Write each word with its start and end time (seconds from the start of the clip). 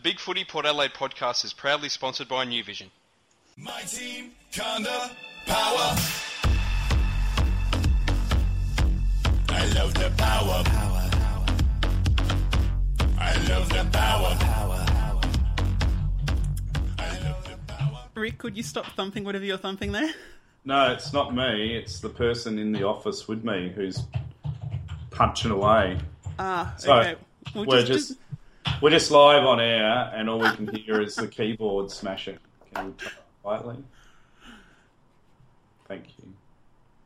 The 0.00 0.08
Big 0.08 0.18
Footy 0.18 0.44
Port 0.44 0.64
Adelaide 0.64 0.94
podcast 0.94 1.44
is 1.44 1.52
proudly 1.52 1.90
sponsored 1.90 2.26
by 2.26 2.46
New 2.46 2.64
Vision. 2.64 2.90
My 3.58 3.82
team, 3.82 4.30
Conda, 4.50 5.10
power. 5.44 5.94
I 9.50 9.66
love 9.74 9.92
the 9.92 10.10
power. 10.16 10.64
Power, 10.64 11.10
power. 11.12 11.46
I 13.18 13.46
love 13.50 13.68
the 13.68 13.86
power. 13.92 14.34
Power, 14.40 14.86
power. 14.86 15.20
I 16.98 17.18
love 17.18 17.44
the 17.44 17.58
power. 17.66 18.04
Rick, 18.14 18.38
could 18.38 18.56
you 18.56 18.62
stop 18.62 18.86
thumping 18.96 19.24
whatever 19.24 19.44
you're 19.44 19.58
thumping 19.58 19.92
there? 19.92 20.14
No, 20.64 20.92
it's 20.92 21.12
not 21.12 21.34
me. 21.34 21.76
It's 21.76 22.00
the 22.00 22.08
person 22.08 22.58
in 22.58 22.72
the 22.72 22.84
office 22.84 23.28
with 23.28 23.44
me 23.44 23.70
who's 23.76 24.04
punching 25.10 25.50
away. 25.50 25.98
Ah, 26.38 26.72
So 26.78 26.94
okay. 26.94 27.16
Well, 27.54 27.66
we're 27.66 27.84
just, 27.84 28.14
we're 28.80 28.90
just 28.90 29.10
live 29.10 29.44
on 29.44 29.60
air, 29.60 30.10
and 30.14 30.30
all 30.30 30.38
we 30.38 30.50
can 30.52 30.66
hear 30.74 31.02
is 31.02 31.14
the 31.14 31.28
keyboard 31.28 31.90
smashing. 31.90 32.38
Can 32.74 32.94
you 32.98 33.08
quietly? 33.42 33.76
Thank 35.86 36.04
you. 36.18 36.32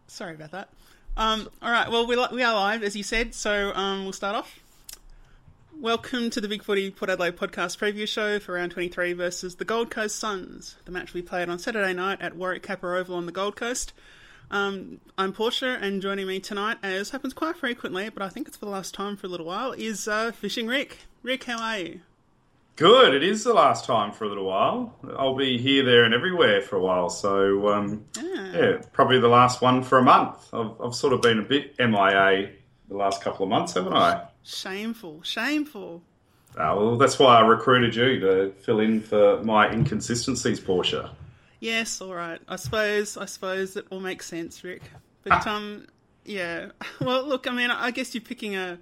Sorry 0.06 0.34
about 0.34 0.52
that. 0.52 0.68
Um, 1.16 1.48
all 1.60 1.70
right. 1.70 1.90
Well, 1.90 2.06
we, 2.06 2.16
we 2.32 2.42
are 2.42 2.54
live, 2.54 2.84
as 2.84 2.94
you 2.94 3.02
said, 3.02 3.34
so 3.34 3.72
um, 3.74 4.04
we'll 4.04 4.12
start 4.12 4.36
off. 4.36 4.60
Welcome 5.80 6.30
to 6.30 6.40
the 6.40 6.46
Big 6.46 6.62
Footy 6.62 6.92
Port 6.92 7.10
Adelaide 7.10 7.36
podcast 7.36 7.78
preview 7.78 8.06
show 8.06 8.38
for 8.38 8.52
round 8.52 8.70
23 8.70 9.12
versus 9.14 9.56
the 9.56 9.64
Gold 9.64 9.90
Coast 9.90 10.16
Suns. 10.16 10.76
The 10.84 10.92
match 10.92 11.12
we 11.12 11.22
played 11.22 11.48
on 11.48 11.58
Saturday 11.58 11.92
night 11.92 12.20
at 12.20 12.36
Warwick 12.36 12.62
Capper 12.62 12.94
Oval 12.94 13.16
on 13.16 13.26
the 13.26 13.32
Gold 13.32 13.56
Coast. 13.56 13.92
Um, 14.50 15.00
I'm 15.18 15.32
Portia, 15.32 15.78
and 15.80 16.00
joining 16.00 16.28
me 16.28 16.38
tonight, 16.38 16.78
as 16.84 17.10
happens 17.10 17.34
quite 17.34 17.56
frequently, 17.56 18.08
but 18.10 18.22
I 18.22 18.28
think 18.28 18.46
it's 18.46 18.56
for 18.56 18.66
the 18.66 18.70
last 18.70 18.94
time 18.94 19.16
for 19.16 19.26
a 19.26 19.30
little 19.30 19.46
while, 19.46 19.72
is 19.72 20.06
uh, 20.06 20.30
Fishing 20.30 20.68
Rick. 20.68 20.98
Rick, 21.24 21.44
how 21.44 21.58
are 21.58 21.78
you? 21.78 22.00
Good. 22.76 23.14
It 23.14 23.22
is 23.22 23.44
the 23.44 23.54
last 23.54 23.86
time 23.86 24.12
for 24.12 24.24
a 24.24 24.28
little 24.28 24.44
while. 24.44 24.94
I'll 25.16 25.34
be 25.34 25.56
here, 25.56 25.82
there, 25.82 26.04
and 26.04 26.12
everywhere 26.12 26.60
for 26.60 26.76
a 26.76 26.80
while. 26.82 27.08
So, 27.08 27.70
um, 27.70 28.04
yeah, 28.22 28.82
probably 28.92 29.18
the 29.18 29.28
last 29.28 29.62
one 29.62 29.82
for 29.82 29.96
a 29.96 30.02
month. 30.02 30.52
I've, 30.52 30.78
I've 30.78 30.94
sort 30.94 31.14
of 31.14 31.22
been 31.22 31.38
a 31.38 31.42
bit 31.42 31.76
MIA 31.78 32.50
the 32.88 32.96
last 32.96 33.22
couple 33.22 33.44
of 33.44 33.48
months, 33.48 33.72
haven't 33.72 33.94
I? 33.94 34.26
Shameful, 34.42 35.22
shameful. 35.22 36.02
Uh, 36.58 36.74
well, 36.76 36.96
that's 36.98 37.18
why 37.18 37.38
I 37.38 37.40
recruited 37.40 37.96
you 37.96 38.20
to 38.20 38.52
fill 38.60 38.80
in 38.80 39.00
for 39.00 39.42
my 39.42 39.72
inconsistencies, 39.72 40.60
Portia. 40.60 41.10
Yes, 41.58 42.02
all 42.02 42.14
right. 42.14 42.40
I 42.48 42.56
suppose 42.56 43.16
I 43.16 43.24
suppose 43.24 43.76
it 43.76 43.86
all 43.88 44.00
makes 44.00 44.26
sense, 44.26 44.62
Rick. 44.62 44.82
But 45.22 45.46
um, 45.46 45.86
yeah. 46.26 46.72
Well, 47.00 47.26
look, 47.26 47.46
I 47.46 47.52
mean, 47.52 47.70
I 47.70 47.92
guess 47.92 48.14
you're 48.14 48.20
picking 48.20 48.56
a 48.56 48.78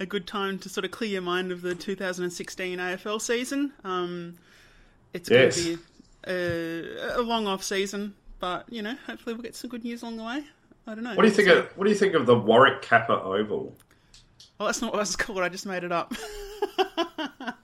a 0.00 0.06
good 0.06 0.26
time 0.26 0.58
to 0.60 0.68
sort 0.68 0.84
of 0.84 0.90
clear 0.90 1.10
your 1.10 1.22
mind 1.22 1.52
of 1.52 1.62
the 1.62 1.74
2016 1.74 2.78
AFL 2.78 3.20
season. 3.20 3.72
Um, 3.84 4.36
it's 5.12 5.30
Yes. 5.30 5.56
going 5.62 5.76
to 5.78 5.82
be 5.82 6.32
a, 6.32 7.18
a 7.18 7.22
long 7.22 7.46
off 7.46 7.62
season, 7.62 8.14
but 8.40 8.64
you 8.70 8.82
know, 8.82 8.94
hopefully 9.06 9.34
we'll 9.34 9.42
get 9.42 9.54
some 9.54 9.70
good 9.70 9.84
news 9.84 10.02
along 10.02 10.16
the 10.16 10.24
way. 10.24 10.44
I 10.86 10.94
don't 10.94 11.04
know. 11.04 11.14
What 11.14 11.22
do 11.22 11.28
you 11.28 11.34
think? 11.34 11.48
Of, 11.48 11.66
what 11.76 11.84
do 11.84 11.90
you 11.90 11.96
think 11.96 12.14
of 12.14 12.26
the 12.26 12.36
Warwick 12.38 12.82
Capper 12.82 13.14
Oval? 13.14 13.74
Well, 14.58 14.66
that's 14.66 14.82
not 14.82 14.92
what 14.92 15.00
it's 15.02 15.16
called. 15.16 15.40
I 15.40 15.48
just 15.48 15.66
made 15.66 15.82
it 15.84 15.92
up. 15.92 16.12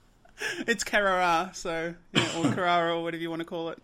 it's 0.66 0.84
Carrara, 0.84 1.50
so 1.52 1.94
yeah, 2.12 2.28
or 2.38 2.44
Carrara, 2.54 2.96
or 2.96 3.02
whatever 3.02 3.20
you 3.22 3.30
want 3.30 3.40
to 3.40 3.46
call 3.46 3.68
it. 3.70 3.78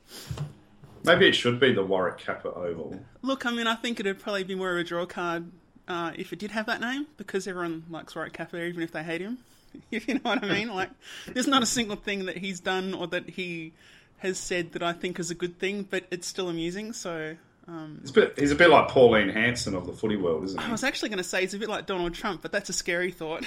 Maybe 1.04 1.28
it 1.28 1.34
should 1.34 1.60
be 1.60 1.72
the 1.72 1.84
Warwick 1.84 2.18
Capper 2.18 2.48
Oval. 2.48 2.98
Look, 3.22 3.46
I 3.46 3.52
mean, 3.52 3.66
I 3.66 3.74
think 3.76 4.00
it'd 4.00 4.18
probably 4.18 4.44
be 4.44 4.54
more 4.54 4.72
of 4.72 4.78
a 4.78 4.84
draw 4.84 5.06
card 5.06 5.50
uh, 5.88 6.12
if 6.16 6.32
it 6.32 6.38
did 6.38 6.50
have 6.50 6.66
that 6.66 6.80
name, 6.80 7.06
because 7.16 7.46
everyone 7.46 7.84
likes 7.90 8.14
Warwick 8.14 8.32
Capper, 8.32 8.58
even 8.58 8.82
if 8.82 8.92
they 8.92 9.02
hate 9.02 9.20
him. 9.20 9.38
If 9.90 10.08
you 10.08 10.14
know 10.14 10.20
what 10.22 10.42
I 10.42 10.48
mean, 10.48 10.74
like, 10.74 10.88
there's 11.26 11.46
not 11.46 11.62
a 11.62 11.66
single 11.66 11.96
thing 11.96 12.26
that 12.26 12.38
he's 12.38 12.60
done 12.60 12.94
or 12.94 13.06
that 13.08 13.28
he 13.28 13.74
has 14.18 14.38
said 14.38 14.72
that 14.72 14.82
I 14.82 14.94
think 14.94 15.18
is 15.18 15.30
a 15.30 15.34
good 15.34 15.58
thing, 15.58 15.82
but 15.82 16.04
it's 16.10 16.26
still 16.26 16.48
amusing. 16.48 16.94
So 16.94 17.36
um, 17.68 17.98
He's 18.00 18.10
a 18.10 18.14
bit, 18.14 18.38
he's 18.38 18.50
a 18.52 18.54
bit 18.54 18.70
like 18.70 18.88
Pauline 18.88 19.28
Hanson 19.28 19.74
of 19.74 19.86
the 19.86 19.92
footy 19.92 20.16
world, 20.16 20.44
isn't 20.44 20.60
he? 20.60 20.66
I 20.66 20.70
was 20.70 20.84
actually 20.84 21.10
going 21.10 21.18
to 21.18 21.24
say 21.24 21.42
he's 21.42 21.52
a 21.52 21.58
bit 21.58 21.68
like 21.68 21.86
Donald 21.86 22.14
Trump, 22.14 22.40
but 22.40 22.52
that's 22.52 22.70
a 22.70 22.72
scary 22.72 23.12
thought. 23.12 23.46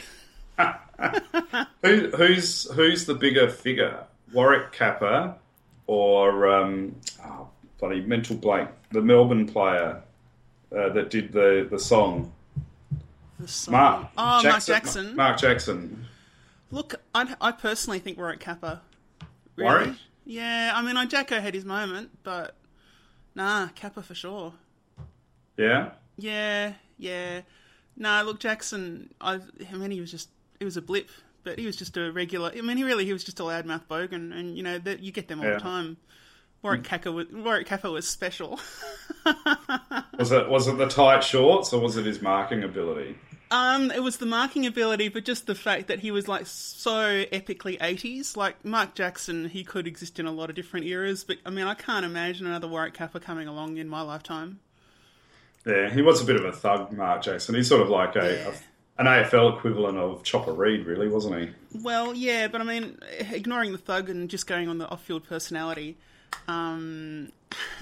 Who, 1.82 2.10
who's 2.10 2.70
who's 2.72 3.06
the 3.06 3.16
bigger 3.16 3.50
figure, 3.50 4.04
Warwick 4.34 4.74
Capper 4.74 5.36
or 5.88 6.50
um, 6.50 6.98
oh, 7.26 7.48
bloody 7.80 8.02
mental 8.02 8.36
blank, 8.36 8.70
the 8.92 9.02
Melbourne 9.02 9.48
player 9.48 10.04
uh, 10.76 10.90
that 10.90 11.10
did 11.10 11.32
the 11.32 11.68
the 11.70 11.80
song? 11.80 12.32
The 13.40 13.48
song- 13.48 13.72
Mark. 13.74 14.08
Oh, 14.18 14.44
Mark 14.44 14.64
Jackson. 14.66 15.16
Mark 15.16 15.38
Jackson. 15.38 16.06
Look, 16.72 16.96
I, 17.16 17.36
I 17.42 17.52
personally 17.52 18.00
think 18.00 18.18
we're 18.18 18.32
at 18.32 18.40
Capper. 18.40 18.82
Really? 19.56 19.70
Warwick? 19.72 19.96
Yeah, 20.26 20.72
I 20.76 20.82
mean, 20.84 20.98
I 20.98 21.06
Jacko 21.06 21.40
had 21.40 21.54
his 21.56 21.66
moment, 21.66 22.12
but 22.24 22.56
nah, 23.34 23.70
Capper 23.70 24.02
for 24.04 24.14
sure. 24.14 24.54
Yeah. 25.58 25.92
Yeah, 26.18 26.74
yeah. 26.98 27.42
No, 27.98 28.24
look, 28.24 28.40
Jackson. 28.40 29.14
I, 29.20 29.40
I 29.72 29.76
mean, 29.76 29.92
he 29.92 30.00
was 30.02 30.12
just. 30.12 30.30
It 30.60 30.66
was 30.66 30.78
a 30.78 30.82
blip, 30.82 31.10
but 31.44 31.58
he 31.58 31.66
was 31.66 31.76
just 31.78 31.96
a 31.98 32.12
regular. 32.12 32.52
I 32.56 32.62
mean, 32.62 32.78
he 32.78 32.84
really 32.84 33.06
he 33.06 33.14
was 33.14 33.24
just 33.24 33.40
a 33.40 33.44
loudmouth 33.44 33.86
bogan, 33.90 34.38
and 34.38 34.56
you 34.58 34.64
know 34.64 34.78
that 34.80 35.00
you 35.00 35.12
get 35.12 35.28
them 35.30 35.40
all 35.40 35.46
Yeah. 35.48 35.54
the 35.56 35.60
time. 35.62 35.98
Warwick 36.62 36.84
Capper 36.84 37.12
was 37.12 37.28
Warwick 37.32 37.68
Capper 37.68 37.90
was 37.90 38.08
special. 38.08 38.60
Was 40.18 40.34
it 40.34 40.50
was 40.50 40.68
it 40.68 40.78
the 40.78 40.88
tight 40.88 41.24
shorts 41.24 41.72
or 41.72 41.80
was 41.80 41.96
it 41.96 42.06
his 42.06 42.22
marking 42.22 42.64
ability? 42.64 43.16
Um, 43.52 43.90
it 43.90 44.04
was 44.04 44.18
the 44.18 44.26
marking 44.26 44.66
ability, 44.66 45.08
but 45.08 45.24
just 45.26 45.48
the 45.48 45.56
fact 45.56 45.88
that 45.88 46.00
he 46.00 46.12
was 46.12 46.28
like 46.28 46.46
so 46.46 47.24
epically 47.26 47.80
80s. 47.80 48.36
Like 48.36 48.64
Mark 48.66 48.96
Jackson, 48.96 49.48
he 49.48 49.64
could 49.64 49.88
exist 49.88 50.20
in 50.20 50.26
a 50.26 50.32
lot 50.32 50.50
of 50.50 50.56
different 50.56 50.86
eras, 50.86 51.24
but 51.24 51.38
I 51.46 51.50
mean, 51.50 51.66
I 51.66 51.74
can't 51.74 52.06
imagine 52.06 52.46
another 52.46 52.68
Warwick 52.68 52.94
Capper 52.94 53.20
coming 53.20 53.48
along 53.48 53.78
in 53.78 53.88
my 53.88 54.02
lifetime. 54.02 54.60
Yeah, 55.66 55.90
he 55.90 56.02
was 56.02 56.22
a 56.22 56.26
bit 56.26 56.36
of 56.36 56.46
a 56.46 56.52
thug, 56.52 56.92
Mark 56.92 57.22
Jackson. 57.24 57.56
He's 57.56 57.68
sort 57.70 57.82
of 57.82 57.90
like 57.90 58.16
a, 58.16 58.50
a 58.50 58.54
an 59.00 59.06
AFL 59.06 59.58
equivalent 59.58 59.98
of 59.98 60.24
Chopper 60.24 60.52
Read, 60.54 60.86
really, 60.86 61.08
wasn't 61.08 61.40
he? 61.40 61.80
Well, 61.82 62.14
yeah, 62.14 62.50
but 62.50 62.60
I 62.60 62.66
mean, 62.66 63.00
ignoring 63.32 63.72
the 63.72 63.78
thug 63.78 64.10
and 64.10 64.30
just 64.30 64.46
going 64.46 64.68
on 64.68 64.78
the 64.78 64.88
off-field 64.90 65.24
personality, 65.24 65.98
um, 66.48 67.32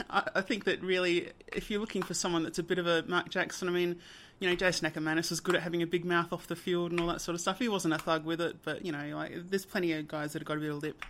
I, 0.09 0.24
I 0.35 0.41
think 0.41 0.66
that 0.66 0.81
really, 0.81 1.30
if 1.53 1.69
you're 1.69 1.80
looking 1.80 2.03
for 2.03 2.13
someone 2.13 2.44
that's 2.44 2.59
a 2.59 2.63
bit 2.63 2.80
of 2.80 2.88
a 2.88 3.03
Mark 3.08 3.30
Jackson, 3.30 3.68
I 3.68 3.72
mean, 3.72 3.97
you 4.40 4.50
know, 4.50 4.56
Jason 4.56 4.90
Ackermanis 4.90 5.30
was 5.30 5.40
good 5.40 5.56
at 5.56 5.63
having 5.63 5.81
a 5.81 5.88
big 5.88 6.06
mouth 6.06 6.31
off 6.31 6.47
the 6.47 6.56
field 6.56 6.91
and 6.91 7.00
all 7.00 7.08
that 7.08 7.22
sort 7.22 7.35
of 7.35 7.41
stuff. 7.41 7.59
He 7.59 7.68
wasn't 7.68 7.94
a 7.94 7.97
thug 7.97 8.25
with 8.25 8.40
it, 8.41 8.58
but 8.63 8.85
you 8.85 8.91
know, 8.91 9.16
like 9.16 9.50
there's 9.50 9.66
plenty 9.66 9.94
of 9.94 10.08
guys 10.08 10.34
that 10.34 10.41
have 10.41 10.47
got 10.47 10.58
a 10.58 10.59
bit 10.59 10.72
of 10.72 10.84
lip. 10.84 11.03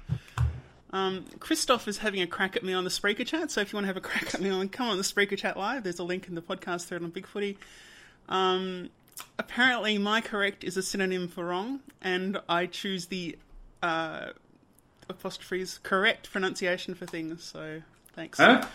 Um, 0.92 1.26
Christoph 1.40 1.88
is 1.88 1.98
having 1.98 2.22
a 2.22 2.28
crack 2.28 2.56
at 2.56 2.64
me 2.64 2.74
on 2.74 2.86
the 2.86 2.90
Spreaker 2.90 3.26
chat, 3.26 3.52
so 3.52 3.60
if 3.60 3.74
you 3.74 3.78
want 3.78 3.84
to 3.84 3.88
have 3.88 3.98
a 3.98 4.02
crack 4.02 4.34
at 4.34 4.42
me 4.42 4.50
on, 4.50 4.70
come 4.70 4.88
on 4.88 4.98
the 4.98 5.04
Spreaker 5.04 5.38
chat 5.38 5.58
live. 5.58 5.84
There's 5.84 6.00
a 6.00 6.04
link 6.04 6.28
in 6.28 6.36
the 6.36 6.42
podcast 6.42 6.86
thread 6.86 7.04
on 7.04 7.10
Big 7.10 7.28
Footy. 7.28 7.58
Um, 8.30 8.90
apparently, 9.38 9.98
my 9.98 10.22
correct 10.22 10.64
is 10.64 10.78
a 10.78 10.82
synonym 10.82 11.28
for 11.28 11.46
wrong, 11.46 11.82
and 12.02 12.40
I 12.48 12.68
choose 12.68 13.08
the 13.08 13.38
uh, 13.84 14.28
apostrophes 15.10 15.80
correct 15.84 16.32
pronunciation 16.32 16.94
for 16.96 17.06
things. 17.06 17.44
So 17.44 17.82
thanks. 18.14 18.38
Huh? 18.40 18.66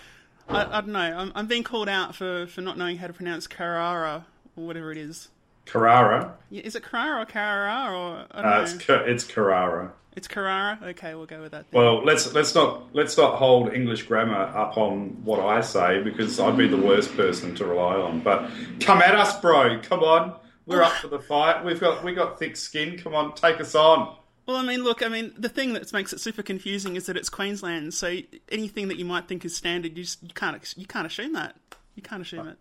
I, 0.49 0.65
I 0.79 0.81
don't 0.81 0.89
know. 0.89 0.99
I'm, 1.01 1.33
I'm 1.35 1.47
being 1.47 1.63
called 1.63 1.89
out 1.89 2.15
for, 2.15 2.47
for 2.47 2.61
not 2.61 2.77
knowing 2.77 2.97
how 2.99 3.07
to 3.07 3.13
pronounce 3.13 3.47
Carrara 3.47 4.27
or 4.57 4.65
whatever 4.67 4.91
it 4.93 4.99
is. 4.99 5.29
Carrara. 5.65 6.35
Yeah, 6.51 6.63
Is 6.63 6.75
it 6.75 6.83
Carrara 6.83 7.23
or 7.23 7.27
Carrara 7.27 7.97
or 7.97 8.27
I 8.33 8.43
don't 8.43 8.53
Uh, 8.53 8.57
know. 8.57 8.63
it's 8.65 9.23
it's 9.25 9.25
Carrara. 9.25 9.93
It's 10.15 10.29
Carrara. 10.29 10.79
Okay, 10.83 11.15
we'll 11.15 11.25
go 11.27 11.41
with 11.41 11.53
that. 11.53 11.71
Then. 11.71 11.81
Well, 11.81 12.05
let's 12.05 12.35
let's 12.35 12.55
not 12.55 12.95
let's 12.95 13.17
not 13.17 13.37
hold 13.37 13.73
English 13.73 14.03
grammar 14.03 14.35
up 14.55 14.77
on 14.77 15.25
what 15.25 15.41
I 15.41 15.61
say 15.63 16.03
because 16.03 16.39
I'd 16.39 16.59
be 16.59 16.69
the 16.69 16.77
worst 16.77 17.17
person 17.17 17.55
to 17.55 17.65
rely 17.65 17.95
on. 17.95 18.21
But 18.21 18.51
come 18.81 19.01
at 19.01 19.15
us, 19.15 19.41
bro. 19.41 19.81
Come 19.83 20.01
on, 20.01 20.35
we're 20.67 20.83
up 20.83 20.93
for 20.95 21.09
the 21.09 21.19
fight. 21.21 21.65
We've 21.65 21.81
got 21.81 22.05
we 22.05 22.13
got 22.13 22.39
thick 22.39 22.57
skin. 22.59 22.99
Come 22.99 23.15
on, 23.15 23.35
take 23.35 23.59
us 23.61 23.75
on. 23.75 24.15
Well, 24.47 24.57
I 24.57 24.63
mean, 24.63 24.83
look, 24.83 25.03
I 25.03 25.09
mean, 25.09 25.33
the 25.39 25.49
thing 25.49 25.73
that 25.75 25.93
makes 25.93 26.13
it 26.13 26.21
super 26.21 26.43
confusing 26.43 26.97
is 26.97 27.07
that 27.07 27.17
it's 27.17 27.29
Queensland, 27.29 27.95
so 27.95 28.17
anything 28.51 28.89
that 28.89 28.99
you 28.99 29.05
might 29.05 29.29
think 29.29 29.45
is 29.45 29.55
standard, 29.57 29.97
you 29.97 30.05
just 30.05 30.23
you 30.23 30.35
can't 30.35 30.75
you 30.77 30.87
can't 30.87 31.07
assume 31.07 31.35
that. 31.35 31.57
You 31.95 32.03
can't 32.03 32.23
assume 32.23 32.49
it. 32.49 32.59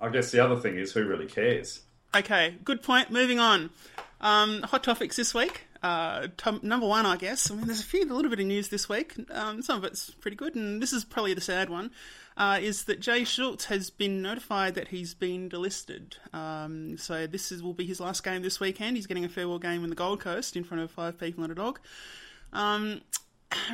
I 0.00 0.08
guess 0.08 0.30
the 0.30 0.42
other 0.42 0.56
thing 0.56 0.76
is 0.76 0.92
who 0.92 1.04
really 1.04 1.26
cares. 1.26 1.82
Okay, 2.14 2.56
good 2.64 2.82
point. 2.82 3.10
Moving 3.10 3.38
on. 3.38 3.70
Um, 4.20 4.62
hot 4.62 4.82
topics 4.82 5.16
this 5.16 5.32
week. 5.32 5.66
Uh, 5.82 6.28
number 6.62 6.86
one, 6.86 7.06
I 7.06 7.16
guess. 7.16 7.50
I 7.50 7.54
mean, 7.54 7.66
there's 7.66 7.80
a 7.80 7.84
few, 7.84 8.04
a 8.04 8.12
little 8.12 8.30
bit 8.30 8.40
of 8.40 8.46
news 8.46 8.68
this 8.68 8.88
week. 8.88 9.14
Um, 9.30 9.62
some 9.62 9.78
of 9.78 9.84
it's 9.84 10.10
pretty 10.10 10.36
good, 10.36 10.54
and 10.54 10.82
this 10.82 10.92
is 10.92 11.04
probably 11.04 11.34
the 11.34 11.40
sad 11.40 11.70
one. 11.70 11.90
Uh, 12.40 12.58
is 12.58 12.84
that 12.84 13.00
Jay 13.00 13.22
Schultz 13.22 13.66
has 13.66 13.90
been 13.90 14.22
notified 14.22 14.74
that 14.74 14.88
he's 14.88 15.12
been 15.12 15.50
delisted. 15.50 16.14
Um, 16.32 16.96
so 16.96 17.26
this 17.26 17.52
is 17.52 17.62
will 17.62 17.74
be 17.74 17.84
his 17.84 18.00
last 18.00 18.24
game 18.24 18.40
this 18.40 18.58
weekend. 18.58 18.96
He's 18.96 19.06
getting 19.06 19.26
a 19.26 19.28
farewell 19.28 19.58
game 19.58 19.84
in 19.84 19.90
the 19.90 19.94
Gold 19.94 20.20
Coast 20.20 20.56
in 20.56 20.64
front 20.64 20.82
of 20.82 20.90
five 20.90 21.20
people 21.20 21.44
and 21.44 21.52
a 21.52 21.54
dog. 21.54 21.80
Um, 22.54 23.02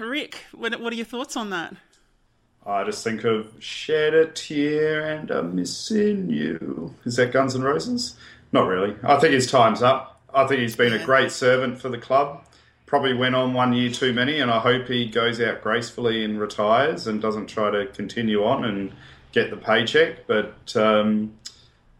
Rick, 0.00 0.46
what, 0.50 0.80
what 0.80 0.92
are 0.92 0.96
your 0.96 1.06
thoughts 1.06 1.36
on 1.36 1.50
that? 1.50 1.76
I 2.66 2.82
just 2.82 3.04
think 3.04 3.22
of 3.22 3.54
shed 3.60 4.14
a 4.14 4.26
tear 4.26 5.12
and 5.12 5.30
I'm 5.30 5.54
missing 5.54 6.28
you. 6.28 6.92
Is 7.04 7.14
that 7.16 7.30
Guns 7.30 7.54
N' 7.54 7.62
Roses? 7.62 8.16
Not 8.50 8.66
really. 8.66 8.96
I 9.04 9.20
think 9.20 9.32
his 9.32 9.48
time's 9.48 9.80
up. 9.80 10.20
I 10.34 10.44
think 10.48 10.62
he's 10.62 10.74
been 10.74 10.92
a 10.92 11.04
great 11.04 11.30
servant 11.30 11.80
for 11.80 11.88
the 11.88 11.98
club. 11.98 12.44
Probably 12.86 13.14
went 13.14 13.34
on 13.34 13.52
one 13.52 13.72
year 13.72 13.90
too 13.90 14.12
many, 14.12 14.38
and 14.40 14.50
I 14.50 14.60
hope 14.60 14.86
he 14.88 15.06
goes 15.06 15.40
out 15.40 15.62
gracefully 15.62 16.24
and 16.24 16.40
retires 16.40 17.06
and 17.06 17.20
doesn't 17.20 17.48
try 17.48 17.70
to 17.70 17.86
continue 17.86 18.44
on 18.44 18.64
and 18.64 18.92
get 19.32 19.50
the 19.50 19.56
paycheck. 19.56 20.26
But 20.26 20.74
um, 20.76 21.34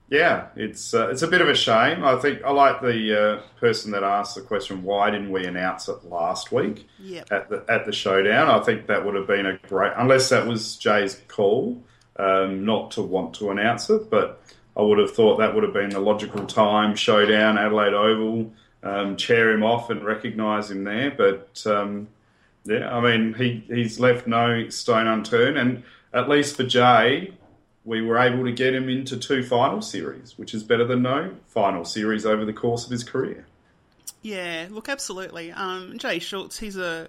yeah, 0.09 0.47
it's 0.55 0.95
uh, 0.95 1.09
it's 1.09 1.23
a 1.23 1.27
bit 1.27 1.41
of 1.41 1.49
a 1.49 1.55
shame. 1.55 2.05
I 2.05 2.17
think 2.17 2.43
I 2.45 2.51
like 2.51 2.81
the 2.81 3.21
uh, 3.39 3.59
person 3.59 3.91
that 3.93 4.05
asked 4.05 4.37
the 4.37 4.43
question, 4.43 4.85
why 4.85 5.11
didn't 5.11 5.33
we 5.33 5.45
announce 5.45 5.89
it 5.89 6.05
last 6.05 6.53
week 6.53 6.87
Yep. 7.01 7.33
at 7.33 7.51
the 7.51 7.65
at 7.69 7.85
the 7.87 7.93
showdown? 7.93 8.49
I 8.49 8.61
think 8.63 8.87
that 8.87 9.05
would 9.05 9.17
have 9.17 9.27
been 9.27 9.47
a 9.47 9.59
great, 9.69 9.93
unless 9.97 10.29
that 10.29 10.47
was 10.47 10.77
Jay's 10.77 11.21
call, 11.27 11.83
um, 12.19 12.65
not 12.65 12.93
to 12.93 13.03
want 13.03 13.35
to 13.35 13.51
announce 13.51 13.91
it, 13.91 14.09
but 14.09 14.41
I 14.77 14.83
would 14.83 14.99
have 14.99 15.13
thought 15.13 15.39
that 15.39 15.55
would 15.55 15.65
have 15.65 15.73
been 15.73 15.91
the 15.91 16.01
logical 16.01 16.47
time. 16.47 16.95
Showdown, 16.95 17.59
Adelaide 17.59 17.95
Oval, 17.95 18.53
um, 18.87 19.17
chair 19.17 19.51
him 19.51 19.63
off 19.63 19.91
and 19.91 20.05
recognise 20.05 20.71
him 20.71 20.85
there. 20.85 21.11
But 21.11 21.63
um, 21.67 22.09
yeah, 22.65 22.95
I 22.95 23.01
mean, 23.01 23.35
he 23.35 23.65
he's 23.67 23.99
left 23.99 24.27
no 24.27 24.69
stone 24.69 25.07
unturned, 25.07 25.59
and 25.59 25.83
at 26.13 26.29
least 26.29 26.57
for 26.57 26.65
Jay, 26.65 27.33
we 27.85 28.03
were 28.03 28.19
able 28.19 28.45
to 28.45 28.53
get 28.53 28.75
him 28.75 28.89
into 28.89 29.17
two 29.17 29.43
final 29.43 29.83
series, 29.83 30.39
which 30.39 30.55
is 30.55 30.63
better 30.63 30.85
than 30.85 31.03
no 31.03 31.35
final 31.47 31.85
series 31.85 32.27
over 32.27 32.45
the 32.45 32.53
course 32.53 32.85
of 32.85 32.91
his 32.91 33.05
career. 33.05 33.47
Yeah, 34.23 34.67
look, 34.71 34.89
absolutely. 34.89 35.53
Um, 35.53 35.99
Jay 35.99 36.19
Schultz, 36.19 36.59
he's 36.59 36.77
a 36.77 37.09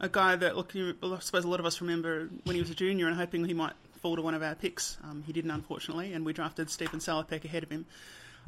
a 0.00 0.08
guy 0.08 0.36
that, 0.36 0.56
look, 0.56 0.74
you, 0.74 0.94
I 1.02 1.18
suppose 1.18 1.44
a 1.44 1.48
lot 1.48 1.60
of 1.60 1.66
us 1.66 1.80
remember 1.80 2.28
when 2.44 2.54
he 2.54 2.62
was 2.62 2.70
a 2.70 2.74
junior 2.74 3.08
and 3.08 3.16
hoping 3.16 3.44
he 3.44 3.54
might 3.54 3.72
fall 4.00 4.14
to 4.14 4.22
one 4.22 4.34
of 4.34 4.42
our 4.42 4.54
picks. 4.54 4.96
Um, 5.02 5.24
he 5.26 5.32
didn't, 5.32 5.50
unfortunately, 5.50 6.12
and 6.12 6.24
we 6.24 6.32
drafted 6.32 6.70
Steven 6.70 7.00
Salopek 7.00 7.44
ahead 7.44 7.64
of 7.64 7.70
him. 7.70 7.86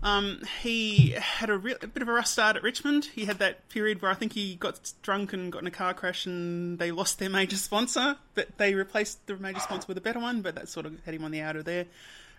Um, 0.03 0.41
he 0.63 1.11
had 1.11 1.51
a, 1.51 1.55
a 1.55 1.59
bit 1.59 2.03
of 2.03 2.09
a 2.09 2.13
rough 2.13 2.27
start 2.27 2.57
at 2.57 2.63
Richmond. 2.63 3.07
He 3.07 3.27
had 3.27 3.39
that 3.39 3.69
period 3.69 4.01
where 4.01 4.11
I 4.11 4.15
think 4.15 4.33
he 4.33 4.55
got 4.55 4.93
drunk 5.03 5.33
and 5.33 5.53
got 5.53 5.61
in 5.61 5.67
a 5.67 5.71
car 5.71 5.93
crash 5.93 6.25
and 6.25 6.79
they 6.79 6.91
lost 6.91 7.19
their 7.19 7.29
major 7.29 7.57
sponsor, 7.57 8.17
but 8.35 8.57
they 8.57 8.75
replaced 8.75 9.27
the 9.27 9.37
major 9.37 9.61
sponsor 9.61 9.85
with 9.89 9.99
a 9.99 10.01
better 10.01 10.21
one, 10.21 10.41
but 10.41 10.55
that 10.55 10.69
sort 10.69 10.87
of 10.87 10.99
had 11.05 11.15
him 11.15 11.25
on 11.25 11.31
the 11.31 11.43
outer 11.43 11.63
there. 11.63 11.87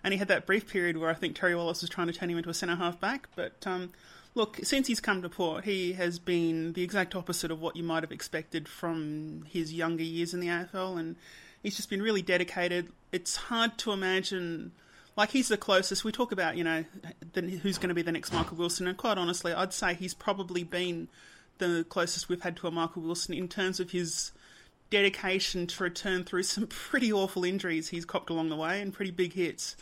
And 0.02 0.12
he 0.12 0.18
had 0.18 0.28
that 0.28 0.46
brief 0.46 0.68
period 0.68 0.96
where 0.96 1.10
I 1.10 1.14
think 1.14 1.36
Terry 1.36 1.54
Wallace 1.54 1.80
was 1.80 1.90
trying 1.90 2.08
to 2.08 2.12
turn 2.12 2.28
him 2.28 2.36
into 2.36 2.50
a 2.50 2.54
centre 2.54 2.74
half 2.74 2.98
back. 2.98 3.28
But 3.36 3.64
um, 3.64 3.92
look, 4.34 4.58
since 4.64 4.88
he's 4.88 4.98
come 4.98 5.22
to 5.22 5.28
Port, 5.28 5.64
he 5.64 5.92
has 5.92 6.18
been 6.18 6.72
the 6.72 6.82
exact 6.82 7.14
opposite 7.14 7.52
of 7.52 7.60
what 7.60 7.76
you 7.76 7.84
might 7.84 8.02
have 8.02 8.10
expected 8.10 8.66
from 8.68 9.44
his 9.48 9.72
younger 9.72 10.02
years 10.02 10.34
in 10.34 10.40
the 10.40 10.48
AFL. 10.48 10.98
And 10.98 11.14
he's 11.62 11.76
just 11.76 11.88
been 11.88 12.02
really 12.02 12.22
dedicated. 12.22 12.88
It's 13.12 13.36
hard 13.36 13.78
to 13.78 13.92
imagine. 13.92 14.72
Like 15.16 15.30
he's 15.30 15.48
the 15.48 15.56
closest. 15.56 16.04
We 16.04 16.12
talk 16.12 16.32
about, 16.32 16.56
you 16.56 16.64
know, 16.64 16.84
the, 17.32 17.42
who's 17.42 17.78
going 17.78 17.90
to 17.90 17.94
be 17.94 18.02
the 18.02 18.12
next 18.12 18.32
Michael 18.32 18.56
Wilson, 18.56 18.86
and 18.86 18.96
quite 18.96 19.18
honestly, 19.18 19.52
I'd 19.52 19.72
say 19.72 19.94
he's 19.94 20.14
probably 20.14 20.64
been 20.64 21.08
the 21.58 21.84
closest 21.88 22.28
we've 22.28 22.40
had 22.40 22.56
to 22.56 22.66
a 22.66 22.70
Michael 22.70 23.02
Wilson 23.02 23.34
in 23.34 23.46
terms 23.46 23.78
of 23.78 23.90
his 23.90 24.32
dedication 24.90 25.66
to 25.66 25.82
return 25.82 26.24
through 26.24 26.42
some 26.42 26.66
pretty 26.68 27.12
awful 27.12 27.44
injuries 27.44 27.88
he's 27.88 28.04
copped 28.04 28.30
along 28.30 28.50
the 28.50 28.56
way 28.56 28.80
and 28.80 28.92
pretty 28.92 29.10
big 29.10 29.32
hits. 29.32 29.76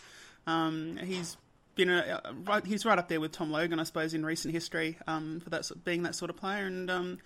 Um, 0.46 0.98
he's 1.02 1.36
been 1.74 1.90
a, 1.90 2.20
a, 2.24 2.32
right, 2.32 2.64
he's 2.66 2.84
right 2.84 2.98
up 2.98 3.08
there 3.08 3.20
with 3.20 3.32
Tom 3.32 3.50
Logan, 3.50 3.78
I 3.78 3.84
suppose, 3.84 4.14
in 4.14 4.24
recent 4.24 4.52
history 4.52 4.98
um, 5.06 5.40
for 5.40 5.50
that 5.50 5.70
being 5.84 6.02
that 6.02 6.14
sort 6.14 6.30
of 6.30 6.36
player, 6.36 6.66
and 6.66 6.90
um, 6.90 7.18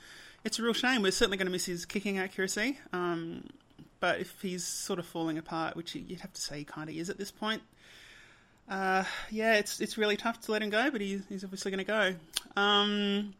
it's 0.45 0.59
a 0.59 0.63
real 0.63 0.73
shame. 0.73 1.03
We're 1.03 1.13
certainly 1.13 1.37
going 1.37 1.47
to 1.47 1.53
miss 1.53 1.67
his 1.67 1.87
kicking 1.87 2.19
accuracy, 2.19 2.79
um, 2.93 3.49
but 4.01 4.21
if 4.21 4.41
he's 4.43 4.65
sort 4.65 4.99
of 4.99 5.07
falling 5.07 5.39
apart, 5.39 5.77
which 5.77 5.95
you'd 5.95 6.21
have 6.21 6.33
to 6.33 6.41
say 6.41 6.59
he 6.59 6.65
kind 6.65 6.89
of 6.89 6.97
is 6.97 7.09
at 7.09 7.19
this 7.19 7.31
point, 7.31 7.63
uh, 8.69 9.05
yeah, 9.31 9.55
it's 9.55 9.81
it's 9.81 9.99
really 9.99 10.17
tough 10.17 10.41
to 10.43 10.53
let 10.53 10.63
him 10.63 10.71
go, 10.71 10.91
but 10.91 11.01
he, 11.01 11.21
he's 11.29 11.45
obviously 11.45 11.71
going 11.71 11.85
to 11.85 11.85
go. 11.85 12.15
Um, 12.61 13.35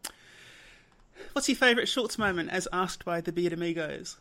what's 1.33 1.47
your 1.49 1.55
favourite 1.55 1.87
Schultz 1.87 2.17
moment, 2.17 2.49
as 2.51 2.67
asked 2.73 3.05
by 3.05 3.21
the 3.21 3.31
Beard 3.31 3.53
Amigos? 3.53 4.17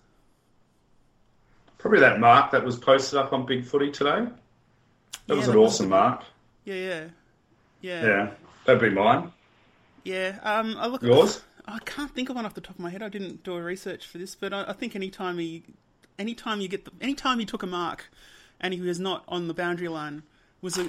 Probably 1.78 2.00
that 2.00 2.18
mark 2.20 2.50
that 2.52 2.64
was 2.64 2.76
posted 2.78 3.18
up 3.18 3.32
on 3.32 3.44
Big 3.44 3.64
Footy 3.64 3.90
today. 3.90 4.26
That 5.26 5.34
Yeah, 5.34 5.36
was 5.36 5.48
an 5.48 5.58
was 5.58 5.72
awesome 5.74 5.86
a- 5.86 5.90
mark. 5.90 6.24
Yeah, 6.64 6.74
yeah, 6.74 7.04
yeah, 7.82 8.06
Yeah, 8.06 8.30
that'd 8.64 8.80
be 8.80 8.88
mine. 8.88 9.30
yeah. 10.04 10.38
Um, 10.42 10.76
I 10.78 10.86
look. 10.86 11.02
Yours? 11.02 11.42
I 11.66 11.78
can't 11.80 12.10
think 12.14 12.28
of 12.30 12.36
one 12.36 12.44
off 12.46 12.54
the 12.54 12.60
top 12.60 12.76
of 12.76 12.80
my 12.80 12.90
head. 12.90 13.02
I 13.02 13.08
didn't 13.08 13.42
do 13.42 13.54
a 13.54 13.62
research 13.62 14.06
for 14.06 14.18
this, 14.18 14.34
but 14.34 14.52
I, 14.52 14.64
I 14.68 14.72
think 14.74 14.94
anytime 14.96 15.38
he, 15.38 15.62
anytime 16.18 16.60
you 16.60 16.68
get 16.68 16.84
the, 16.86 16.90
anytime 17.02 17.38
he 17.38 17.44
took 17.46 17.62
a 17.62 17.66
mark, 17.66 18.10
and 18.60 18.72
he 18.74 18.80
was 18.80 18.98
not 19.00 19.24
on 19.28 19.48
the 19.48 19.54
boundary 19.54 19.88
line, 19.88 20.22
was 20.64 20.78
a 20.78 20.88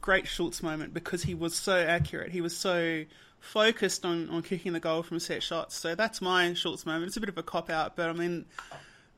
great 0.00 0.26
Schultz 0.26 0.62
moment 0.62 0.94
because 0.94 1.24
he 1.24 1.34
was 1.34 1.54
so 1.54 1.76
accurate. 1.76 2.30
He 2.30 2.40
was 2.40 2.56
so 2.56 3.04
focused 3.40 4.06
on, 4.06 4.30
on 4.30 4.42
kicking 4.42 4.72
the 4.72 4.80
goal 4.80 5.02
from 5.02 5.18
set 5.18 5.42
shots. 5.42 5.74
So 5.76 5.94
that's 5.94 6.22
my 6.22 6.54
Schultz 6.54 6.86
moment. 6.86 7.08
It's 7.08 7.16
a 7.16 7.20
bit 7.20 7.28
of 7.28 7.36
a 7.36 7.42
cop 7.42 7.68
out, 7.68 7.96
but 7.96 8.08
I 8.08 8.12
mean, 8.12 8.46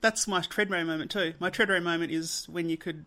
that's 0.00 0.26
my 0.26 0.40
Tredrea 0.40 0.86
moment 0.86 1.10
too. 1.10 1.34
My 1.38 1.50
Tredrea 1.50 1.82
moment 1.82 2.10
is 2.10 2.46
when 2.50 2.68
you 2.68 2.76
could 2.76 3.04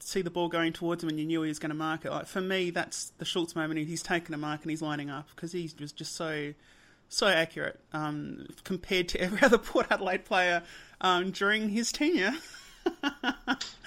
see 0.00 0.20
the 0.20 0.30
ball 0.30 0.48
going 0.48 0.72
towards 0.72 1.02
him 1.02 1.08
and 1.08 1.18
you 1.18 1.24
knew 1.24 1.42
he 1.42 1.48
was 1.48 1.58
going 1.58 1.70
to 1.70 1.76
mark 1.76 2.04
it. 2.04 2.10
Like 2.10 2.26
for 2.26 2.40
me, 2.40 2.70
that's 2.70 3.12
the 3.18 3.24
Schultz 3.24 3.54
moment. 3.54 3.78
He's 3.86 4.02
taken 4.02 4.34
a 4.34 4.38
mark 4.38 4.62
and 4.62 4.70
he's 4.70 4.82
lining 4.82 5.10
up 5.10 5.28
because 5.34 5.52
he 5.52 5.70
was 5.80 5.92
just 5.92 6.14
so 6.14 6.52
so 7.08 7.28
accurate 7.28 7.78
um, 7.92 8.46
compared 8.64 9.08
to 9.10 9.20
every 9.20 9.40
other 9.42 9.58
Port 9.58 9.86
Adelaide 9.90 10.24
player 10.24 10.62
um, 11.00 11.30
during 11.30 11.68
his 11.68 11.92
tenure. 11.92 12.34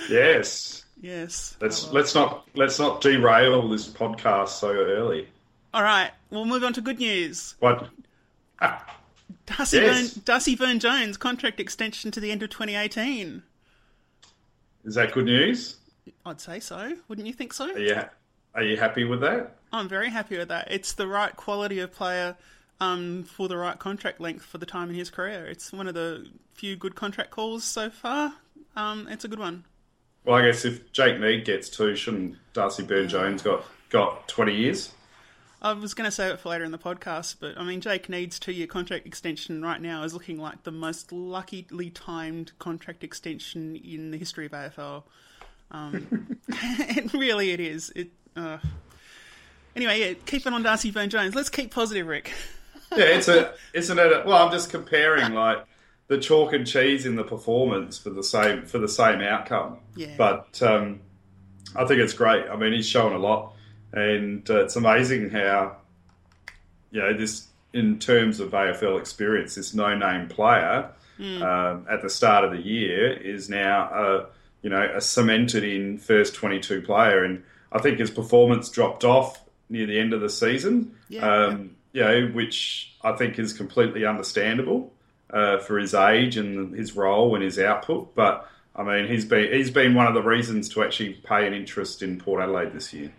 Yes. 0.09 0.85
Yes. 1.01 1.55
Let's 1.61 1.91
let's 1.91 2.13
not 2.15 2.47
let's 2.55 2.79
not 2.79 3.01
derail 3.01 3.67
this 3.67 3.88
podcast 3.88 4.49
so 4.49 4.69
early. 4.69 5.27
All 5.73 5.83
right, 5.83 6.11
we'll 6.29 6.45
move 6.45 6.63
on 6.63 6.73
to 6.73 6.81
good 6.81 6.99
news. 6.99 7.55
What? 7.59 7.89
Darcy 9.45 9.77
Yes. 9.77 10.13
Byrne, 10.13 10.23
Darcy 10.25 10.55
Byrne 10.55 10.79
Jones 10.79 11.17
contract 11.17 11.59
extension 11.59 12.11
to 12.11 12.19
the 12.19 12.31
end 12.31 12.44
of 12.44 12.49
2018. 12.49 13.44
Is 14.85 14.95
that 14.95 15.11
good 15.13 15.25
news? 15.25 15.77
I'd 16.25 16.41
say 16.41 16.59
so. 16.59 16.94
Wouldn't 17.07 17.27
you 17.27 17.33
think 17.33 17.53
so? 17.53 17.71
Are 17.73 17.79
you 17.79 18.01
are 18.55 18.63
you 18.63 18.77
happy 18.77 19.03
with 19.03 19.21
that? 19.21 19.55
I'm 19.71 19.89
very 19.89 20.09
happy 20.09 20.38
with 20.38 20.47
that. 20.47 20.69
It's 20.71 20.94
the 20.94 21.07
right 21.07 21.35
quality 21.35 21.79
of 21.79 21.94
player 21.94 22.35
um, 22.79 23.23
for 23.23 23.47
the 23.47 23.57
right 23.57 23.77
contract 23.77 24.21
length 24.21 24.45
for 24.45 24.57
the 24.57 24.65
time 24.65 24.89
in 24.89 24.95
his 24.95 25.09
career. 25.09 25.45
It's 25.45 25.73
one 25.73 25.88
of 25.88 25.94
the 25.94 26.27
few 26.53 26.75
good 26.75 26.95
contract 26.95 27.31
calls 27.31 27.63
so 27.63 27.89
far. 27.89 28.33
Um, 28.75 29.07
it's 29.09 29.25
a 29.25 29.27
good 29.27 29.39
one. 29.39 29.65
Well, 30.27 30.35
I 30.35 30.45
guess 30.45 30.65
if 30.65 30.91
Jake 30.91 31.19
Neade 31.19 31.45
gets 31.45 31.69
two, 31.69 31.95
shouldn't 31.95 32.35
Darcy 32.51 32.83
Byrne 32.83 33.07
Jones 33.07 33.41
got 33.41 33.63
got 33.89 34.27
twenty 34.27 34.53
years? 34.53 34.91
I 35.62 35.71
was 35.71 35.94
going 35.94 36.06
to 36.06 36.12
say 36.12 36.29
it 36.29 36.39
for 36.41 36.50
later 36.50 36.65
in 36.65 36.71
the 36.71 36.77
podcast, 36.77 37.38
but 37.39 37.57
I 37.57 37.63
mean, 37.63 37.79
Jake 37.79 38.09
Neade's 38.09 38.38
two 38.38 38.51
year 38.51 38.68
contract 38.68 39.07
extension 39.07 39.63
right 39.63 39.81
now 39.81 40.03
is 40.03 40.13
looking 40.13 40.38
like 40.38 40.63
the 40.63 40.71
most 40.71 41.13
luckily 41.13 41.89
timed 41.91 42.52
contract 42.59 43.06
extension 43.06 43.78
in 43.78 44.11
the 44.11 44.18
history 44.18 44.45
of 44.45 44.52
AFL. 44.52 45.04
Um, 45.71 46.37
and 46.61 47.13
really, 47.13 47.52
it 47.52 47.61
is. 47.61 47.94
It. 47.95 48.09
Uh... 48.35 48.57
Anyway, 49.78 49.97
yeah, 50.02 50.13
keep 50.25 50.45
it 50.45 50.52
on 50.52 50.61
Darcy 50.61 50.92
Byrne 50.92 51.09
Jones. 51.09 51.35
Let's 51.35 51.49
keep 51.49 51.73
positive, 51.73 52.06
Rick. 52.06 52.33
Yeah, 52.92 53.06
it's 53.06 53.30
a 53.30 53.54
isn't 53.73 53.97
it? 53.97 54.11
A, 54.11 54.23
well, 54.28 54.45
I'm 54.45 54.52
just 54.52 54.71
comparing 54.71 55.33
like 55.33 55.66
the 56.07 56.18
chalk 56.18 56.54
and 56.54 56.66
cheese 56.66 57.06
in 57.06 57.16
the 57.16 57.23
performance 57.23 57.97
for 57.97 58.09
the 58.09 58.23
same 58.23 58.66
for 58.66 58.78
the 58.78 58.87
same 58.87 59.21
outcome. 59.21 59.78
Yeah. 59.95 60.14
But 60.18 60.61
um, 60.61 61.02
I 61.76 61.85
think 61.85 61.99
it's 61.99 62.14
great. 62.14 62.45
I 62.49 62.56
mean, 62.56 62.73
he's 62.73 62.87
shown 62.87 63.14
a 63.14 63.19
lot, 63.19 63.54
and 63.92 64.49
uh, 64.49 64.64
it's 64.64 64.76
amazing 64.76 65.30
how 65.30 65.78
you 66.92 67.02
know 67.02 67.14
this 67.14 67.47
in 67.73 67.99
terms 67.99 68.40
of 68.40 68.52
AFL 68.52 68.99
experience, 68.99 69.56
this 69.56 69.73
no-name 69.73 70.30
player 70.30 70.90
um, 71.19 71.85
at 71.90 72.02
the 72.02 72.09
start 72.09 72.45
of 72.45 72.52
the 72.52 72.61
year 72.61 73.11
is 73.14 73.49
now 73.49 73.90
a 73.92 74.26
you 74.61 74.69
know 74.69 74.92
a 74.95 75.02
cemented 75.02 75.64
in 75.64 75.97
first 75.97 76.35
22 76.35 76.81
player, 76.81 77.23
and 77.23 77.44
I 77.71 77.80
think 77.80 77.99
his 77.99 78.11
performance 78.11 78.69
dropped 78.69 79.04
off 79.04 79.44
near 79.69 79.85
the 79.85 79.99
end 79.99 80.14
of 80.14 80.21
the 80.21 80.30
season. 80.30 80.95
Yeah, 81.09 81.30
um, 81.30 81.76
You 81.92 82.02
know, 82.02 82.28
which 82.28 82.95
I 83.04 83.14
think 83.14 83.40
is 83.40 83.52
completely 83.54 84.06
understandable 84.06 84.94
uh, 85.30 85.60
for 85.60 85.78
his 85.78 85.94
age 85.94 86.38
and 86.38 86.74
his 86.74 86.96
role 86.96 87.36
and 87.36 87.44
his 87.44 87.60
output. 87.60 88.16
But 88.16 88.50
I 88.76 88.84
mean, 88.84 89.07
he's 89.07 89.26
been 89.26 89.52
he's 89.52 89.72
been 89.72 89.96
one 89.96 90.07
of 90.07 90.14
the 90.14 90.22
reasons 90.22 90.69
to 90.69 90.84
actually 90.84 91.14
pay 91.14 91.48
an 91.48 91.54
interest 91.54 92.02
in 92.02 92.19
Port 92.19 92.42
Adelaide 92.42 92.74
this 92.74 92.94
year. 92.94 93.12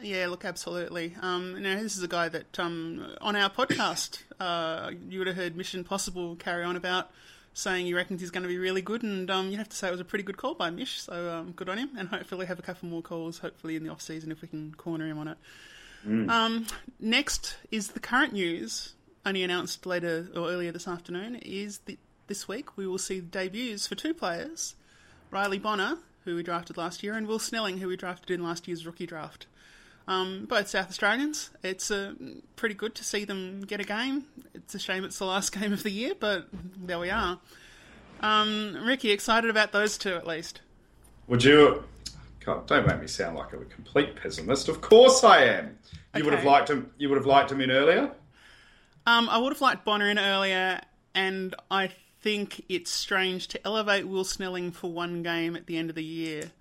Yeah, 0.00 0.26
look, 0.26 0.44
absolutely. 0.44 1.14
Um, 1.20 1.62
now, 1.62 1.80
this 1.80 1.96
is 1.96 2.02
a 2.02 2.08
guy 2.08 2.28
that 2.28 2.58
um, 2.58 3.06
on 3.20 3.36
our 3.36 3.48
podcast 3.48 4.22
uh, 4.40 4.90
you 5.08 5.18
would 5.20 5.28
have 5.28 5.36
heard 5.36 5.56
Mission 5.56 5.84
Possible 5.84 6.34
carry 6.34 6.64
on 6.64 6.74
about 6.74 7.10
saying 7.54 7.86
he 7.86 7.94
reckons 7.94 8.20
he's 8.20 8.30
going 8.30 8.42
to 8.42 8.48
be 8.48 8.58
really 8.58 8.82
good, 8.82 9.02
and 9.02 9.30
um, 9.30 9.50
you 9.50 9.58
have 9.58 9.68
to 9.68 9.76
say 9.76 9.86
it 9.86 9.92
was 9.92 10.00
a 10.00 10.04
pretty 10.04 10.24
good 10.24 10.38
call 10.38 10.54
by 10.54 10.70
Mish, 10.70 11.02
so 11.02 11.30
um, 11.30 11.52
good 11.52 11.68
on 11.68 11.78
him, 11.78 11.90
and 11.96 12.08
hopefully 12.08 12.46
have 12.46 12.58
a 12.58 12.62
couple 12.62 12.88
more 12.88 13.02
calls, 13.02 13.38
hopefully 13.38 13.76
in 13.76 13.84
the 13.84 13.90
off 13.90 14.00
season 14.00 14.32
if 14.32 14.42
we 14.42 14.48
can 14.48 14.74
corner 14.74 15.06
him 15.06 15.18
on 15.18 15.28
it. 15.28 15.38
Um, 16.04 16.66
next 16.98 17.56
is 17.70 17.88
the 17.88 18.00
current 18.00 18.32
news, 18.32 18.94
only 19.24 19.42
announced 19.42 19.86
later 19.86 20.28
or 20.34 20.48
earlier 20.48 20.72
this 20.72 20.88
afternoon, 20.88 21.36
is 21.36 21.78
that 21.86 21.98
this 22.26 22.48
week 22.48 22.76
we 22.76 22.86
will 22.86 22.98
see 22.98 23.20
debuts 23.20 23.86
for 23.86 23.94
two 23.94 24.14
players, 24.14 24.74
Riley 25.30 25.58
Bonner, 25.58 25.98
who 26.24 26.36
we 26.36 26.42
drafted 26.42 26.76
last 26.76 27.02
year, 27.02 27.14
and 27.14 27.26
Will 27.26 27.38
Snelling, 27.38 27.78
who 27.78 27.88
we 27.88 27.96
drafted 27.96 28.30
in 28.30 28.42
last 28.42 28.68
year's 28.68 28.86
rookie 28.86 29.06
draft. 29.06 29.46
Um, 30.08 30.46
both 30.48 30.68
South 30.68 30.88
Australians. 30.88 31.50
It's 31.62 31.90
uh, 31.90 32.14
pretty 32.56 32.74
good 32.74 32.94
to 32.96 33.04
see 33.04 33.24
them 33.24 33.62
get 33.62 33.80
a 33.80 33.84
game. 33.84 34.24
It's 34.54 34.74
a 34.74 34.78
shame 34.78 35.04
it's 35.04 35.18
the 35.18 35.26
last 35.26 35.52
game 35.58 35.72
of 35.72 35.82
the 35.82 35.90
year, 35.90 36.14
but 36.18 36.48
there 36.52 36.98
we 36.98 37.10
are. 37.10 37.38
Um, 38.20 38.76
Ricky, 38.84 39.10
excited 39.10 39.50
about 39.50 39.72
those 39.72 39.98
two 39.98 40.14
at 40.14 40.26
least. 40.26 40.60
Would 41.28 41.44
you? 41.44 41.84
God, 42.44 42.66
don't 42.66 42.86
make 42.86 43.00
me 43.00 43.06
sound 43.06 43.36
like 43.36 43.52
a 43.52 43.58
complete 43.58 44.16
pessimist. 44.16 44.68
Of 44.68 44.80
course 44.80 45.22
I 45.22 45.44
am. 45.44 45.78
You 46.16 46.24
would 46.24 46.34
have 46.34 46.44
liked 46.44 46.70
him. 46.70 46.90
You 46.98 47.08
would 47.08 47.16
have 47.16 47.26
liked 47.26 47.50
him 47.50 47.60
in 47.60 47.70
earlier. 47.70 48.10
Um, 49.06 49.28
I 49.28 49.38
would 49.38 49.52
have 49.52 49.60
liked 49.60 49.84
Bonner 49.84 50.08
in 50.08 50.18
earlier, 50.18 50.80
and 51.14 51.54
I 51.70 51.90
think 52.20 52.64
it's 52.68 52.90
strange 52.90 53.48
to 53.48 53.66
elevate 53.66 54.06
Will 54.06 54.24
Snelling 54.24 54.70
for 54.70 54.92
one 54.92 55.22
game 55.22 55.56
at 55.56 55.66
the 55.66 55.76
end 55.76 55.90
of 55.90 55.96
the 55.96 56.04
year. 56.04 56.52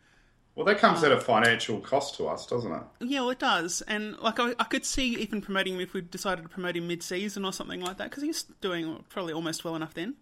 Well, 0.55 0.65
that 0.65 0.79
comes 0.79 1.03
at 1.03 1.11
a 1.11 1.19
financial 1.19 1.79
cost 1.79 2.17
to 2.17 2.27
us, 2.27 2.45
doesn't 2.45 2.71
it? 2.71 2.81
Yeah, 2.99 3.21
well, 3.21 3.29
it 3.29 3.39
does, 3.39 3.81
and 3.83 4.17
like 4.17 4.39
I, 4.39 4.53
I 4.59 4.65
could 4.65 4.85
see 4.85 5.15
even 5.15 5.41
promoting 5.41 5.75
him 5.75 5.81
if 5.81 5.93
we 5.93 6.01
decided 6.01 6.41
to 6.41 6.49
promote 6.49 6.75
him 6.75 6.87
mid-season 6.87 7.45
or 7.45 7.53
something 7.53 7.79
like 7.79 7.97
that, 7.97 8.09
because 8.09 8.23
he's 8.23 8.43
doing 8.59 9.03
probably 9.09 9.33
almost 9.33 9.63
well 9.63 9.75
enough 9.75 9.93
then. 9.93 10.15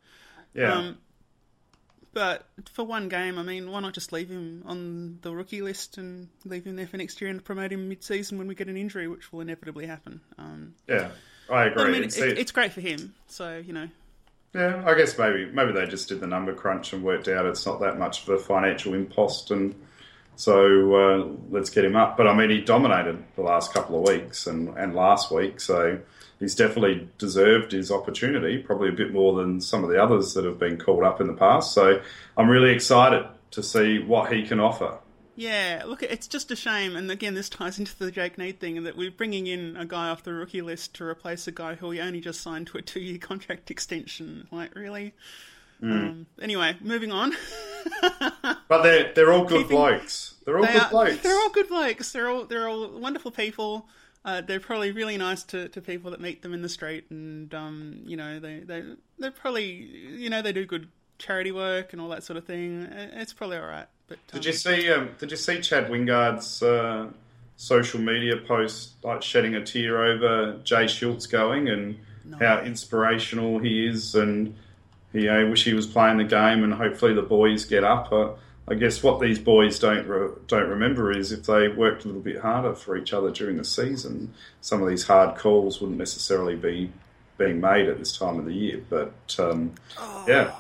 Yeah. 0.54 0.74
Um, 0.74 0.98
but 2.14 2.48
for 2.72 2.86
one 2.86 3.08
game, 3.08 3.40
I 3.40 3.44
mean, 3.44 3.72
why 3.72 3.80
not 3.80 3.94
just 3.94 4.12
leave 4.12 4.30
him 4.30 4.64
on 4.66 5.20
the 5.22 5.34
rookie 5.34 5.62
list 5.62 5.98
and 5.98 6.28
leave 6.44 6.66
him 6.66 6.76
there 6.76 6.88
for 6.88 6.98
next 6.98 7.22
year 7.22 7.30
and 7.30 7.44
promote 7.44 7.72
him 7.72 7.88
mid-season 7.88 8.38
when 8.38 8.48
we 8.48 8.56
get 8.56 8.68
an 8.68 8.78
injury, 8.78 9.08
which 9.08 9.32
will 9.32 9.42
inevitably 9.42 9.88
happen. 9.88 10.22
Um, 10.38 10.76
yeah. 10.88 11.10
I 11.52 11.66
agree. 11.66 11.84
I 11.84 11.86
mean, 11.88 12.04
It's- 12.04 12.18
it, 12.18 12.38
it's 12.38 12.52
great 12.52 12.72
for 12.72 12.82
him, 12.82 13.14
so 13.28 13.58
you 13.58 13.74
know. 13.74 13.88
Yeah, 14.54 14.82
I 14.86 14.96
guess 14.96 15.18
maybe 15.18 15.46
maybe 15.52 15.72
they 15.74 15.86
just 15.86 16.10
did 16.10 16.20
the 16.22 16.28
number 16.28 16.54
crunch 16.54 16.92
and 16.94 17.04
worked 17.04 17.28
out 17.28 17.46
it's 17.46 17.66
not 17.66 17.80
that 17.82 18.00
much 18.00 18.24
of 18.24 18.30
a 18.30 18.38
financial 18.40 18.94
impost, 18.96 19.52
and 19.52 19.76
so 20.36 20.96
uh, 20.96 21.28
let's 21.52 21.70
get 21.70 21.86
him 21.86 21.96
up. 21.96 22.18
But 22.18 22.28
I 22.28 22.34
mean, 22.34 22.50
he 22.50 22.62
dominated 22.62 23.24
the 23.36 23.42
last 23.44 23.74
couple 23.74 24.00
of 24.00 24.08
weeks 24.08 24.48
and, 24.48 24.76
and 24.78 24.96
last 24.96 25.32
week, 25.32 25.60
so 25.60 26.00
he's 26.40 26.56
definitely 26.56 27.08
deserved 27.20 27.74
his 27.74 27.92
opportunity, 27.92 28.58
probably 28.58 28.90
a 28.90 28.94
bit 28.94 29.14
more 29.14 29.36
than 29.36 29.62
some 29.62 29.84
of 29.84 29.90
the 29.92 30.02
others 30.02 30.34
that 30.34 30.46
have 30.46 30.58
been 30.58 30.78
called 30.78 31.04
up 31.04 31.22
in 31.22 31.28
the 31.28 31.34
past. 31.34 31.74
So 31.74 32.02
I'm 32.38 32.50
really 32.50 32.72
excited 32.72 33.28
to 33.52 33.62
see 33.62 34.00
what 34.00 34.32
he 34.34 34.44
can 34.48 34.60
offer. 34.60 34.98
Yeah, 35.40 35.84
look, 35.86 36.04
it's 36.04 36.28
just 36.28 36.52
a 36.52 36.56
shame, 36.58 36.98
and 36.98 37.10
again, 37.10 37.34
this 37.34 37.48
ties 37.48 37.80
into 37.80 37.98
the 37.98 38.12
Jake 38.12 38.36
Neade 38.38 38.60
thing, 38.60 38.78
and 38.78 38.86
that 38.86 38.98
we're 38.98 39.10
bringing 39.10 39.48
in 39.48 39.78
a 39.78 39.86
guy 39.86 40.10
off 40.10 40.24
the 40.24 40.34
rookie 40.34 40.62
list 40.62 40.96
to 40.96 41.06
replace 41.06 41.48
a 41.48 41.52
guy 41.54 41.76
who 41.76 41.88
we 41.88 42.02
only 42.02 42.20
just 42.20 42.42
signed 42.42 42.68
to 42.68 42.78
a 42.78 42.82
two-year 42.82 43.18
contract 43.20 43.72
extension. 43.72 44.48
Like, 44.52 44.76
really? 44.76 45.14
Hmm. 45.80 45.92
Um, 45.92 46.26
anyway, 46.42 46.76
moving 46.82 47.12
on. 47.14 47.34
But 48.68 48.84
they're 48.84 49.14
they're 49.14 49.32
all 49.32 49.46
good 49.46 49.64
Keeping- 49.64 49.78
blokes. 49.78 50.36
They're 50.46 50.58
all 50.58 50.66
They 50.66 50.74
good 50.74 50.82
are, 50.84 50.90
blokes. 50.90 51.18
they're 51.24 51.40
all 51.40 51.50
good 51.50 51.68
blokes. 51.70 52.12
They're 52.12 52.28
all 52.30 52.46
they're 52.46 52.68
all 52.68 53.00
wonderful 53.00 53.32
people. 53.32 53.88
Uh, 54.26 54.42
they're 54.42 54.60
probably 54.60 54.92
really 54.92 55.18
nice 55.18 55.44
to, 55.46 55.70
to 55.70 55.82
people 55.82 56.12
that 56.12 56.20
meet 56.22 56.42
them 56.44 56.54
in 56.54 56.62
the 56.62 56.70
street, 56.70 57.06
and 57.10 57.52
um, 57.56 58.02
you 58.06 58.16
know 58.18 58.40
they 58.40 58.60
they 58.60 58.84
they're 59.18 59.32
probably 59.32 59.64
you 59.66 60.30
know 60.30 60.42
they 60.42 60.52
do 60.52 60.66
good 60.66 60.90
charity 61.18 61.52
work 61.52 61.94
and 61.94 62.02
all 62.02 62.10
that 62.10 62.24
sort 62.24 62.38
of 62.38 62.46
thing. 62.46 62.84
It's 62.92 63.34
probably 63.34 63.58
all 63.58 63.66
right. 63.68 63.88
But 64.10 64.18
um, 64.18 64.24
Did 64.34 64.46
you 64.46 64.54
see? 64.54 64.92
Um, 64.92 65.12
did 65.20 65.32
you 65.32 65.38
see 65.38 65.62
Chad 65.62 65.90
Wingard's 65.90 66.62
uh, 66.62 67.08
social 67.56 68.02
media 68.02 68.38
post, 68.38 68.94
like 69.04 69.22
shedding 69.22 69.56
a 69.56 69.64
tear 69.64 70.04
over 70.04 70.60
Jay 70.64 70.88
Schultz 70.88 71.28
going 71.28 71.70
and 71.70 72.00
how 72.40 72.60
inspirational 72.60 73.60
he 73.60 73.88
is, 73.88 74.16
and 74.16 74.56
he 75.14 75.30
I 75.30 75.44
wish 75.44 75.64
he 75.64 75.74
was 75.74 75.88
playing 75.88 76.18
the 76.18 76.24
game, 76.24 76.64
and 76.64 76.74
hopefully 76.74 77.14
the 77.14 77.22
boys 77.22 77.66
get 77.66 77.84
up. 77.84 78.12
Uh, 78.12 78.32
I 78.68 78.76
guess 78.76 79.02
what 79.02 79.20
these 79.20 79.40
boys 79.40 79.80
don't 79.80 80.08
re- 80.08 80.30
don't 80.48 80.70
remember 80.70 81.12
is 81.12 81.32
if 81.32 81.46
they 81.46 81.68
worked 81.70 82.04
a 82.04 82.08
little 82.08 82.22
bit 82.22 82.40
harder 82.40 82.76
for 82.76 82.96
each 82.96 83.14
other 83.14 83.32
during 83.32 83.58
the 83.58 83.64
season, 83.64 84.34
some 84.62 84.84
of 84.84 84.90
these 84.90 85.06
hard 85.06 85.38
calls 85.38 85.82
wouldn't 85.82 85.98
necessarily 85.98 86.56
be 86.56 86.92
being 87.38 87.60
made 87.60 87.88
at 87.88 87.98
this 87.98 88.16
time 88.16 88.38
of 88.38 88.46
the 88.46 88.54
year. 88.54 88.84
But 88.90 89.14
um, 89.40 89.74
yeah, 90.28 90.54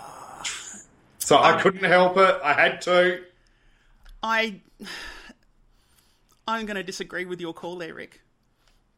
so 1.19 1.37
I 1.37 1.61
couldn't 1.61 1.83
help 1.83 2.17
it. 2.17 2.39
I 2.43 2.53
had 2.53 2.81
to. 2.83 3.21
I 4.23 4.61
I'm 6.47 6.65
going 6.65 6.77
to 6.77 6.83
disagree 6.83 7.25
with 7.25 7.39
your 7.39 7.53
call 7.53 7.77
there, 7.77 7.93
Rick. 7.93 8.21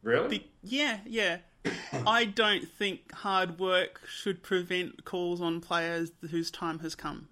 Really? 0.02 0.28
Be- 0.38 0.50
yeah, 0.62 0.98
yeah. 1.06 1.38
I 2.06 2.24
don't 2.24 2.66
think 2.68 3.12
hard 3.12 3.58
work 3.58 4.00
should 4.08 4.42
prevent 4.42 5.04
calls 5.04 5.40
on 5.40 5.60
players 5.60 6.12
whose 6.30 6.50
time 6.50 6.78
has 6.80 6.94
come. 6.94 7.28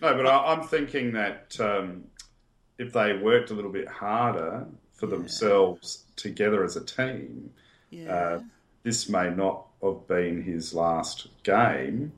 No, 0.00 0.14
but 0.14 0.26
I, 0.26 0.52
I'm 0.52 0.62
thinking 0.66 1.12
that 1.12 1.56
um, 1.60 2.04
if 2.78 2.92
they 2.92 3.14
worked 3.16 3.50
a 3.50 3.54
little 3.54 3.72
bit 3.72 3.88
harder 3.88 4.66
for 4.94 5.06
themselves 5.06 6.04
together 6.16 6.64
as 6.64 6.76
a 6.76 6.84
team, 6.84 7.50
Yeah. 7.90 8.14
uh, 8.14 8.40
this 8.84 9.08
may 9.08 9.30
not 9.30 9.66
have 9.82 10.06
been 10.06 10.42
his 10.42 10.72
last 10.72 11.26
game 11.42 12.12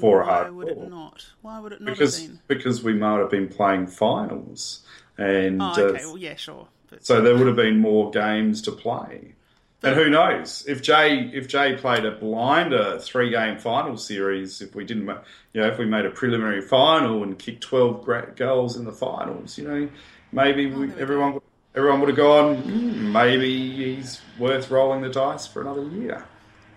for 0.00 0.20
a 0.22 0.26
Why 0.26 0.32
hard 0.32 0.54
would 0.54 0.68
it 0.68 0.88
not? 0.90 1.26
Why 1.42 1.60
would 1.60 1.72
it 1.72 1.80
not 1.80 1.90
Because 1.90 2.18
have 2.20 2.28
been? 2.30 2.40
because 2.46 2.82
we 2.82 2.94
might 2.94 3.18
have 3.18 3.30
been 3.30 3.48
playing 3.48 3.86
finals, 3.88 4.84
and 5.18 5.60
Oh, 5.62 5.64
uh, 5.66 5.80
okay. 5.80 6.04
Well, 6.06 6.18
yeah, 6.18 6.36
sure. 6.36 6.68
But 6.90 7.04
so 7.04 7.20
there 7.20 7.36
would 7.36 7.46
have 7.46 7.56
been 7.56 7.78
more 7.80 8.10
games 8.10 8.62
to 8.62 8.72
play. 8.72 9.34
And 9.82 9.94
who 9.94 10.08
knows 10.08 10.64
if 10.66 10.80
Jay 10.80 11.30
if 11.34 11.46
Jay 11.46 11.76
played 11.76 12.06
a 12.06 12.12
blinder 12.12 12.98
three 13.00 13.28
game 13.28 13.58
final 13.58 13.98
series 13.98 14.62
if 14.62 14.74
we 14.74 14.82
didn't 14.86 15.06
you 15.52 15.60
know 15.60 15.66
if 15.68 15.76
we 15.78 15.84
made 15.84 16.06
a 16.06 16.10
preliminary 16.10 16.62
final 16.62 17.22
and 17.22 17.38
kicked 17.38 17.62
twelve 17.62 18.02
great 18.02 18.34
goals 18.34 18.78
in 18.78 18.86
the 18.86 18.92
finals 18.92 19.58
you 19.58 19.68
know 19.68 19.88
maybe 20.32 20.66
we, 20.66 20.86
we 20.86 20.94
everyone 20.94 21.34
would- 21.34 21.42
everyone 21.74 22.00
would 22.00 22.08
have 22.08 22.16
gone 22.16 22.56
"Hmm, 22.62 23.12
maybe 23.12 23.94
he's 23.96 24.22
worth 24.38 24.70
rolling 24.70 25.02
the 25.02 25.10
dice 25.10 25.46
for 25.46 25.60
another 25.60 25.82
year. 25.88 26.24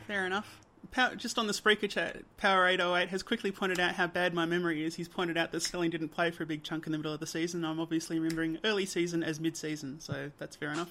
fair 0.06 0.26
enough. 0.26 0.60
Pow- 0.98 1.14
just 1.14 1.38
on 1.38 1.46
the 1.46 1.54
Spreaker 1.54 1.88
chat, 1.88 2.24
Power 2.38 2.68
808 2.68 3.10
has 3.10 3.22
quickly 3.22 3.52
pointed 3.52 3.80
out 3.80 3.94
how 3.94 4.08
bad 4.08 4.34
my 4.34 4.46
memory 4.46 4.84
is. 4.84 4.96
He's 4.96 5.08
pointed 5.08 5.38
out 5.38 5.52
that 5.52 5.62
Snelling 5.62 5.92
didn't 5.92 6.10
play 6.10 6.32
for 6.32 6.42
a 6.42 6.46
big 6.48 6.64
chunk 6.64 6.88
in 6.88 6.92
the 6.92 6.98
middle 6.98 7.14
of 7.14 7.20
the 7.20 7.28
season. 7.28 7.64
I'm 7.64 7.80
obviously 7.80 8.18
remembering 8.18 8.58
early 8.64 8.88
season 8.88 9.22
as 9.22 9.40
mid 9.40 9.56
season, 9.56 10.00
so 10.00 10.32
that's 10.40 10.56
fair 10.56 10.72
enough. 10.72 10.90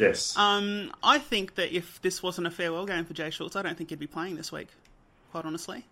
Yes, 0.00 0.36
Um, 0.36 0.92
I 1.04 1.20
think 1.20 1.54
that 1.54 1.72
if 1.72 2.02
this 2.02 2.20
wasn't 2.20 2.48
a 2.48 2.50
farewell 2.50 2.84
game 2.84 3.04
for 3.04 3.14
Jay 3.14 3.30
Schultz, 3.30 3.54
I 3.54 3.62
don't 3.62 3.78
think 3.78 3.90
he'd 3.90 3.98
be 4.00 4.08
playing 4.08 4.34
this 4.34 4.50
week, 4.50 4.66
quite 5.30 5.44
honestly. 5.44 5.84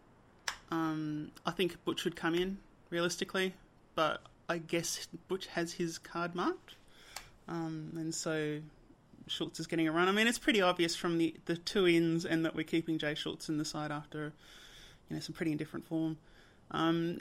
Um, 0.72 1.30
I 1.46 1.52
think 1.52 1.76
Butch 1.84 2.02
would 2.02 2.16
come 2.16 2.34
in, 2.34 2.58
realistically, 2.90 3.54
but 3.94 4.22
I 4.48 4.58
guess 4.58 5.06
Butch 5.28 5.46
has 5.46 5.72
his 5.74 5.98
card 5.98 6.34
marked. 6.34 6.74
Um, 7.46 7.92
and 7.94 8.12
so 8.12 8.58
Schultz 9.32 9.58
is 9.58 9.66
getting 9.66 9.88
a 9.88 9.92
run. 9.92 10.08
I 10.08 10.12
mean, 10.12 10.26
it's 10.26 10.38
pretty 10.38 10.60
obvious 10.60 10.94
from 10.94 11.18
the, 11.18 11.34
the 11.46 11.56
two 11.56 11.86
ins 11.86 12.24
and 12.24 12.44
that 12.44 12.54
we're 12.54 12.64
keeping 12.64 12.98
Jay 12.98 13.14
Schultz 13.14 13.48
in 13.48 13.58
the 13.58 13.64
side 13.64 13.90
after 13.90 14.32
you 15.08 15.16
know 15.16 15.20
some 15.20 15.34
pretty 15.34 15.52
indifferent 15.52 15.86
form. 15.86 16.18
Um, 16.70 17.18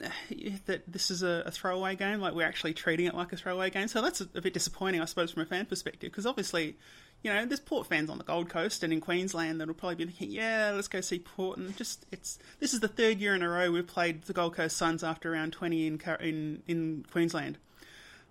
that 0.66 0.84
this 0.88 1.12
is 1.12 1.24
a, 1.24 1.44
a 1.46 1.52
throwaway 1.52 1.96
game, 1.96 2.22
like 2.22 2.34
we're 2.34 2.48
actually 2.48 2.74
treating 2.74 3.06
it 3.06 3.14
like 3.14 3.34
a 3.34 3.38
throwaway 3.38 3.70
game. 3.70 3.88
So 3.88 4.02
that's 4.02 4.22
a, 4.22 4.28
a 4.36 4.42
bit 4.42 4.54
disappointing, 4.54 5.02
I 5.02 5.06
suppose, 5.06 5.32
from 5.32 5.42
a 5.42 5.46
fan 5.46 5.66
perspective, 5.66 6.10
because 6.10 6.26
obviously, 6.26 6.78
you 7.22 7.34
know, 7.34 7.46
there's 7.46 7.60
Port 7.60 7.88
fans 7.88 8.10
on 8.10 8.18
the 8.18 8.24
Gold 8.24 8.50
Coast 8.50 8.82
and 8.82 8.94
in 8.94 9.02
Queensland 9.02 9.60
that'll 9.60 9.74
probably 9.74 9.96
be 9.96 10.06
thinking, 10.06 10.32
yeah, 10.32 10.72
let's 10.74 10.88
go 10.88 11.02
see 11.02 11.20
Port, 11.20 11.58
and 11.58 11.76
just 11.76 12.06
it's 12.12 12.40
this 12.60 12.74
is 12.74 12.80
the 12.80 12.88
third 12.88 13.20
year 13.20 13.36
in 13.36 13.42
a 13.42 13.50
row 13.50 13.72
we've 13.72 13.86
played 13.86 14.24
the 14.24 14.34
Gold 14.34 14.56
Coast 14.56 14.78
Suns 14.78 15.04
after 15.04 15.32
round 15.32 15.52
20 15.52 15.88
in 15.88 16.02
in 16.22 16.64
in 16.68 17.06
Queensland. 17.12 17.58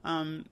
Um, 0.04 0.46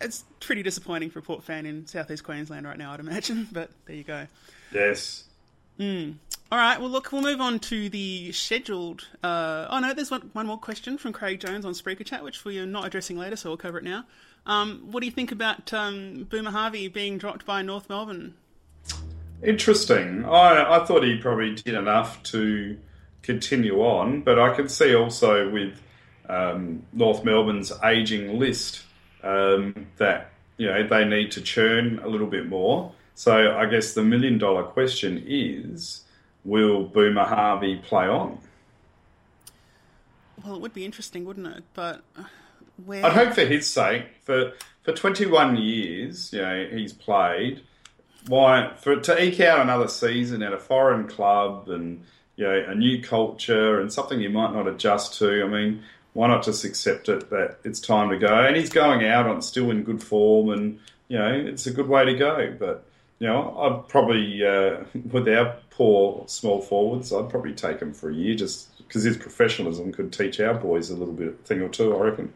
it's 0.00 0.24
pretty 0.40 0.62
disappointing 0.62 1.10
for 1.10 1.18
a 1.18 1.22
Port 1.22 1.42
fan 1.42 1.66
in 1.66 1.86
southeast 1.86 2.24
Queensland 2.24 2.66
right 2.66 2.78
now, 2.78 2.92
I'd 2.92 3.00
imagine. 3.00 3.48
But 3.52 3.70
there 3.86 3.96
you 3.96 4.04
go. 4.04 4.26
yes. 4.72 5.24
All 5.80 6.58
right. 6.58 6.80
Well, 6.80 6.90
look, 6.90 7.12
we'll 7.12 7.22
move 7.22 7.40
on 7.40 7.60
to 7.60 7.88
the 7.88 8.32
scheduled. 8.32 9.06
Uh, 9.22 9.66
oh 9.70 9.78
no, 9.78 9.94
there's 9.94 10.10
one, 10.10 10.30
one 10.32 10.46
more 10.46 10.58
question 10.58 10.98
from 10.98 11.12
Craig 11.12 11.40
Jones 11.40 11.64
on 11.64 11.72
Spreaker 11.72 12.04
Chat, 12.04 12.24
which 12.24 12.44
we 12.44 12.58
are 12.58 12.66
not 12.66 12.86
addressing 12.86 13.16
later, 13.16 13.36
so 13.36 13.50
we'll 13.50 13.58
cover 13.58 13.78
it 13.78 13.84
now. 13.84 14.04
Um, 14.46 14.88
what 14.90 15.00
do 15.00 15.06
you 15.06 15.12
think 15.12 15.30
about 15.30 15.72
um, 15.72 16.26
Boomer 16.30 16.50
Harvey 16.50 16.88
being 16.88 17.18
dropped 17.18 17.44
by 17.44 17.62
North 17.62 17.88
Melbourne? 17.88 18.34
Interesting. 19.42 20.24
I, 20.24 20.80
I 20.80 20.84
thought 20.84 21.04
he 21.04 21.18
probably 21.18 21.54
did 21.54 21.74
enough 21.74 22.22
to 22.24 22.78
continue 23.22 23.80
on, 23.82 24.22
but 24.22 24.38
I 24.38 24.54
can 24.54 24.68
see 24.68 24.94
also 24.94 25.50
with 25.50 25.80
um, 26.28 26.82
North 26.92 27.24
Melbourne's 27.24 27.72
aging 27.84 28.38
list 28.38 28.82
um, 29.22 29.86
that 29.96 30.30
you 30.56 30.66
know 30.66 30.86
they 30.86 31.04
need 31.04 31.32
to 31.32 31.40
churn 31.40 32.00
a 32.02 32.08
little 32.08 32.26
bit 32.26 32.48
more. 32.48 32.92
So 33.14 33.56
I 33.56 33.66
guess 33.66 33.94
the 33.94 34.02
million 34.02 34.38
dollar 34.38 34.62
question 34.62 35.22
is: 35.26 36.02
Will 36.44 36.84
Boomer 36.84 37.24
Harvey 37.24 37.76
play 37.76 38.06
on? 38.06 38.38
Well, 40.44 40.54
it 40.54 40.60
would 40.60 40.74
be 40.74 40.84
interesting, 40.84 41.24
wouldn't 41.24 41.46
it? 41.46 41.64
But 41.74 42.02
uh, 42.16 42.24
where? 42.84 43.04
I'd 43.04 43.12
hope 43.12 43.34
for 43.34 43.44
his 43.44 43.68
sake. 43.68 44.06
For 44.22 44.52
for 44.82 44.92
21 44.92 45.56
years, 45.56 46.32
you 46.32 46.40
know, 46.40 46.66
he's 46.70 46.92
played. 46.92 47.62
Why 48.26 48.72
for 48.76 48.96
to 48.96 49.22
eke 49.22 49.40
out 49.40 49.60
another 49.60 49.88
season 49.88 50.42
at 50.42 50.52
a 50.52 50.58
foreign 50.58 51.08
club 51.08 51.68
and 51.68 52.04
you 52.36 52.44
know 52.44 52.64
a 52.68 52.74
new 52.74 53.02
culture 53.02 53.80
and 53.80 53.92
something 53.92 54.20
you 54.20 54.30
might 54.30 54.52
not 54.52 54.68
adjust 54.68 55.18
to. 55.18 55.44
I 55.44 55.48
mean, 55.48 55.82
why 56.12 56.28
not 56.28 56.44
just 56.44 56.64
accept 56.64 57.08
it 57.08 57.30
that 57.30 57.58
it's 57.64 57.80
time 57.80 58.10
to 58.10 58.18
go? 58.18 58.44
And 58.44 58.56
he's 58.56 58.70
going 58.70 59.04
out 59.04 59.26
on 59.26 59.42
still 59.42 59.70
in 59.70 59.82
good 59.82 60.02
form 60.02 60.50
and 60.50 60.78
you 61.08 61.18
know, 61.18 61.32
it's 61.32 61.66
a 61.66 61.70
good 61.70 61.88
way 61.88 62.04
to 62.04 62.14
go. 62.14 62.54
But 62.58 62.84
you 63.18 63.26
know, 63.26 63.56
I'd 63.58 63.88
probably 63.88 64.44
uh, 64.44 64.84
with 65.10 65.28
our 65.28 65.56
poor 65.70 66.24
small 66.28 66.60
forwards, 66.60 67.12
I'd 67.12 67.30
probably 67.30 67.54
take 67.54 67.80
him 67.80 67.92
for 67.92 68.10
a 68.10 68.14
year 68.14 68.34
just 68.34 68.76
because 68.78 69.02
his 69.02 69.16
professionalism 69.16 69.92
could 69.92 70.12
teach 70.12 70.40
our 70.40 70.54
boys 70.54 70.90
a 70.90 70.96
little 70.96 71.14
bit 71.14 71.44
thing 71.44 71.60
or 71.60 71.68
two. 71.68 71.96
I 71.96 72.00
reckon. 72.00 72.32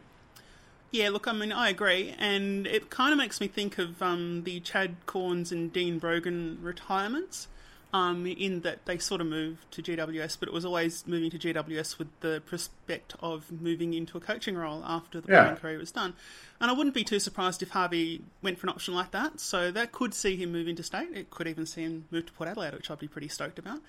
Yeah, 0.91 1.09
look, 1.09 1.27
I 1.27 1.33
mean, 1.33 1.53
I 1.53 1.71
agree, 1.71 2.15
and 2.19 2.67
it 2.67 2.91
kind 2.91 3.13
of 3.13 3.19
makes 3.19 3.41
me 3.41 3.49
think 3.49 3.79
of 3.79 4.03
um, 4.03 4.45
the 4.45 4.61
Chad 4.61 4.95
Cornes 5.07 5.51
and 5.51 5.73
Dean 5.73 5.99
Brogan 5.99 6.59
retirements, 6.61 7.49
um, 7.93 8.27
in 8.27 8.61
that 8.63 8.87
they 8.87 8.97
sort 8.99 9.21
of 9.21 9.27
moved 9.27 9.71
to 9.73 9.83
GWS, 9.83 10.39
but 10.41 10.49
it 10.49 10.53
was 10.53 10.65
always 10.65 11.07
moving 11.07 11.31
to 11.31 11.39
GWS 11.39 11.99
with 11.99 12.09
the 12.21 12.43
prospect 12.47 13.15
of 13.21 13.53
moving 13.53 13.93
into 13.93 14.17
a 14.17 14.21
coaching 14.21 14.57
role 14.57 14.83
after 14.85 15.21
the 15.21 15.31
Yeah. 15.31 15.43
playing 15.45 15.57
career 15.59 15.79
was 15.79 15.93
done. 15.93 16.15
And 16.61 16.71
I 16.71 16.75
wouldn't 16.75 16.95
be 16.95 17.05
too 17.05 17.21
surprised 17.21 17.63
if 17.63 17.71
Harvey 17.71 18.23
went 18.41 18.59
for 18.59 18.67
an 18.67 18.71
option 18.71 18.95
like 18.95 19.11
that. 19.11 19.41
So 19.41 19.71
that 19.73 19.93
could 19.93 20.15
see 20.15 20.37
him 20.37 20.53
move 20.53 20.69
into 20.69 20.83
state. 20.83 21.09
It 21.13 21.29
could 21.31 21.47
even 21.47 21.67
see 21.67 21.83
him 21.83 22.07
move 22.11 22.27
to 22.27 22.33
Port 22.33 22.49
Adelaide, 22.49 22.73
which 22.75 22.91
I'd 22.91 22.99
be 22.99 23.09
pretty 23.09 23.29
stoked 23.29 23.59
about. 23.59 23.81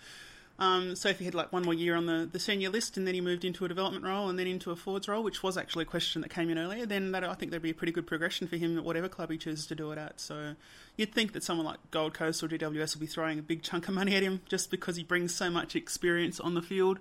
Um, 0.59 0.95
so 0.95 1.09
if 1.09 1.17
he 1.17 1.25
had 1.25 1.33
like 1.33 1.51
one 1.51 1.63
more 1.63 1.73
year 1.73 1.95
on 1.95 2.05
the, 2.05 2.29
the 2.31 2.39
senior 2.39 2.69
list 2.69 2.95
and 2.95 3.07
then 3.07 3.15
he 3.15 3.21
moved 3.21 3.43
into 3.43 3.65
a 3.65 3.67
development 3.67 4.05
role 4.05 4.29
and 4.29 4.37
then 4.37 4.45
into 4.45 4.69
a 4.71 4.75
forwards 4.75 5.07
role, 5.07 5.23
which 5.23 5.41
was 5.41 5.57
actually 5.57 5.83
a 5.83 5.85
question 5.85 6.21
that 6.21 6.29
came 6.29 6.49
in 6.49 6.57
earlier, 6.57 6.85
then 6.85 7.11
that 7.11 7.23
I 7.23 7.33
think 7.33 7.51
there'd 7.51 7.63
be 7.63 7.71
a 7.71 7.75
pretty 7.75 7.91
good 7.91 8.05
progression 8.05 8.47
for 8.47 8.57
him 8.57 8.77
at 8.77 8.83
whatever 8.83 9.09
club 9.09 9.31
he 9.31 9.37
chooses 9.37 9.65
to 9.67 9.75
do 9.75 9.91
it 9.91 9.97
at. 9.97 10.19
So 10.19 10.55
you'd 10.95 11.13
think 11.13 11.33
that 11.33 11.43
someone 11.43 11.65
like 11.65 11.79
Gold 11.89 12.13
Coast 12.13 12.43
or 12.43 12.47
GWS 12.47 12.95
would 12.95 13.01
be 13.01 13.07
throwing 13.07 13.39
a 13.39 13.41
big 13.41 13.63
chunk 13.63 13.87
of 13.87 13.95
money 13.95 14.15
at 14.15 14.21
him 14.21 14.41
just 14.47 14.69
because 14.69 14.95
he 14.95 15.03
brings 15.03 15.33
so 15.33 15.49
much 15.49 15.75
experience 15.75 16.39
on 16.39 16.53
the 16.53 16.61
field. 16.61 16.99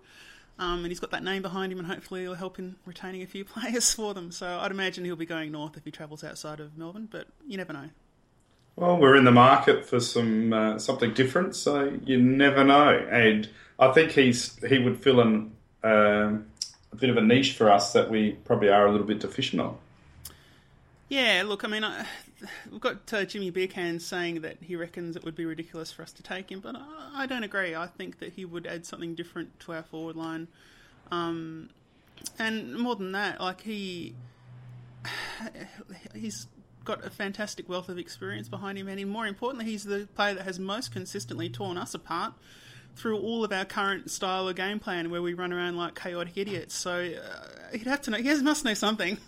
Um, 0.58 0.80
and 0.80 0.88
he's 0.88 1.00
got 1.00 1.10
that 1.10 1.24
name 1.24 1.42
behind 1.42 1.72
him, 1.72 1.78
and 1.78 1.88
hopefully 1.88 2.22
he'll 2.22 2.34
help 2.34 2.58
in 2.58 2.76
retaining 2.84 3.22
a 3.22 3.26
few 3.26 3.44
players 3.44 3.92
for 3.92 4.14
them. 4.14 4.32
So 4.32 4.46
I'd 4.60 4.70
imagine 4.70 5.04
he'll 5.04 5.16
be 5.16 5.26
going 5.26 5.52
north 5.52 5.76
if 5.76 5.84
he 5.84 5.90
travels 5.90 6.24
outside 6.24 6.60
of 6.60 6.76
Melbourne, 6.76 7.08
but 7.10 7.26
you 7.46 7.56
never 7.56 7.72
know. 7.72 7.88
Well, 8.76 8.96
we're 8.96 9.16
in 9.16 9.24
the 9.24 9.32
market 9.32 9.84
for 9.84 10.00
some 10.00 10.52
uh, 10.52 10.78
something 10.78 11.12
different, 11.12 11.54
so 11.54 11.98
you 12.04 12.20
never 12.20 12.64
know. 12.64 13.06
And 13.10 13.48
I 13.78 13.92
think 13.92 14.12
he's 14.12 14.56
he 14.64 14.78
would 14.78 14.98
fill 14.98 15.20
in 15.20 15.52
um, 15.84 16.46
a 16.92 16.96
bit 16.96 17.10
of 17.10 17.16
a 17.16 17.20
niche 17.20 17.52
for 17.52 17.70
us 17.70 17.92
that 17.92 18.10
we 18.10 18.32
probably 18.44 18.70
are 18.70 18.86
a 18.86 18.90
little 18.90 19.06
bit 19.06 19.20
deficient 19.20 19.60
on. 19.60 19.76
Yeah, 21.08 21.42
look, 21.44 21.62
I 21.64 21.68
mean, 21.68 21.84
I, 21.84 22.06
we've 22.70 22.80
got 22.80 23.12
uh, 23.12 23.24
Jimmy 23.24 23.52
Beercan 23.52 24.00
saying 24.00 24.40
that 24.40 24.56
he 24.62 24.76
reckons 24.76 25.16
it 25.16 25.24
would 25.24 25.34
be 25.34 25.44
ridiculous 25.44 25.92
for 25.92 26.02
us 26.02 26.12
to 26.12 26.22
take 26.22 26.50
him, 26.50 26.60
but 26.60 26.74
I, 26.74 27.12
I 27.14 27.26
don't 27.26 27.42
agree. 27.42 27.74
I 27.74 27.86
think 27.86 28.18
that 28.20 28.32
he 28.32 28.46
would 28.46 28.66
add 28.66 28.86
something 28.86 29.14
different 29.14 29.60
to 29.60 29.72
our 29.72 29.82
forward 29.82 30.16
line. 30.16 30.48
Um, 31.10 31.68
and 32.38 32.78
more 32.78 32.96
than 32.96 33.12
that, 33.12 33.40
like 33.40 33.60
he, 33.60 34.14
he's 36.14 36.46
got 36.84 37.04
a 37.04 37.10
fantastic 37.10 37.68
wealth 37.68 37.88
of 37.88 37.98
experience 37.98 38.48
behind 38.48 38.78
him, 38.78 38.88
and 38.88 39.10
more 39.10 39.26
importantly, 39.26 39.70
he's 39.70 39.84
the 39.84 40.08
player 40.14 40.34
that 40.34 40.44
has 40.44 40.58
most 40.58 40.92
consistently 40.92 41.48
torn 41.48 41.78
us 41.78 41.94
apart 41.94 42.34
through 42.94 43.18
all 43.18 43.44
of 43.44 43.52
our 43.52 43.64
current 43.64 44.10
style 44.10 44.48
of 44.48 44.56
game 44.56 44.78
plan, 44.78 45.10
where 45.10 45.22
we 45.22 45.34
run 45.34 45.52
around 45.52 45.76
like 45.76 45.94
chaotic 45.94 46.36
idiots. 46.36 46.74
So 46.74 46.92
uh, 46.92 47.76
he'd 47.76 47.86
have 47.86 48.02
to 48.02 48.10
know. 48.10 48.18
He 48.18 48.28
has, 48.28 48.42
must 48.42 48.64
know 48.64 48.74
something. 48.74 49.18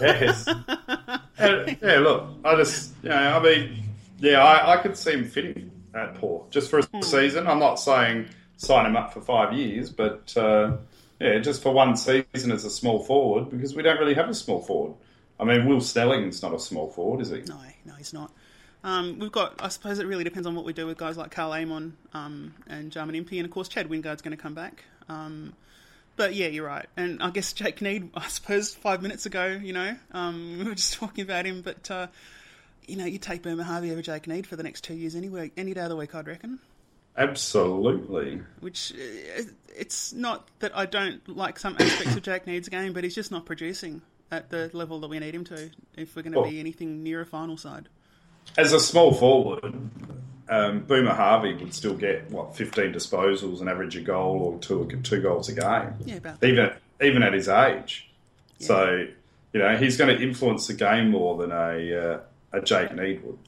Yes. 0.00 0.48
yeah, 1.38 1.74
yeah, 1.82 1.98
look, 1.98 2.28
I 2.44 2.56
just, 2.56 2.94
you 3.02 3.10
know, 3.10 3.16
I 3.16 3.42
mean, 3.42 3.84
yeah, 4.18 4.42
I, 4.42 4.74
I 4.74 4.82
could 4.82 4.96
see 4.96 5.12
him 5.12 5.24
fitting 5.24 5.70
at 5.94 6.14
Port 6.14 6.50
just 6.50 6.70
for 6.70 6.78
a 6.78 7.02
season. 7.02 7.46
I'm 7.46 7.58
not 7.58 7.76
saying 7.76 8.28
sign 8.56 8.86
him 8.86 8.96
up 8.96 9.12
for 9.12 9.20
five 9.20 9.52
years, 9.52 9.90
but 9.90 10.34
uh, 10.36 10.76
yeah, 11.20 11.38
just 11.38 11.62
for 11.62 11.72
one 11.72 11.96
season 11.96 12.52
as 12.52 12.64
a 12.64 12.70
small 12.70 13.00
forward 13.00 13.50
because 13.50 13.74
we 13.74 13.82
don't 13.82 13.98
really 13.98 14.14
have 14.14 14.28
a 14.28 14.34
small 14.34 14.62
forward. 14.62 14.94
I 15.40 15.44
mean, 15.44 15.66
Will 15.66 15.80
Snelling's 15.80 16.42
not 16.42 16.54
a 16.54 16.58
small 16.58 16.88
forward, 16.88 17.20
is 17.20 17.30
he? 17.30 17.40
No, 17.40 17.58
no, 17.84 17.94
he's 17.94 18.12
not. 18.12 18.32
Um, 18.84 19.18
we've 19.18 19.32
got, 19.32 19.62
I 19.62 19.68
suppose 19.68 19.98
it 19.98 20.06
really 20.06 20.24
depends 20.24 20.46
on 20.46 20.54
what 20.54 20.64
we 20.64 20.72
do 20.72 20.86
with 20.86 20.98
guys 20.98 21.16
like 21.16 21.30
Karl 21.30 21.52
Amon 21.52 21.96
um, 22.14 22.54
and 22.66 22.90
Jarman 22.90 23.14
Impey, 23.14 23.38
and 23.38 23.46
of 23.46 23.52
course 23.52 23.68
Chad 23.68 23.88
Wingard's 23.88 24.22
going 24.22 24.36
to 24.36 24.42
come 24.42 24.54
back. 24.54 24.84
Um, 25.08 25.54
but 26.16 26.34
yeah, 26.34 26.48
you're 26.48 26.66
right. 26.66 26.86
And 26.96 27.22
I 27.22 27.30
guess 27.30 27.52
Jake 27.52 27.80
Neade, 27.80 28.10
I 28.14 28.28
suppose 28.28 28.74
five 28.74 29.02
minutes 29.02 29.26
ago, 29.26 29.46
you 29.46 29.72
know, 29.72 29.96
um, 30.12 30.56
we 30.58 30.64
were 30.64 30.74
just 30.74 30.94
talking 30.94 31.22
about 31.22 31.46
him, 31.46 31.62
but, 31.62 31.90
uh, 31.90 32.08
you 32.86 32.96
know, 32.96 33.04
you 33.04 33.18
take 33.18 33.42
Boomer 33.42 33.62
Harvey 33.62 33.92
over 33.92 34.02
Jake 34.02 34.26
Neade 34.26 34.46
for 34.46 34.56
the 34.56 34.62
next 34.62 34.82
two 34.82 34.94
years 34.94 35.14
anyway, 35.14 35.52
any 35.56 35.74
day 35.74 35.82
of 35.82 35.88
the 35.88 35.96
week, 35.96 36.14
I'd 36.14 36.26
reckon. 36.26 36.58
Absolutely. 37.16 38.40
Which, 38.60 38.92
uh, 38.92 39.42
it's 39.76 40.12
not 40.12 40.48
that 40.60 40.76
I 40.76 40.86
don't 40.86 41.26
like 41.28 41.58
some 41.58 41.76
aspects 41.78 42.16
of 42.16 42.22
Jake 42.22 42.46
Neade's 42.46 42.68
game, 42.68 42.92
but 42.92 43.04
he's 43.04 43.14
just 43.14 43.30
not 43.30 43.44
producing 43.44 44.02
at 44.32 44.50
the 44.50 44.70
level 44.72 44.98
that 45.00 45.08
we 45.08 45.18
need 45.20 45.34
him 45.34 45.44
to 45.44 45.70
if 45.96 46.16
we're 46.16 46.22
going 46.22 46.32
to 46.32 46.40
Well- 46.40 46.50
be 46.50 46.58
anything 46.58 47.04
near 47.04 47.20
a 47.20 47.26
final 47.26 47.56
side. 47.56 47.88
As 48.56 48.72
a 48.72 48.80
small 48.80 49.14
forward, 49.14 49.62
um, 50.48 50.80
Boomer 50.80 51.14
Harvey 51.14 51.54
would 51.54 51.72
still 51.72 51.94
get 51.94 52.28
what 52.30 52.56
15 52.56 52.92
disposals 52.92 53.60
and 53.60 53.68
average 53.68 53.94
a 53.94 54.00
goal 54.00 54.40
or 54.42 54.58
two 54.58 55.00
two 55.04 55.20
goals 55.20 55.48
a 55.48 55.52
game. 55.52 55.94
Yeah, 56.04 56.16
about 56.16 56.40
that. 56.40 56.48
even 56.48 56.72
even 57.00 57.22
at 57.22 57.34
his 57.34 57.48
age. 57.48 58.10
So 58.58 59.06
you 59.52 59.60
know 59.60 59.76
he's 59.76 59.96
going 59.96 60.16
to 60.16 60.20
influence 60.22 60.66
the 60.66 60.74
game 60.74 61.10
more 61.10 61.36
than 61.38 61.52
a 61.52 61.94
uh, 61.94 62.20
a 62.52 62.60
Jake 62.60 62.90
Neade 62.90 63.22
would. 63.22 63.38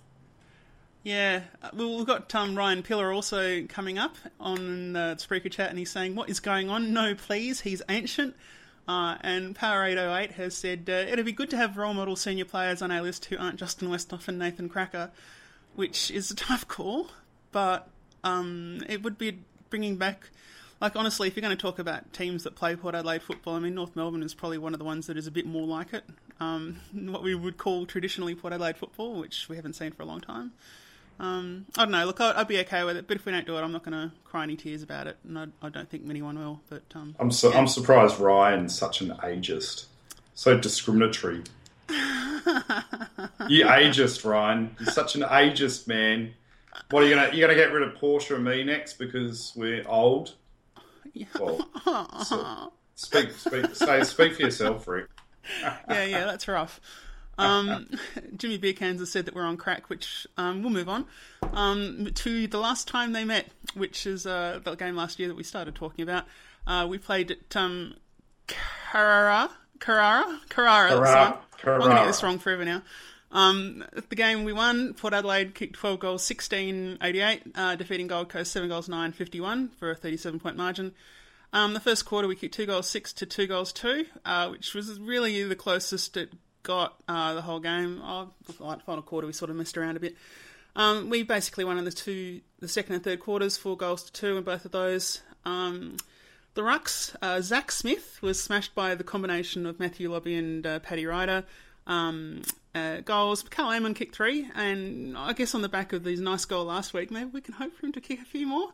Yeah, 1.02 1.42
uh, 1.62 1.70
well, 1.74 1.96
we've 1.96 2.06
got 2.06 2.34
um, 2.34 2.56
Ryan 2.56 2.82
Pillar 2.82 3.12
also 3.12 3.66
coming 3.66 3.98
up 3.98 4.16
on 4.40 4.94
the 4.94 5.16
Spreaker 5.18 5.50
chat, 5.50 5.68
and 5.70 5.78
he's 5.78 5.90
saying, 5.90 6.14
"What 6.14 6.30
is 6.30 6.40
going 6.40 6.70
on? 6.70 6.92
No, 6.92 7.14
please. 7.14 7.60
He's 7.60 7.82
ancient." 7.88 8.34
Uh, 8.86 9.16
and 9.22 9.54
Power 9.54 9.84
808 9.84 10.32
has 10.32 10.54
said 10.54 10.84
uh, 10.88 10.92
it'd 10.92 11.24
be 11.24 11.32
good 11.32 11.50
to 11.50 11.56
have 11.56 11.76
role 11.76 11.94
model 11.94 12.16
senior 12.16 12.44
players 12.44 12.82
on 12.82 12.90
our 12.90 13.00
list 13.00 13.24
who 13.26 13.38
aren't 13.38 13.56
Justin 13.56 13.88
Westhoff 13.88 14.28
and 14.28 14.38
Nathan 14.38 14.68
Cracker, 14.68 15.10
which 15.74 16.10
is 16.10 16.30
a 16.30 16.36
tough 16.36 16.68
call, 16.68 17.08
but 17.50 17.88
um, 18.24 18.82
it 18.88 19.02
would 19.02 19.16
be 19.16 19.38
bringing 19.70 19.96
back. 19.96 20.28
Like 20.80 20.96
honestly, 20.96 21.28
if 21.28 21.36
you're 21.36 21.42
going 21.42 21.56
to 21.56 21.60
talk 21.60 21.78
about 21.78 22.12
teams 22.12 22.42
that 22.44 22.56
play 22.56 22.76
Port 22.76 22.94
Adelaide 22.94 23.22
football, 23.22 23.54
I 23.54 23.58
mean 23.60 23.74
North 23.74 23.96
Melbourne 23.96 24.22
is 24.22 24.34
probably 24.34 24.58
one 24.58 24.74
of 24.74 24.78
the 24.78 24.84
ones 24.84 25.06
that 25.06 25.16
is 25.16 25.26
a 25.26 25.30
bit 25.30 25.46
more 25.46 25.66
like 25.66 25.94
it. 25.94 26.04
Um, 26.40 26.80
what 26.92 27.22
we 27.22 27.34
would 27.34 27.56
call 27.56 27.86
traditionally 27.86 28.34
Port 28.34 28.52
Adelaide 28.52 28.76
football, 28.76 29.14
which 29.14 29.48
we 29.48 29.56
haven't 29.56 29.74
seen 29.74 29.92
for 29.92 30.02
a 30.02 30.06
long 30.06 30.20
time. 30.20 30.52
Um, 31.20 31.66
I 31.76 31.84
don't 31.84 31.92
know. 31.92 32.04
Look, 32.06 32.20
I'd, 32.20 32.34
I'd 32.36 32.48
be 32.48 32.58
okay 32.60 32.82
with 32.84 32.96
it, 32.96 33.06
but 33.06 33.16
if 33.16 33.24
we 33.24 33.32
don't 33.32 33.46
do 33.46 33.56
it, 33.56 33.60
I'm 33.60 33.72
not 33.72 33.84
going 33.84 33.92
to 33.92 34.12
cry 34.24 34.42
any 34.42 34.56
tears 34.56 34.82
about 34.82 35.06
it, 35.06 35.16
and 35.26 35.38
I, 35.38 35.46
I 35.62 35.68
don't 35.68 35.88
think 35.88 36.04
anyone 36.08 36.38
will. 36.38 36.60
But 36.68 36.82
um, 36.94 37.14
I'm 37.18 37.30
su- 37.30 37.50
yeah. 37.50 37.58
I'm 37.58 37.68
surprised 37.68 38.18
Ryan's 38.18 38.76
such 38.76 39.00
an 39.00 39.10
ageist, 39.22 39.86
so 40.34 40.58
discriminatory. 40.58 41.42
you 43.48 43.64
ageist, 43.64 44.24
Ryan. 44.28 44.74
You're 44.80 44.90
such 44.90 45.14
an 45.14 45.22
ageist 45.22 45.86
man. 45.86 46.34
What 46.90 47.02
are 47.02 47.06
you 47.06 47.14
gonna? 47.14 47.30
You're 47.34 47.46
gonna 47.48 47.58
get 47.58 47.72
rid 47.72 47.82
of 47.86 47.94
Portia 47.94 48.34
and 48.34 48.44
me 48.44 48.64
next 48.64 48.94
because 48.94 49.52
we're 49.54 49.86
old. 49.86 50.34
Yeah. 51.12 51.26
Well, 51.38 51.68
so- 52.24 52.72
speak, 52.96 53.30
speak, 53.32 53.74
say, 53.76 54.02
speak 54.02 54.34
for 54.34 54.42
yourself, 54.42 54.88
Rick. 54.88 55.06
yeah, 55.60 56.04
yeah, 56.04 56.24
that's 56.24 56.48
rough. 56.48 56.80
Um, 57.38 57.88
Jimmy 58.36 58.58
Beercans 58.58 58.98
has 58.98 59.10
said 59.10 59.26
that 59.26 59.34
we're 59.34 59.44
on 59.44 59.56
crack, 59.56 59.88
which 59.90 60.26
um, 60.36 60.62
we'll 60.62 60.72
move 60.72 60.88
on 60.88 61.06
um, 61.52 62.10
to 62.14 62.46
the 62.46 62.58
last 62.58 62.88
time 62.88 63.12
they 63.12 63.24
met, 63.24 63.46
which 63.74 64.06
is 64.06 64.26
uh, 64.26 64.60
the 64.62 64.74
game 64.74 64.96
last 64.96 65.18
year 65.18 65.28
that 65.28 65.36
we 65.36 65.42
started 65.42 65.74
talking 65.74 66.02
about. 66.02 66.24
Uh, 66.66 66.86
we 66.88 66.98
played 66.98 67.30
at 67.30 67.56
um, 67.56 67.94
Carrara, 68.46 69.50
Carrara, 69.80 70.40
Carrara. 70.48 70.88
Carrara, 70.88 71.38
one. 71.58 71.74
I'm 71.74 71.80
going 71.80 71.90
to 71.90 71.96
get 72.02 72.06
this 72.06 72.22
wrong 72.22 72.38
forever 72.38 72.64
now. 72.64 72.82
Um, 73.32 73.84
the 74.08 74.14
game 74.14 74.44
we 74.44 74.52
won, 74.52 74.94
Port 74.94 75.12
Adelaide 75.12 75.56
kicked 75.56 75.74
12 75.74 75.98
goals, 75.98 76.22
16 76.22 76.98
88, 77.02 77.42
uh, 77.56 77.74
defeating 77.74 78.06
Gold 78.06 78.28
Coast 78.28 78.52
7 78.52 78.68
goals, 78.68 78.88
9 78.88 79.10
51 79.10 79.70
for 79.70 79.90
a 79.90 79.94
37 79.96 80.38
point 80.38 80.56
margin. 80.56 80.94
Um, 81.52 81.74
the 81.74 81.80
first 81.80 82.04
quarter, 82.04 82.28
we 82.28 82.36
kicked 82.36 82.54
2 82.54 82.66
goals, 82.66 82.88
6 82.88 83.12
to 83.14 83.26
2 83.26 83.46
goals, 83.48 83.72
2, 83.72 84.06
uh, 84.24 84.48
which 84.48 84.72
was 84.74 85.00
really 85.00 85.42
the 85.42 85.56
closest 85.56 86.16
it 86.16 86.32
got 86.64 87.00
uh, 87.08 87.34
the 87.34 87.42
whole 87.42 87.60
game. 87.60 88.00
Oh, 88.02 88.30
the 88.46 88.52
final 88.52 89.02
quarter, 89.02 89.28
we 89.28 89.32
sort 89.32 89.50
of 89.50 89.56
messed 89.56 89.78
around 89.78 89.96
a 89.96 90.00
bit. 90.00 90.16
Um, 90.74 91.08
we 91.08 91.22
basically 91.22 91.64
won 91.64 91.78
in 91.78 91.84
the 91.84 91.92
two, 91.92 92.40
the 92.58 92.66
second 92.66 92.96
and 92.96 93.04
third 93.04 93.20
quarters, 93.20 93.56
four 93.56 93.76
goals 93.76 94.02
to 94.04 94.12
two 94.12 94.36
in 94.36 94.42
both 94.42 94.64
of 94.64 94.72
those. 94.72 95.22
Um, 95.44 95.98
the 96.54 96.62
Rucks, 96.62 97.14
uh, 97.22 97.40
Zac 97.40 97.70
Smith 97.70 98.18
was 98.20 98.42
smashed 98.42 98.74
by 98.74 98.96
the 98.96 99.04
combination 99.04 99.66
of 99.66 99.78
Matthew 99.78 100.10
Lobbe 100.10 100.36
and 100.36 100.66
uh, 100.66 100.78
Paddy 100.80 101.06
Ryder. 101.06 101.44
Um, 101.86 102.42
uh, 102.74 103.00
goals. 103.00 103.42
Karl 103.44 103.70
Amon 103.70 103.94
kicked 103.94 104.16
three, 104.16 104.48
and 104.54 105.16
I 105.16 105.32
guess 105.32 105.54
on 105.54 105.62
the 105.62 105.68
back 105.68 105.92
of 105.92 106.04
his 106.04 106.20
nice 106.20 106.44
goal 106.44 106.64
last 106.64 106.92
week, 106.92 107.10
maybe 107.10 107.30
we 107.32 107.40
can 107.40 107.54
hope 107.54 107.72
for 107.74 107.86
him 107.86 107.92
to 107.92 108.00
kick 108.00 108.20
a 108.20 108.24
few 108.24 108.46
more. 108.46 108.70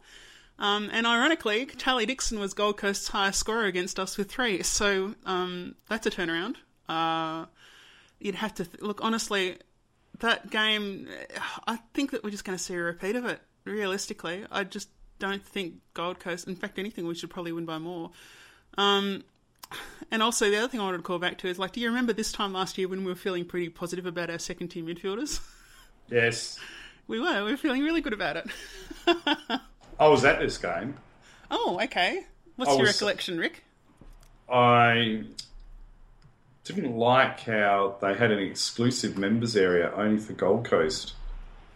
Um, 0.58 0.90
and 0.92 1.06
ironically, 1.06 1.66
Charlie 1.66 2.06
Dixon 2.06 2.38
was 2.38 2.54
Gold 2.54 2.76
Coast's 2.76 3.08
highest 3.08 3.40
scorer 3.40 3.64
against 3.64 3.98
us 3.98 4.16
with 4.16 4.30
three, 4.30 4.62
so 4.62 5.14
um, 5.24 5.74
that's 5.88 6.06
a 6.06 6.10
turnaround. 6.10 6.56
Uh, 6.88 7.46
you'd 8.20 8.36
have 8.36 8.54
to 8.54 8.64
th- 8.64 8.80
look 8.82 9.00
honestly. 9.02 9.56
That 10.20 10.50
game, 10.50 11.08
I 11.66 11.78
think 11.94 12.10
that 12.10 12.22
we're 12.22 12.30
just 12.30 12.44
going 12.44 12.58
to 12.58 12.62
see 12.62 12.74
a 12.74 12.78
repeat 12.82 13.16
of 13.16 13.24
it. 13.24 13.40
Realistically, 13.64 14.44
I 14.50 14.64
just 14.64 14.88
don't 15.18 15.42
think 15.44 15.76
Gold 15.94 16.18
Coast. 16.20 16.46
In 16.46 16.56
fact, 16.56 16.78
anything 16.78 17.06
we 17.06 17.14
should 17.14 17.30
probably 17.30 17.52
win 17.52 17.64
by 17.64 17.78
more. 17.78 18.10
Um, 18.76 19.24
and 20.10 20.22
also, 20.22 20.50
the 20.50 20.58
other 20.58 20.68
thing 20.68 20.80
I 20.80 20.84
wanted 20.84 20.98
to 20.98 21.02
call 21.04 21.18
back 21.18 21.38
to 21.38 21.48
is 21.48 21.58
like, 21.58 21.72
do 21.72 21.80
you 21.80 21.88
remember 21.88 22.12
this 22.12 22.32
time 22.32 22.52
last 22.52 22.76
year 22.76 22.86
when 22.88 23.00
we 23.04 23.10
were 23.10 23.16
feeling 23.16 23.44
pretty 23.46 23.68
positive 23.70 24.04
about 24.04 24.28
our 24.28 24.38
second 24.38 24.68
tier 24.68 24.84
midfielders? 24.84 25.40
Yes, 26.10 26.58
We 27.06 27.20
were. 27.20 27.44
We 27.44 27.52
were 27.52 27.56
feeling 27.56 27.82
really 27.84 28.00
good 28.00 28.12
about 28.12 28.36
it. 28.36 28.46
I 29.98 30.08
was 30.08 30.24
at 30.24 30.40
this 30.40 30.58
game. 30.58 30.96
oh, 31.52 31.78
okay. 31.84 32.26
What's 32.56 32.72
I 32.72 32.74
your 32.74 32.82
was- 32.82 32.96
recollection, 32.96 33.38
Rick? 33.38 33.62
I 34.52 35.22
didn't 36.72 36.96
like 36.96 37.40
how 37.40 37.96
they 38.00 38.14
had 38.14 38.30
an 38.30 38.38
exclusive 38.38 39.18
members 39.18 39.56
area 39.56 39.92
only 39.96 40.18
for 40.18 40.32
Gold 40.32 40.64
Coast 40.64 41.14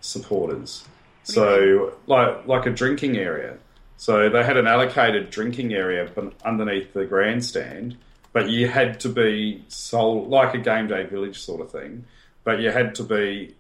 supporters. 0.00 0.84
So, 1.24 1.94
like 2.06 2.46
like 2.46 2.66
a 2.66 2.70
drinking 2.70 3.16
area. 3.16 3.56
So 3.96 4.28
they 4.28 4.44
had 4.44 4.56
an 4.56 4.66
allocated 4.66 5.30
drinking 5.30 5.72
area 5.72 6.10
underneath 6.44 6.92
the 6.92 7.06
grandstand, 7.06 7.96
but 8.32 8.50
you 8.50 8.68
had 8.68 9.00
to 9.00 9.08
be 9.08 9.64
sold 9.68 10.28
like 10.28 10.52
a 10.54 10.58
game 10.58 10.88
day 10.88 11.04
village 11.04 11.40
sort 11.40 11.60
of 11.60 11.70
thing. 11.70 12.04
But 12.42 12.60
you 12.60 12.70
had 12.70 12.94
to 12.96 13.02
be 13.04 13.54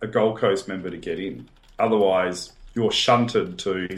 a 0.00 0.06
Gold 0.06 0.38
Coast 0.38 0.66
member 0.66 0.90
to 0.90 0.96
get 0.96 1.20
in. 1.20 1.48
Otherwise, 1.78 2.52
you're 2.74 2.90
shunted 2.90 3.58
to 3.60 3.88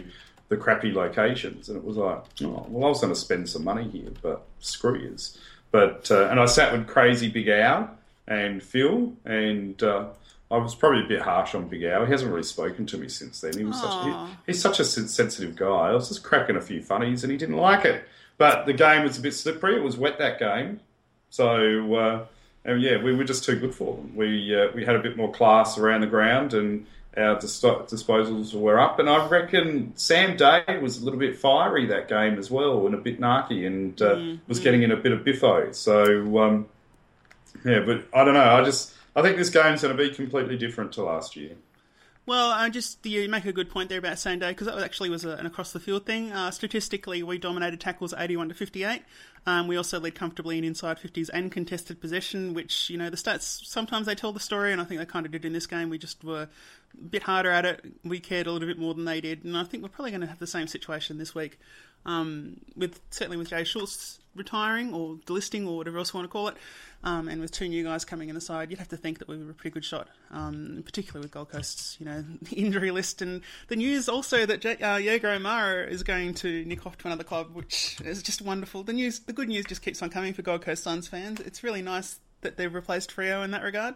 the 0.49 0.57
crappy 0.57 0.93
locations. 0.93 1.69
And 1.69 1.79
it 1.79 1.85
was 1.85 1.97
like, 1.97 2.23
oh, 2.43 2.67
well, 2.69 2.87
I 2.87 2.89
was 2.89 3.01
going 3.01 3.13
to 3.13 3.19
spend 3.19 3.49
some 3.49 3.65
money 3.65 3.89
here, 3.89 4.11
but 4.23 4.45
screw 4.61 4.99
yous. 4.99 5.39
But 5.71 6.11
uh, 6.11 6.29
and 6.29 6.41
I 6.41 6.47
sat 6.47 6.73
with 6.73 6.87
Crazy 6.87 7.29
Big 7.29 7.49
Al 7.49 7.91
and 8.27 8.63
Phil, 8.63 9.13
and 9.25 9.81
uh, 9.83 10.07
I 10.51 10.59
was 10.59 10.75
probably 10.75 11.05
a 11.05 11.09
bit 11.09 11.23
harsh 11.23 11.55
on 11.55 11.69
Big 11.69 11.83
Al. 11.83 12.05
He 12.05 12.13
hasn't 12.13 12.31
really 12.31 12.45
spoken 12.45 12.87
to 12.87 12.99
me 12.99 13.09
since 13.09 13.41
then. 13.41 13.57
He 13.57 13.65
was 13.65 13.81
such 13.81 14.05
he, 14.05 14.37
he's 14.47 14.61
such 14.61 14.81
a 14.81 14.85
sensitive 14.85 15.57
guy. 15.57 15.89
I 15.89 15.93
was 15.93 16.09
just 16.09 16.23
cracking 16.23 16.57
a 16.57 16.61
few 16.61 16.83
funnies, 16.83 17.25
and 17.25 17.31
he 17.31 17.39
didn't 17.39 17.57
like 17.57 17.85
it. 17.85 18.05
But 18.39 18.67
the 18.67 18.73
game 18.73 19.03
was 19.03 19.19
a 19.19 19.21
bit 19.21 19.35
slippery. 19.35 19.77
It 19.77 19.83
was 19.83 19.97
wet 19.97 20.19
that 20.19 20.39
game, 20.39 20.81
so 21.31 21.95
uh, 21.95 22.27
and 22.65 22.81
yeah, 22.81 23.03
we 23.03 23.15
were 23.15 23.25
just 23.25 23.45
too 23.45 23.59
good 23.59 23.75
for 23.75 23.97
them. 23.97 24.15
We 24.15 24.55
uh, 24.55 24.69
we 24.75 24.85
had 24.85 24.97
a 24.97 25.01
bit 25.01 25.17
more 25.17 25.33
class 25.33 25.79
around 25.79 26.03
the 26.03 26.07
ground, 26.07 26.55
and 26.55 26.87
our 27.17 27.39
dis- 27.39 27.61
disposals 27.61 28.55
were 28.55 28.79
up. 28.79 28.99
And 28.99 29.09
I 29.09 29.27
reckon 29.27 29.93
Sam 29.97 30.37
Day 30.37 30.63
was 30.81 31.01
a 31.01 31.05
little 31.05 31.21
bit 31.21 31.39
fiery 31.39 31.87
that 31.87 32.09
game 32.09 32.39
as 32.39 32.51
well, 32.51 32.87
and 32.87 32.95
a 32.95 32.99
bit 32.99 33.21
narky, 33.21 33.67
and 33.67 34.01
uh, 34.03 34.37
was 34.47 34.61
getting 34.61 34.83
in 34.83 34.91
a 34.91 34.97
bit 34.97 35.13
of 35.13 35.25
biffo. 35.25 35.73
So 35.73 36.39
um, 36.39 36.67
yeah, 37.65 37.81
but 37.81 38.05
I 38.15 38.25
don't 38.25 38.35
know. 38.35 38.55
I 38.55 38.63
just 38.65 38.93
I 39.15 39.23
think 39.23 39.37
this 39.37 39.51
game's 39.51 39.83
going 39.83 39.97
to 39.97 40.03
be 40.03 40.15
completely 40.15 40.57
different 40.59 40.93
to 40.93 41.03
last 41.03 41.37
year. 41.37 41.57
Well, 42.27 42.51
I 42.51 42.69
just 42.71 43.07
you 43.07 43.29
make 43.29 43.45
a 43.45 43.53
good 43.53 43.71
point 43.71 43.89
there 43.89 44.01
about 44.01 44.19
Sam 44.19 44.41
Day 44.41 44.51
because 44.51 44.67
that 44.67 44.75
was 44.75 44.83
actually 44.83 45.11
was 45.11 45.25
a, 45.25 45.37
an 45.37 45.47
across 45.47 45.73
the 45.73 45.79
field 45.79 46.07
thing. 46.07 46.33
Uh, 46.33 46.51
statistically, 46.51 47.23
we 47.23 47.39
dominated 47.39 47.81
tackles 47.81 48.13
eighty-one 48.19 48.49
to 48.49 48.55
fifty-eight. 48.55 49.03
Um, 49.47 49.69
we 49.69 49.77
also 49.77 50.01
led 50.01 50.17
comfortably 50.17 50.59
in 50.59 50.65
inside 50.65 50.99
fifties 50.99 51.29
and 51.29 51.53
contested 51.53 52.01
possession, 52.01 52.53
which 52.53 52.91
you 52.91 52.99
know 52.99 53.11
the 53.11 53.17
stats 53.17 53.65
sometimes 53.65 54.07
they 54.07 54.17
tell 54.17 54.33
the 54.33 54.41
story, 54.41 54.73
and 54.73 54.81
I 54.81 54.85
think 54.85 54.99
they 54.99 55.07
kind 55.07 55.25
of 55.25 55.31
did 55.31 55.45
in 55.45 55.53
this 55.53 55.69
game. 55.69 55.89
We 55.89 55.99
just 55.99 56.25
were 56.25 56.49
a 56.95 57.05
bit 57.05 57.23
harder 57.23 57.51
at 57.51 57.65
it. 57.65 57.85
We 58.05 58.21
cared 58.21 58.47
a 58.47 58.53
little 58.53 58.69
bit 58.69 58.79
more 58.79 58.95
than 58.95 59.05
they 59.05 59.21
did, 59.21 59.45
and 59.45 59.57
I 59.57 59.65
think 59.65 59.83
we're 59.83 59.89
probably 59.89 60.11
going 60.11 60.21
to 60.23 60.27
have 60.27 60.39
the 60.39 60.47
same 60.47 60.67
situation 60.67 61.19
this 61.19 61.35
week. 61.35 61.59
Um, 62.05 62.61
with 62.77 63.01
certainly 63.11 63.37
with 63.37 63.51
Jay 63.51 63.65
Schultz 63.65 64.21
retiring 64.37 64.95
or 64.95 65.17
delisting 65.27 65.67
or 65.67 65.77
whatever 65.77 65.99
else 65.99 66.13
you 66.13 66.19
want 66.19 66.29
to 66.29 66.33
call 66.33 66.47
it, 66.49 66.57
um, 67.03 67.29
and 67.29 67.41
with 67.41 67.51
two 67.51 67.69
new 67.69 67.83
guys 67.83 68.05
coming 68.05 68.29
in 68.29 68.35
the 68.35 68.41
side, 68.41 68.71
you'd 68.71 68.79
have 68.79 68.89
to 68.89 68.97
think 68.97 69.19
that 69.19 69.29
we 69.29 69.37
were 69.43 69.51
a 69.51 69.55
pretty 69.55 69.75
good 69.75 69.85
shot. 69.85 70.09
Um, 70.31 70.83
particularly 70.85 71.25
with 71.25 71.33
Gold 71.33 71.51
Coast's, 71.51 71.97
you 71.99 72.07
know, 72.07 72.25
injury 72.53 72.91
list 72.91 73.23
and 73.23 73.43
the 73.69 73.77
news 73.77 74.09
also 74.09 74.47
that 74.47 74.61
J- 74.61 74.77
uh, 74.77 74.99
O'Meara 74.99 75.87
is 75.89 76.03
going 76.03 76.35
to 76.35 76.65
nick 76.65 76.87
off 76.87 76.97
to 76.99 77.09
another 77.09 77.25
club, 77.25 77.55
which 77.55 78.01
is 78.05 78.23
just 78.23 78.41
wonderful. 78.41 78.83
The 78.83 78.93
news, 78.93 79.21
the 79.21 79.33
good 79.33 79.49
news, 79.49 79.65
just 79.65 79.83
keeps 79.83 80.03
on 80.03 80.11
coming 80.11 80.33
for 80.33 80.43
Gold 80.43 80.63
Coast 80.63 80.85
Suns 80.85 81.09
fans. 81.09 81.41
It's 81.41 81.65
really 81.65 81.83
nice 81.83 82.21
that 82.43 82.57
they've 82.57 82.73
replaced 82.73 83.13
Frio 83.13 83.43
in 83.43 83.51
that 83.53 83.63
regard. 83.63 83.95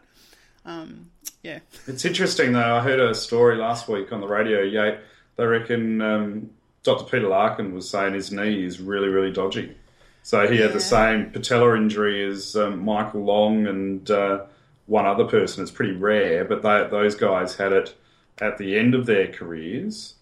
Um, 0.64 1.10
yeah, 1.42 1.60
It's 1.86 2.04
interesting 2.04 2.52
though. 2.52 2.76
I 2.76 2.80
heard 2.80 3.00
a 3.00 3.14
story 3.14 3.56
last 3.56 3.88
week 3.88 4.12
on 4.12 4.20
the 4.20 4.26
radio. 4.28 4.60
Yeah, 4.60 4.98
they 5.36 5.44
reckon 5.46 6.02
um, 6.02 6.50
Dr. 6.82 7.04
Peter 7.04 7.28
Larkin 7.28 7.74
was 7.74 7.88
saying 7.88 8.14
his 8.14 8.30
knee 8.30 8.64
is 8.64 8.80
really, 8.80 9.08
really 9.08 9.32
dodgy. 9.32 9.74
So 10.22 10.46
he 10.46 10.58
had 10.58 10.72
the 10.72 10.80
same 10.80 11.30
patella 11.30 11.76
injury 11.76 12.24
as 12.26 12.54
um, 12.56 12.84
Michael 12.84 13.24
Long 13.24 13.66
and 13.66 14.10
uh, 14.10 14.44
one 14.86 15.06
other 15.06 15.24
person. 15.24 15.62
It's 15.62 15.72
pretty 15.72 15.92
rare, 15.92 16.44
but 16.44 16.62
they, 16.62 16.86
those 16.90 17.14
guys 17.14 17.56
had 17.56 17.72
it 17.72 17.94
at 18.40 18.58
the 18.58 18.78
end 18.78 18.94
of 18.94 19.06
their 19.06 19.28
careers. 19.28 20.14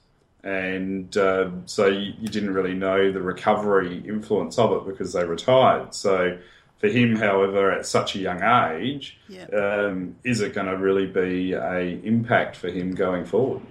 And 0.45 1.17
uh, 1.17 1.51
so 1.67 1.87
you, 1.87 2.13
you 2.21 2.29
didn't 2.29 2.55
really 2.55 2.75
know 2.75 3.11
the 3.11 3.21
recovery 3.21 4.03
influence 4.07 4.57
of 4.57 4.73
it 4.73 4.87
because 4.87 5.13
they 5.13 5.25
retired. 5.25 5.95
So 5.95 6.39
for 6.79 6.89
him, 6.89 7.17
however, 7.17 7.73
at 7.73 7.87
such 7.87 8.15
a 8.15 8.19
young 8.19 8.43
age, 8.43 9.19
um, 9.53 10.17
is 10.25 10.41
it 10.41 10.55
going 10.55 10.69
to 10.69 10.77
really 10.77 11.07
be 11.07 11.53
a 11.53 12.01
impact 12.05 12.57
for 12.57 12.69
him 12.69 12.95
going 12.95 13.25
forward? 13.25 13.63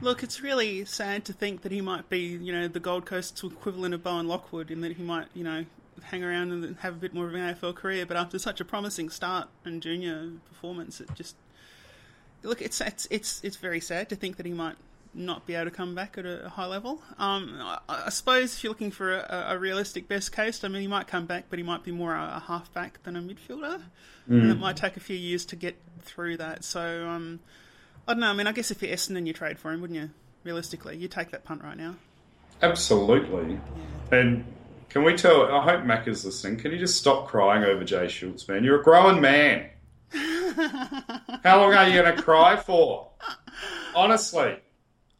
Look, 0.00 0.22
it's 0.22 0.40
really 0.40 0.86
sad 0.86 1.26
to 1.26 1.34
think 1.34 1.60
that 1.60 1.72
he 1.72 1.82
might 1.82 2.08
be, 2.08 2.20
you 2.20 2.52
know, 2.52 2.68
the 2.68 2.80
Gold 2.80 3.04
Coast's 3.04 3.44
equivalent 3.44 3.92
of 3.92 4.02
Bowen 4.02 4.26
Lockwood, 4.26 4.70
in 4.70 4.80
that 4.80 4.96
he 4.96 5.02
might, 5.02 5.26
you 5.34 5.44
know, 5.44 5.66
hang 6.04 6.24
around 6.24 6.52
and 6.52 6.76
have 6.78 6.94
a 6.94 6.98
bit 6.98 7.12
more 7.12 7.26
of 7.26 7.34
an 7.34 7.54
AFL 7.54 7.74
career. 7.74 8.06
But 8.06 8.16
after 8.16 8.38
such 8.38 8.60
a 8.60 8.64
promising 8.64 9.10
start 9.10 9.48
and 9.66 9.82
junior 9.82 10.30
performance, 10.48 11.02
it 11.02 11.10
just 11.14 11.36
look, 12.42 12.62
it's 12.62 12.80
it's 12.80 13.06
it's 13.10 13.40
it's 13.44 13.56
very 13.56 13.80
sad 13.80 14.08
to 14.08 14.16
think 14.16 14.38
that 14.38 14.46
he 14.46 14.52
might 14.52 14.76
not 15.12 15.46
be 15.46 15.54
able 15.54 15.70
to 15.70 15.76
come 15.76 15.94
back 15.94 16.16
at 16.18 16.24
a 16.24 16.48
high 16.48 16.66
level. 16.66 17.02
Um, 17.18 17.56
I, 17.60 17.78
I 17.88 18.10
suppose 18.10 18.54
if 18.54 18.64
you're 18.64 18.70
looking 18.70 18.90
for 18.90 19.12
a, 19.12 19.46
a 19.50 19.58
realistic 19.58 20.08
best 20.08 20.32
case, 20.32 20.62
I 20.62 20.68
mean, 20.68 20.82
he 20.82 20.88
might 20.88 21.06
come 21.06 21.26
back, 21.26 21.46
but 21.50 21.58
he 21.58 21.64
might 21.64 21.82
be 21.82 21.92
more 21.92 22.14
a, 22.14 22.36
a 22.36 22.44
halfback 22.46 23.02
than 23.02 23.16
a 23.16 23.20
midfielder, 23.20 23.82
and 24.28 24.50
it 24.50 24.58
might 24.58 24.76
take 24.76 24.96
a 24.96 25.00
few 25.00 25.16
years 25.16 25.44
to 25.46 25.56
get 25.56 25.76
through 26.00 26.36
that. 26.38 26.64
So. 26.64 27.08
Um, 27.08 27.40
I 28.10 28.14
don't 28.14 28.20
know. 28.20 28.30
I 28.30 28.32
mean, 28.32 28.48
I 28.48 28.52
guess 28.52 28.72
if 28.72 28.82
you're 28.82 28.92
Essendon, 28.92 29.26
you 29.26 29.32
trade 29.32 29.58
for 29.58 29.70
him, 29.70 29.80
wouldn't 29.80 29.98
you? 29.98 30.10
Realistically, 30.42 30.96
you 30.96 31.06
take 31.06 31.30
that 31.30 31.44
punt 31.44 31.62
right 31.62 31.76
now. 31.76 31.94
Absolutely. 32.62 33.60
And 34.10 34.44
can 34.88 35.04
we 35.04 35.14
tell? 35.14 35.44
I 35.44 35.62
hope 35.62 35.84
Mac 35.84 36.08
is 36.08 36.24
listening. 36.24 36.58
Can 36.58 36.72
you 36.72 36.78
just 36.78 36.96
stop 36.96 37.28
crying 37.28 37.62
over 37.62 37.84
Jay 37.84 38.08
Schultz, 38.08 38.48
man? 38.48 38.64
You're 38.64 38.80
a 38.80 38.82
grown 38.82 39.20
man. 39.20 39.68
How 40.12 41.60
long 41.60 41.72
are 41.72 41.88
you 41.88 42.02
going 42.02 42.16
to 42.16 42.20
cry 42.20 42.56
for? 42.56 43.10
Honestly, 43.94 44.56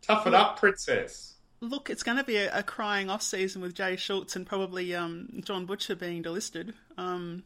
tough 0.03 0.27
it 0.27 0.35
up, 0.35 0.59
princess. 0.59 1.35
Look, 1.61 1.91
it's 1.91 2.03
going 2.03 2.17
to 2.17 2.25
be 2.25 2.37
a, 2.37 2.59
a 2.59 2.63
crying 2.63 3.11
off 3.11 3.23
season 3.23 3.61
with 3.61 3.75
Jay 3.75 3.97
Schultz 3.97 4.35
and 4.35 4.47
probably 4.47 4.95
um, 4.95 5.41
John 5.45 5.67
Butcher 5.67 5.95
being 5.95 6.23
delisted. 6.23 6.73
Um, 6.97 7.45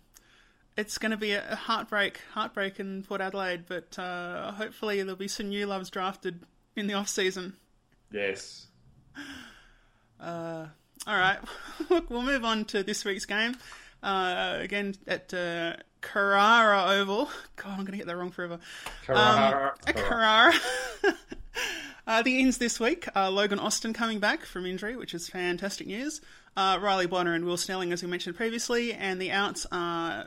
it's 0.77 0.99
going 0.99 1.11
to 1.11 1.17
be 1.17 1.33
a, 1.33 1.57
heartbreak, 1.57 2.21
heartbreak 2.33 2.79
in 2.79 3.03
Port 3.03 3.21
Adelaide, 3.21 3.65
but 3.67 3.99
uh, 3.99 4.53
hopefully 4.53 4.99
there'll 4.99 5.17
be 5.17 5.29
some 5.29 5.49
new 5.49 5.67
loves 5.67 5.91
drafted 5.91 6.41
in 6.77 6.87
the 6.87 6.95
off 6.95 7.09
season. 7.09 7.55
Yes. 8.13 8.67
All 11.07 11.19
right, 11.19 11.39
look, 11.91 12.09
we'll 12.09 12.23
move 12.23 12.45
on 12.45 12.65
to 12.67 12.83
this 12.83 13.05
week's 13.05 13.27
game. 13.27 13.57
Uh, 14.03 14.59
again 14.61 14.95
at 15.07 15.33
uh, 15.33 15.75
Carrara 16.01 16.85
Oval. 16.89 17.29
God, 17.57 17.71
I'm 17.71 17.77
going 17.79 17.93
to 17.93 17.97
get 17.97 18.07
that 18.07 18.17
wrong 18.17 18.31
forever. 18.31 18.59
Carrara. 19.07 19.75
Um, 19.87 19.95
Carrara. 19.95 20.55
uh, 22.07 22.23
the 22.23 22.41
ins 22.41 22.59
this 22.59 22.79
week 22.79 23.09
are 23.15 23.31
Logan 23.31 23.59
Austin 23.59 23.93
coming 23.93 24.21
back 24.21 24.45
from 24.45 24.67
injury, 24.67 24.97
which 24.97 25.15
is 25.15 25.29
fantastic 25.29 25.87
news. 25.87 26.21
Uh, 26.57 26.79
Riley 26.81 27.07
Bonner 27.07 27.35
and 27.35 27.45
Will 27.45 27.57
Snelling, 27.57 27.93
as 27.93 28.03
we 28.03 28.09
mentioned 28.09 28.37
previously, 28.37 28.93
and 28.93 29.21
the 29.21 29.31
outs 29.31 29.67
are. 29.73 30.27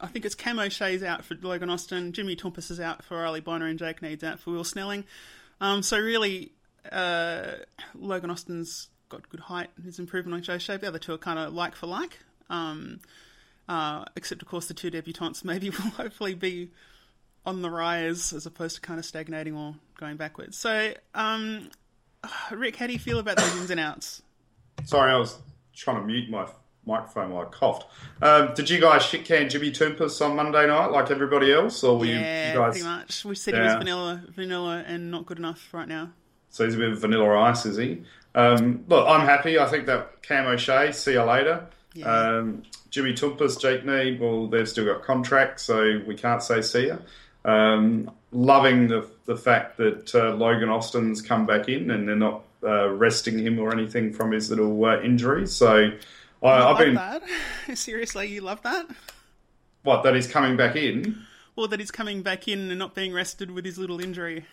I 0.00 0.06
think 0.06 0.24
it's 0.24 0.34
Cam 0.34 0.58
O'Shea's 0.58 1.02
out 1.02 1.24
for 1.24 1.34
Logan 1.40 1.70
Austin, 1.70 2.12
Jimmy 2.12 2.36
Toumpas 2.36 2.70
is 2.70 2.78
out 2.78 3.04
for 3.04 3.16
Riley 3.18 3.40
Bonner, 3.40 3.66
and 3.66 3.78
Jake 3.78 4.00
Neade's 4.00 4.22
out 4.22 4.38
for 4.38 4.52
Will 4.52 4.64
Snelling. 4.64 5.04
Um, 5.60 5.82
so 5.82 5.98
really, 5.98 6.52
uh, 6.90 7.52
Logan 7.94 8.30
Austin's 8.30 8.88
got 9.08 9.28
good 9.28 9.40
height 9.40 9.70
his 9.84 9.98
improvement 9.98 10.34
on 10.34 10.42
Joe 10.42 10.58
Shea. 10.58 10.76
The 10.76 10.88
other 10.88 10.98
two 10.98 11.14
are 11.14 11.18
kind 11.18 11.38
of 11.38 11.52
like 11.52 11.74
for 11.74 11.86
like. 11.86 12.18
Um, 12.48 13.00
uh, 13.68 14.04
except, 14.16 14.40
of 14.40 14.48
course, 14.48 14.66
the 14.66 14.74
two 14.74 14.90
debutantes 14.90 15.44
maybe 15.44 15.70
will 15.70 15.90
hopefully 15.90 16.34
be 16.34 16.70
on 17.48 17.62
the 17.62 17.70
rise 17.70 18.32
as 18.34 18.44
opposed 18.44 18.74
to 18.76 18.80
kind 18.82 18.98
of 18.98 19.06
stagnating 19.06 19.56
or 19.56 19.74
going 19.98 20.16
backwards. 20.16 20.58
So, 20.58 20.92
um, 21.14 21.70
Rick, 22.52 22.76
how 22.76 22.86
do 22.86 22.92
you 22.92 22.98
feel 22.98 23.18
about 23.18 23.38
those 23.38 23.56
ins 23.56 23.70
and 23.70 23.80
outs? 23.80 24.22
Sorry, 24.84 25.10
I 25.12 25.16
was 25.16 25.38
trying 25.74 26.00
to 26.00 26.06
mute 26.06 26.28
my 26.28 26.46
microphone 26.84 27.30
while 27.30 27.46
I 27.46 27.50
coughed. 27.50 27.86
Um, 28.20 28.52
did 28.54 28.68
you 28.68 28.80
guys 28.80 29.02
shit 29.02 29.24
can 29.24 29.48
Jimmy 29.48 29.70
Toumpas 29.70 30.24
on 30.24 30.36
Monday 30.36 30.66
night 30.66 30.90
like 30.90 31.10
everybody 31.10 31.52
else, 31.52 31.82
or 31.82 31.98
were 31.98 32.04
you, 32.04 32.16
yeah, 32.16 32.52
you 32.52 32.58
guys? 32.58 32.72
pretty 32.72 32.86
much. 32.86 33.24
We 33.24 33.34
said 33.34 33.54
he 33.54 33.60
was 33.60 33.74
vanilla, 33.74 34.22
vanilla, 34.28 34.84
and 34.86 35.10
not 35.10 35.24
good 35.24 35.38
enough 35.38 35.72
right 35.72 35.88
now. 35.88 36.10
So 36.50 36.66
he's 36.66 36.74
a 36.74 36.78
bit 36.78 36.92
of 36.92 36.98
vanilla 36.98 37.38
ice, 37.40 37.64
is 37.64 37.78
he? 37.78 38.02
Um, 38.34 38.84
look, 38.88 39.06
I'm 39.08 39.26
happy. 39.26 39.58
I 39.58 39.66
think 39.66 39.86
that 39.86 40.22
Cam 40.22 40.46
O'Shea, 40.46 40.92
see 40.92 41.12
you 41.12 41.22
later. 41.22 41.66
Yeah. 41.94 42.10
Um, 42.10 42.62
Jimmy 42.90 43.14
Toumpas, 43.14 43.58
Jake 43.58 43.84
Neade, 43.84 44.20
well, 44.20 44.46
they've 44.46 44.68
still 44.68 44.84
got 44.84 45.02
contracts, 45.02 45.62
so 45.62 46.00
we 46.06 46.14
can't 46.14 46.42
say 46.42 46.60
see 46.62 46.88
ya. 46.88 46.98
Um, 47.44 48.10
loving 48.32 48.88
the 48.88 49.08
the 49.24 49.36
fact 49.36 49.76
that 49.78 50.14
uh, 50.14 50.34
Logan 50.34 50.68
Austin's 50.68 51.22
come 51.22 51.46
back 51.46 51.68
in 51.68 51.90
and 51.90 52.08
they're 52.08 52.16
not 52.16 52.42
uh, 52.62 52.88
resting 52.88 53.38
him 53.38 53.58
or 53.58 53.72
anything 53.72 54.12
from 54.12 54.32
his 54.32 54.50
little 54.50 54.84
uh, 54.84 55.00
injuries. 55.00 55.52
So 55.52 55.90
I, 56.42 56.48
I've 56.48 56.78
been 56.78 56.94
that. 56.94 57.22
Seriously, 57.74 58.26
you 58.28 58.40
love 58.40 58.62
that? 58.62 58.86
what 59.84 60.02
that 60.02 60.14
he's 60.14 60.26
coming 60.26 60.56
back 60.56 60.76
in. 60.76 61.18
or 61.56 61.68
that 61.68 61.80
he's 61.80 61.90
coming 61.90 62.22
back 62.22 62.46
in 62.48 62.70
and 62.70 62.78
not 62.78 62.94
being 62.94 63.12
rested 63.12 63.50
with 63.50 63.64
his 63.64 63.78
little 63.78 64.00
injury. 64.00 64.44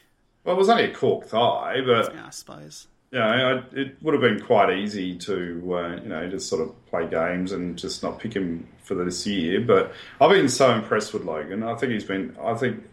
Well, 0.43 0.55
it 0.55 0.57
was 0.59 0.69
only 0.69 0.85
a 0.85 0.93
cork 0.93 1.25
thigh, 1.25 1.81
but 1.85 2.13
Yeah, 2.13 2.27
I 2.27 2.29
suppose. 2.29 2.87
Know, 3.19 3.63
I, 3.73 3.79
it 3.79 3.97
would 4.01 4.13
have 4.13 4.21
been 4.21 4.41
quite 4.41 4.77
easy 4.77 5.17
to, 5.19 5.75
uh, 5.75 5.95
you 6.01 6.09
know, 6.09 6.27
just 6.29 6.49
sort 6.49 6.61
of 6.61 6.85
play 6.87 7.07
games 7.07 7.51
and 7.51 7.77
just 7.77 8.03
not 8.03 8.19
pick 8.19 8.33
him 8.33 8.67
for 8.83 8.95
this 8.95 9.25
year. 9.25 9.61
But 9.61 9.93
I've 10.19 10.31
been 10.31 10.49
so 10.49 10.73
impressed 10.73 11.13
with 11.13 11.23
Logan. 11.23 11.63
I 11.63 11.75
think 11.75 11.93
he's 11.93 12.03
been, 12.03 12.35
I 12.41 12.53
think, 12.55 12.83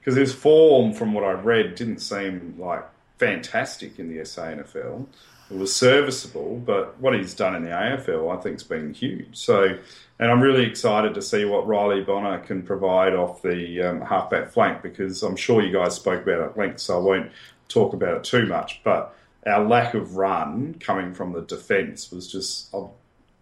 because 0.00 0.16
his 0.16 0.34
form, 0.34 0.92
from 0.92 1.12
what 1.12 1.24
I 1.24 1.32
read, 1.32 1.74
didn't 1.74 1.98
seem 1.98 2.56
like 2.58 2.84
fantastic 3.18 3.98
in 3.98 4.08
the 4.08 4.20
SANFL. 4.22 5.06
It 5.50 5.56
was 5.56 5.74
serviceable, 5.74 6.56
but 6.64 6.98
what 7.00 7.14
he's 7.14 7.34
done 7.34 7.54
in 7.54 7.62
the 7.62 7.70
AFL, 7.70 8.36
I 8.36 8.40
think, 8.40 8.56
has 8.56 8.64
been 8.64 8.92
huge. 8.92 9.36
So, 9.36 9.78
and 10.18 10.30
I'm 10.30 10.40
really 10.40 10.64
excited 10.64 11.14
to 11.14 11.22
see 11.22 11.44
what 11.44 11.68
Riley 11.68 12.02
Bonner 12.02 12.38
can 12.38 12.62
provide 12.62 13.14
off 13.14 13.42
the 13.42 13.82
um, 13.82 14.00
halfback 14.00 14.50
flank 14.50 14.82
because 14.82 15.22
I'm 15.22 15.36
sure 15.36 15.62
you 15.62 15.72
guys 15.72 15.94
spoke 15.94 16.22
about 16.22 16.40
it 16.40 16.44
at 16.44 16.58
length, 16.58 16.80
so 16.80 16.96
I 16.96 17.00
won't 17.00 17.30
talk 17.68 17.92
about 17.92 18.16
it 18.16 18.24
too 18.24 18.46
much. 18.46 18.80
But 18.82 19.16
our 19.46 19.64
lack 19.64 19.94
of 19.94 20.16
run 20.16 20.74
coming 20.80 21.14
from 21.14 21.32
the 21.32 21.42
defence 21.42 22.10
was 22.10 22.30
just 22.30 22.72
ob- 22.74 22.92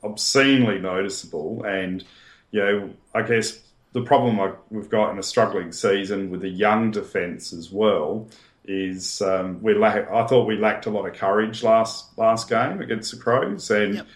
obscenely 0.02 0.78
noticeable, 0.78 1.64
and 1.64 2.04
you 2.50 2.60
know, 2.60 2.90
I 3.14 3.22
guess 3.22 3.58
the 3.92 4.02
problem 4.02 4.38
I, 4.40 4.52
we've 4.70 4.90
got 4.90 5.10
in 5.12 5.18
a 5.18 5.22
struggling 5.22 5.72
season 5.72 6.30
with 6.30 6.40
the 6.40 6.48
young 6.48 6.90
defence 6.90 7.52
as 7.52 7.70
well 7.70 8.28
is 8.66 9.20
um, 9.22 9.62
we 9.62 9.74
lack. 9.74 10.10
I 10.10 10.26
thought 10.26 10.46
we 10.46 10.56
lacked 10.56 10.86
a 10.86 10.90
lot 10.90 11.06
of 11.06 11.14
courage 11.14 11.62
last 11.62 12.16
last 12.18 12.48
game 12.48 12.80
against 12.80 13.10
the 13.10 13.18
Crows, 13.18 13.70
and 13.70 13.94
Yep. 13.96 14.06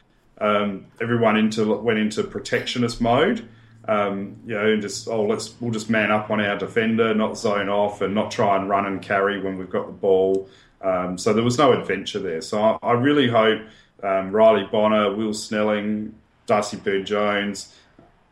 um, 0.41 0.87
everyone 1.01 1.37
into 1.37 1.75
went 1.77 1.99
into 1.99 2.23
protectionist 2.25 3.01
mode. 3.01 3.49
Um, 3.87 4.37
you 4.47 4.55
know, 4.55 4.67
and 4.73 4.83
just 4.83 5.09
oh, 5.09 5.25
let's 5.25 5.55
we'll 5.61 5.71
just 5.71 5.89
man 5.89 6.11
up 6.11 6.31
on 6.31 6.41
our 6.41 6.59
defender, 6.59 7.15
not 7.15 7.39
zone 7.39 7.71
off, 7.71 8.03
and 8.03 8.15
not 8.15 8.31
try 8.31 8.57
and 8.57 8.69
run 8.69 8.85
and 8.85 9.01
carry 9.01 9.41
when 9.41 9.57
we've 9.57 9.71
got 9.71 9.87
the 9.87 9.93
ball. 9.93 10.49
Um, 10.81 11.19
so 11.19 11.33
there 11.33 11.45
was 11.45 11.59
no 11.59 11.73
adventure 11.73 12.19
there. 12.19 12.41
So 12.41 12.61
I, 12.61 12.79
I 12.83 12.93
really 12.93 13.29
hope 13.29 13.63
um, 14.03 14.31
Riley 14.31 14.69
Bonner, 14.71 15.15
Will 15.15 15.35
Snelling, 15.35 16.15
Darcy 16.47 16.77
Byrne 16.77 17.05
Jones 17.05 17.75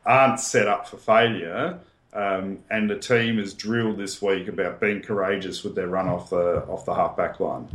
aren't 0.04 0.40
set 0.40 0.68
up 0.68 0.88
for 0.88 0.96
failure. 0.96 1.80
Um, 2.12 2.60
and 2.70 2.88
the 2.88 2.98
team 2.98 3.38
is 3.38 3.52
drilled 3.52 3.98
this 3.98 4.22
week 4.22 4.48
about 4.48 4.80
being 4.80 5.02
courageous 5.02 5.62
with 5.62 5.74
their 5.74 5.88
run 5.88 6.08
off 6.08 6.30
the 6.30 6.64
off 6.66 6.86
the 6.86 6.94
half 6.94 7.14
back 7.16 7.40
line. 7.40 7.68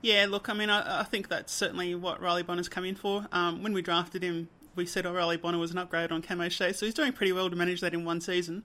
Yeah, 0.00 0.26
look, 0.28 0.48
I 0.48 0.54
mean, 0.54 0.70
I, 0.70 1.00
I 1.00 1.02
think 1.02 1.28
that's 1.28 1.52
certainly 1.52 1.94
what 1.94 2.20
Riley 2.22 2.42
Bonner's 2.42 2.68
come 2.68 2.84
in 2.84 2.94
for. 2.94 3.26
Um, 3.32 3.62
when 3.62 3.72
we 3.72 3.82
drafted 3.82 4.22
him, 4.22 4.48
we 4.76 4.86
said, 4.86 5.06
oh, 5.06 5.12
Riley 5.12 5.36
Bonner 5.36 5.58
was 5.58 5.72
an 5.72 5.78
upgrade 5.78 6.12
on 6.12 6.22
Cam 6.22 6.40
O'Shea, 6.40 6.72
so 6.72 6.86
he's 6.86 6.94
doing 6.94 7.12
pretty 7.12 7.32
well 7.32 7.48
to 7.50 7.56
manage 7.56 7.80
that 7.80 7.94
in 7.94 8.04
one 8.04 8.20
season. 8.20 8.64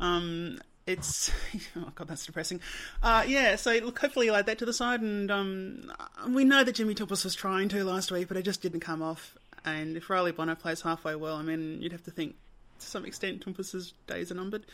Um, 0.00 0.60
it's 0.88 1.30
oh 1.76 1.92
god, 1.94 2.08
that's 2.08 2.26
depressing. 2.26 2.60
Uh, 3.02 3.24
yeah, 3.26 3.56
so 3.56 3.72
look, 3.72 3.98
hopefully 3.98 4.26
you'll 4.26 4.36
add 4.36 4.46
that 4.46 4.58
to 4.58 4.64
the 4.64 4.72
side, 4.72 5.00
and 5.00 5.30
um, 5.30 5.92
we 6.28 6.44
know 6.44 6.64
that 6.64 6.74
Jimmy 6.74 6.94
Toumpas 6.94 7.24
was 7.24 7.34
trying 7.34 7.68
to 7.68 7.84
last 7.84 8.10
week, 8.10 8.26
but 8.28 8.36
it 8.36 8.42
just 8.42 8.62
didn't 8.62 8.80
come 8.80 9.02
off. 9.02 9.36
And 9.64 9.96
if 9.96 10.08
Riley 10.08 10.32
Bonner 10.32 10.54
plays 10.54 10.80
halfway 10.80 11.14
well, 11.14 11.36
I 11.36 11.42
mean, 11.42 11.82
you'd 11.82 11.92
have 11.92 12.04
to 12.04 12.10
think 12.10 12.36
to 12.80 12.86
some 12.86 13.04
extent 13.04 13.44
Toumpas's 13.44 13.92
days 14.06 14.32
are 14.32 14.34
numbered. 14.34 14.64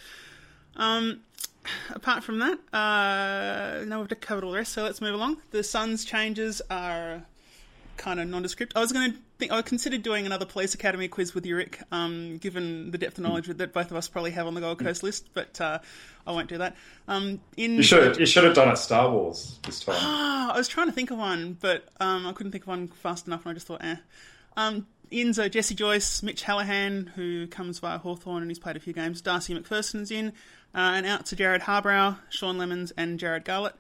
Um, 0.76 1.20
apart 1.90 2.22
from 2.22 2.38
that, 2.38 2.58
uh, 2.72 3.84
now 3.86 4.00
we've 4.00 4.20
covered 4.20 4.44
all 4.44 4.52
the 4.52 4.58
rest, 4.58 4.72
so 4.72 4.84
let's 4.84 5.00
move 5.00 5.14
along. 5.14 5.38
The 5.50 5.64
Suns 5.64 6.04
changes 6.04 6.62
are 6.70 7.22
kind 7.96 8.20
of 8.20 8.28
nondescript. 8.28 8.72
I 8.76 8.80
was 8.80 8.92
going 8.92 9.12
to 9.12 9.18
think 9.38 9.52
I 9.52 9.62
considered 9.62 10.02
doing 10.02 10.26
another 10.26 10.46
police 10.46 10.74
academy 10.74 11.08
quiz 11.08 11.34
with 11.34 11.44
you, 11.44 11.56
Rick, 11.56 11.80
um, 11.90 12.38
given 12.38 12.90
the 12.90 12.98
depth 12.98 13.18
of 13.18 13.24
knowledge 13.24 13.46
that 13.48 13.72
both 13.72 13.90
of 13.90 13.96
us 13.96 14.08
probably 14.08 14.30
have 14.32 14.46
on 14.46 14.54
the 14.54 14.60
Gold 14.60 14.78
Coast 14.78 15.02
list, 15.02 15.28
but 15.34 15.60
uh, 15.60 15.78
I 16.26 16.32
won't 16.32 16.48
do 16.48 16.58
that. 16.58 16.76
Um, 17.08 17.40
in 17.56 17.74
You 17.74 17.82
should 17.82 18.18
you 18.18 18.26
should 18.26 18.44
have 18.44 18.54
done 18.54 18.68
it 18.68 18.76
Star 18.76 19.10
Wars 19.10 19.58
this 19.64 19.80
time. 19.80 19.96
Ah, 19.98 20.52
I 20.54 20.56
was 20.56 20.68
trying 20.68 20.86
to 20.86 20.92
think 20.92 21.10
of 21.10 21.18
one, 21.18 21.56
but 21.60 21.88
um, 22.00 22.26
I 22.26 22.32
couldn't 22.32 22.52
think 22.52 22.64
of 22.64 22.68
one 22.68 22.88
fast 22.88 23.26
enough, 23.26 23.44
and 23.44 23.50
I 23.50 23.54
just 23.54 23.66
thought, 23.66 23.82
eh. 23.84 23.96
Um, 24.56 24.86
uh, 25.12 25.48
Jesse 25.48 25.74
Joyce, 25.74 26.22
Mitch 26.22 26.42
Hallahan, 26.44 27.08
who 27.10 27.46
comes 27.46 27.78
via 27.78 27.98
Hawthorn 27.98 28.42
and 28.42 28.50
he's 28.50 28.58
played 28.58 28.76
a 28.76 28.80
few 28.80 28.92
games. 28.92 29.20
Darcy 29.20 29.54
Macpherson's 29.54 30.10
in, 30.10 30.28
uh, 30.74 30.94
and 30.94 31.06
out 31.06 31.26
to 31.26 31.36
Jarrod 31.36 31.60
Harbrow, 31.60 32.18
Sean 32.30 32.56
Lemmens, 32.56 32.90
and 32.96 33.18
Jarrod 33.18 33.44
Garlett. 33.44 33.74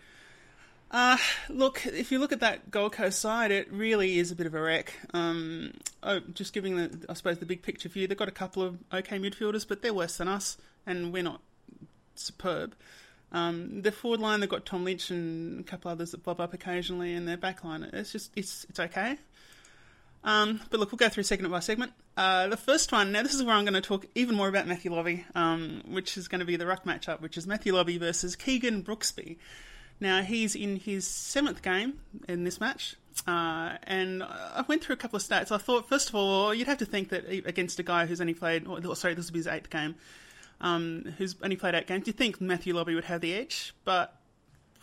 Uh, 0.94 1.16
look, 1.48 1.84
if 1.86 2.12
you 2.12 2.20
look 2.20 2.30
at 2.30 2.38
that 2.38 2.70
Gold 2.70 2.92
Coast 2.92 3.18
side, 3.18 3.50
it 3.50 3.66
really 3.72 4.20
is 4.20 4.30
a 4.30 4.36
bit 4.36 4.46
of 4.46 4.54
a 4.54 4.60
wreck. 4.60 4.94
Um, 5.12 5.72
oh, 6.04 6.20
just 6.32 6.52
giving 6.52 6.76
the, 6.76 7.04
I 7.08 7.14
suppose, 7.14 7.38
the 7.38 7.46
big 7.46 7.62
picture 7.62 7.88
view, 7.88 8.06
they've 8.06 8.16
got 8.16 8.28
a 8.28 8.30
couple 8.30 8.62
of 8.62 8.78
okay 8.92 9.18
midfielders, 9.18 9.66
but 9.66 9.82
they're 9.82 9.92
worse 9.92 10.18
than 10.18 10.28
us, 10.28 10.56
and 10.86 11.12
we're 11.12 11.24
not 11.24 11.40
superb. 12.14 12.76
Um, 13.32 13.82
their 13.82 13.90
forward 13.90 14.20
line, 14.20 14.38
they've 14.38 14.48
got 14.48 14.66
Tom 14.66 14.84
Lynch 14.84 15.10
and 15.10 15.58
a 15.58 15.62
couple 15.64 15.90
others 15.90 16.12
that 16.12 16.22
bob 16.22 16.40
up 16.40 16.54
occasionally, 16.54 17.12
and 17.12 17.26
their 17.26 17.36
back 17.36 17.64
line, 17.64 17.82
it's 17.92 18.12
just, 18.12 18.30
it's, 18.36 18.62
it's 18.70 18.78
okay. 18.78 19.16
Um, 20.22 20.60
but 20.70 20.78
look, 20.78 20.92
we'll 20.92 20.98
go 20.98 21.08
through 21.08 21.24
segment 21.24 21.50
by 21.50 21.58
segment. 21.58 21.90
Uh, 22.16 22.46
the 22.46 22.56
first 22.56 22.92
one, 22.92 23.10
now 23.10 23.24
this 23.24 23.34
is 23.34 23.42
where 23.42 23.56
I'm 23.56 23.64
going 23.64 23.74
to 23.74 23.80
talk 23.80 24.06
even 24.14 24.36
more 24.36 24.46
about 24.46 24.68
Matthew 24.68 24.92
Lobbe, 24.92 25.24
um, 25.34 25.82
which 25.88 26.16
is 26.16 26.28
going 26.28 26.38
to 26.38 26.44
be 26.44 26.54
the 26.54 26.66
ruck 26.66 26.84
matchup, 26.84 27.20
which 27.20 27.36
is 27.36 27.48
Matthew 27.48 27.74
Lobbe 27.74 27.98
versus 27.98 28.36
Keegan 28.36 28.84
Brooksby. 28.84 29.38
Now, 30.00 30.22
he's 30.22 30.54
in 30.54 30.76
his 30.76 31.06
seventh 31.06 31.62
game 31.62 32.00
in 32.28 32.44
this 32.44 32.60
match, 32.60 32.96
uh, 33.26 33.76
and 33.84 34.22
I 34.22 34.64
went 34.66 34.82
through 34.84 34.94
a 34.94 34.98
couple 34.98 35.16
of 35.16 35.22
stats. 35.22 35.52
I 35.52 35.58
thought, 35.58 35.88
first 35.88 36.08
of 36.08 36.14
all, 36.14 36.52
you'd 36.52 36.66
have 36.66 36.78
to 36.78 36.86
think 36.86 37.10
that 37.10 37.28
against 37.46 37.78
a 37.78 37.82
guy 37.82 38.06
who's 38.06 38.20
only 38.20 38.34
played, 38.34 38.66
oh, 38.66 38.94
sorry, 38.94 39.14
this 39.14 39.26
will 39.26 39.34
be 39.34 39.38
his 39.38 39.46
eighth 39.46 39.70
game, 39.70 39.94
um, 40.60 41.14
who's 41.16 41.36
only 41.42 41.56
played 41.56 41.74
eight 41.74 41.86
games, 41.86 42.06
you'd 42.06 42.16
think 42.16 42.40
Matthew 42.40 42.74
Lobbe 42.74 42.94
would 42.94 43.04
have 43.04 43.20
the 43.20 43.34
edge, 43.34 43.72
but 43.84 44.20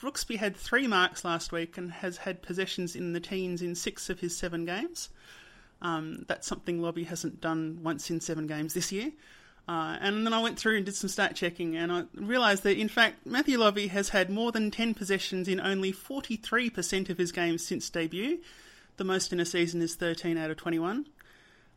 Brooksby 0.02 0.38
had 0.38 0.56
three 0.56 0.88
marks 0.88 1.24
last 1.24 1.52
week 1.52 1.78
and 1.78 1.92
has 1.92 2.18
had 2.18 2.42
possessions 2.42 2.96
in 2.96 3.14
the 3.14 3.20
teens 3.20 3.62
in 3.62 3.76
six 3.76 4.10
of 4.10 4.20
his 4.20 4.36
seven 4.36 4.66
games. 4.66 5.10
Um, 5.82 6.26
that's 6.28 6.48
something 6.48 6.82
Lobbe 6.82 7.06
hasn't 7.06 7.42
done 7.42 7.80
once 7.84 8.10
in 8.10 8.20
seven 8.20 8.48
games 8.48 8.74
this 8.74 8.92
year. 8.92 9.12
Uh, 9.72 9.98
and 10.02 10.26
then 10.26 10.34
I 10.34 10.42
went 10.42 10.60
through 10.60 10.76
and 10.76 10.86
did 10.86 10.96
some 10.96 11.08
stat 11.08 11.34
checking, 11.34 11.78
and 11.78 11.94
I 11.94 12.04
realised 12.14 12.64
that 12.64 12.78
in 12.78 12.90
fact 12.90 13.26
Matthew 13.26 13.58
Lobbe 13.58 13.88
has 13.88 14.10
had 14.10 14.30
more 14.30 14.52
than 14.52 14.70
10 14.70 14.94
possessions 14.96 15.48
in 15.48 15.62
only 15.62 15.94
43% 15.94 17.10
of 17.10 17.18
his 17.18 17.32
games 17.32 17.66
since 17.66 17.90
debut. 17.90 18.40
The 18.98 19.06
most 19.06 19.32
in 19.32 19.40
a 19.40 19.46
season 19.46 19.82
is 19.82 19.96
13 19.96 20.38
out 20.38 20.52
of 20.52 20.58
21. 20.58 21.08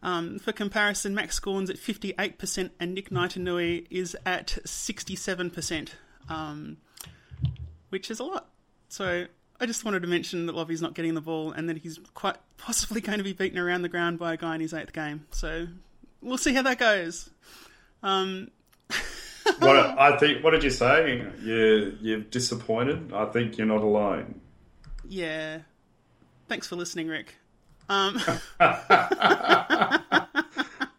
Um, 0.02 0.40
for 0.40 0.50
comparison, 0.50 1.14
Max 1.14 1.38
Gawn's 1.38 1.70
at 1.70 1.76
58% 1.76 2.70
and 2.80 2.94
Nick 2.94 3.10
Naitanui 3.10 3.86
is 3.90 4.16
at 4.26 4.58
67%, 4.66 5.90
um, 6.28 6.78
which 7.90 8.10
is 8.10 8.18
a 8.18 8.24
lot. 8.24 8.48
So 8.88 9.26
I 9.60 9.66
just 9.66 9.84
wanted 9.84 10.02
to 10.02 10.08
mention 10.08 10.46
that 10.46 10.56
Lobbe's 10.56 10.82
not 10.82 10.94
getting 10.94 11.14
the 11.14 11.20
ball 11.20 11.52
and 11.52 11.68
that 11.68 11.78
he's 11.78 12.00
quite 12.12 12.38
possibly 12.56 13.00
going 13.00 13.18
to 13.18 13.24
be 13.24 13.34
beaten 13.34 13.56
around 13.56 13.82
the 13.82 13.88
ground 13.88 14.18
by 14.18 14.32
a 14.34 14.36
guy 14.36 14.56
in 14.56 14.60
his 14.60 14.74
eighth 14.74 14.92
game. 14.92 15.26
So 15.30 15.68
we'll 16.20 16.38
see 16.38 16.54
how 16.54 16.62
that 16.62 16.78
goes. 16.78 17.30
Um, 18.04 18.50
what 19.58 19.76
I 19.76 20.16
think. 20.18 20.44
What 20.44 20.50
did 20.52 20.62
you 20.62 20.70
say? 20.70 21.26
You 21.42 21.96
you're 22.00 22.20
disappointed. 22.20 23.12
I 23.12 23.24
think 23.26 23.58
you're 23.58 23.66
not 23.66 23.82
alone. 23.82 24.40
yeah. 25.08 25.60
Thanks 26.46 26.68
for 26.68 26.76
listening, 26.76 27.08
Rick. 27.08 27.34
Um, 27.88 28.20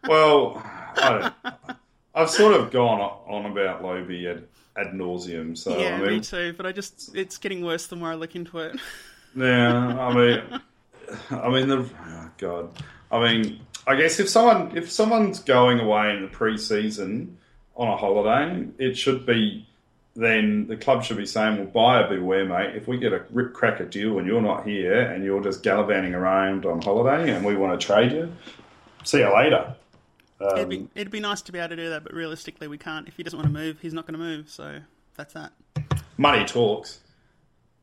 Well, 0.08 0.62
I 0.96 1.32
don't, 1.44 1.78
I've 2.14 2.30
sort 2.30 2.54
of 2.54 2.70
gone 2.70 3.00
on 3.00 3.46
about 3.46 3.82
Lobbe 3.82 4.26
ad, 4.30 4.44
ad 4.76 4.92
nauseum. 4.94 5.56
So 5.58 5.76
yeah, 5.78 5.96
I 5.96 6.00
mean, 6.00 6.10
me 6.10 6.20
too. 6.20 6.54
But 6.56 6.66
I 6.66 6.72
just, 6.72 7.14
it's 7.14 7.38
getting 7.38 7.64
worse 7.64 7.86
the 7.88 7.96
more 7.96 8.10
I 8.10 8.14
look 8.14 8.36
into 8.36 8.58
it. 8.58 8.78
Yeah, 9.34 9.98
I 9.98 10.14
mean, 10.14 10.42
I 11.30 11.48
mean 11.50 11.68
the 11.68 11.78
oh 12.06 12.30
God. 12.38 12.70
I 13.10 13.20
mean, 13.20 13.60
I 13.86 13.96
guess 13.96 14.18
if 14.18 14.28
someone 14.28 14.76
if 14.76 14.90
someone's 14.90 15.40
going 15.40 15.80
away 15.80 16.14
in 16.16 16.22
the 16.22 16.28
pre-season 16.28 17.38
on 17.76 17.88
a 17.88 17.96
holiday, 17.96 18.66
it 18.78 18.96
should 18.96 19.24
be 19.26 19.66
then 20.14 20.66
the 20.66 20.76
club 20.76 21.04
should 21.04 21.18
be 21.18 21.26
saying, 21.26 21.58
"Well, 21.58 21.66
buyer 21.66 22.08
beware, 22.08 22.44
mate. 22.46 22.74
If 22.74 22.88
we 22.88 22.98
get 22.98 23.12
a 23.12 23.24
rip 23.30 23.52
cracker 23.52 23.84
deal 23.84 24.18
and 24.18 24.26
you're 24.26 24.40
not 24.40 24.66
here 24.66 25.00
and 25.00 25.22
you're 25.24 25.42
just 25.42 25.62
gallivanting 25.62 26.14
around 26.14 26.64
on 26.64 26.80
holiday 26.80 27.30
and 27.32 27.44
we 27.44 27.54
want 27.54 27.78
to 27.78 27.86
trade 27.86 28.12
you, 28.12 28.32
see 29.04 29.18
you 29.18 29.32
later." 29.34 29.74
it'd, 30.40 30.64
Um, 30.64 30.68
be, 30.68 30.88
it'd 30.94 31.10
be 31.10 31.20
nice 31.20 31.42
to 31.42 31.52
be 31.52 31.58
able 31.58 31.70
to 31.70 31.76
do 31.76 31.90
that, 31.90 32.02
but 32.02 32.12
realistically, 32.12 32.66
we 32.68 32.78
can't. 32.78 33.06
If 33.08 33.16
he 33.16 33.22
doesn't 33.22 33.38
want 33.38 33.52
to 33.52 33.52
move, 33.52 33.78
he's 33.80 33.92
not 33.92 34.06
going 34.06 34.18
to 34.18 34.24
move. 34.24 34.48
So 34.48 34.80
that's 35.16 35.34
that. 35.34 35.52
money 36.16 36.44
talks. 36.44 37.00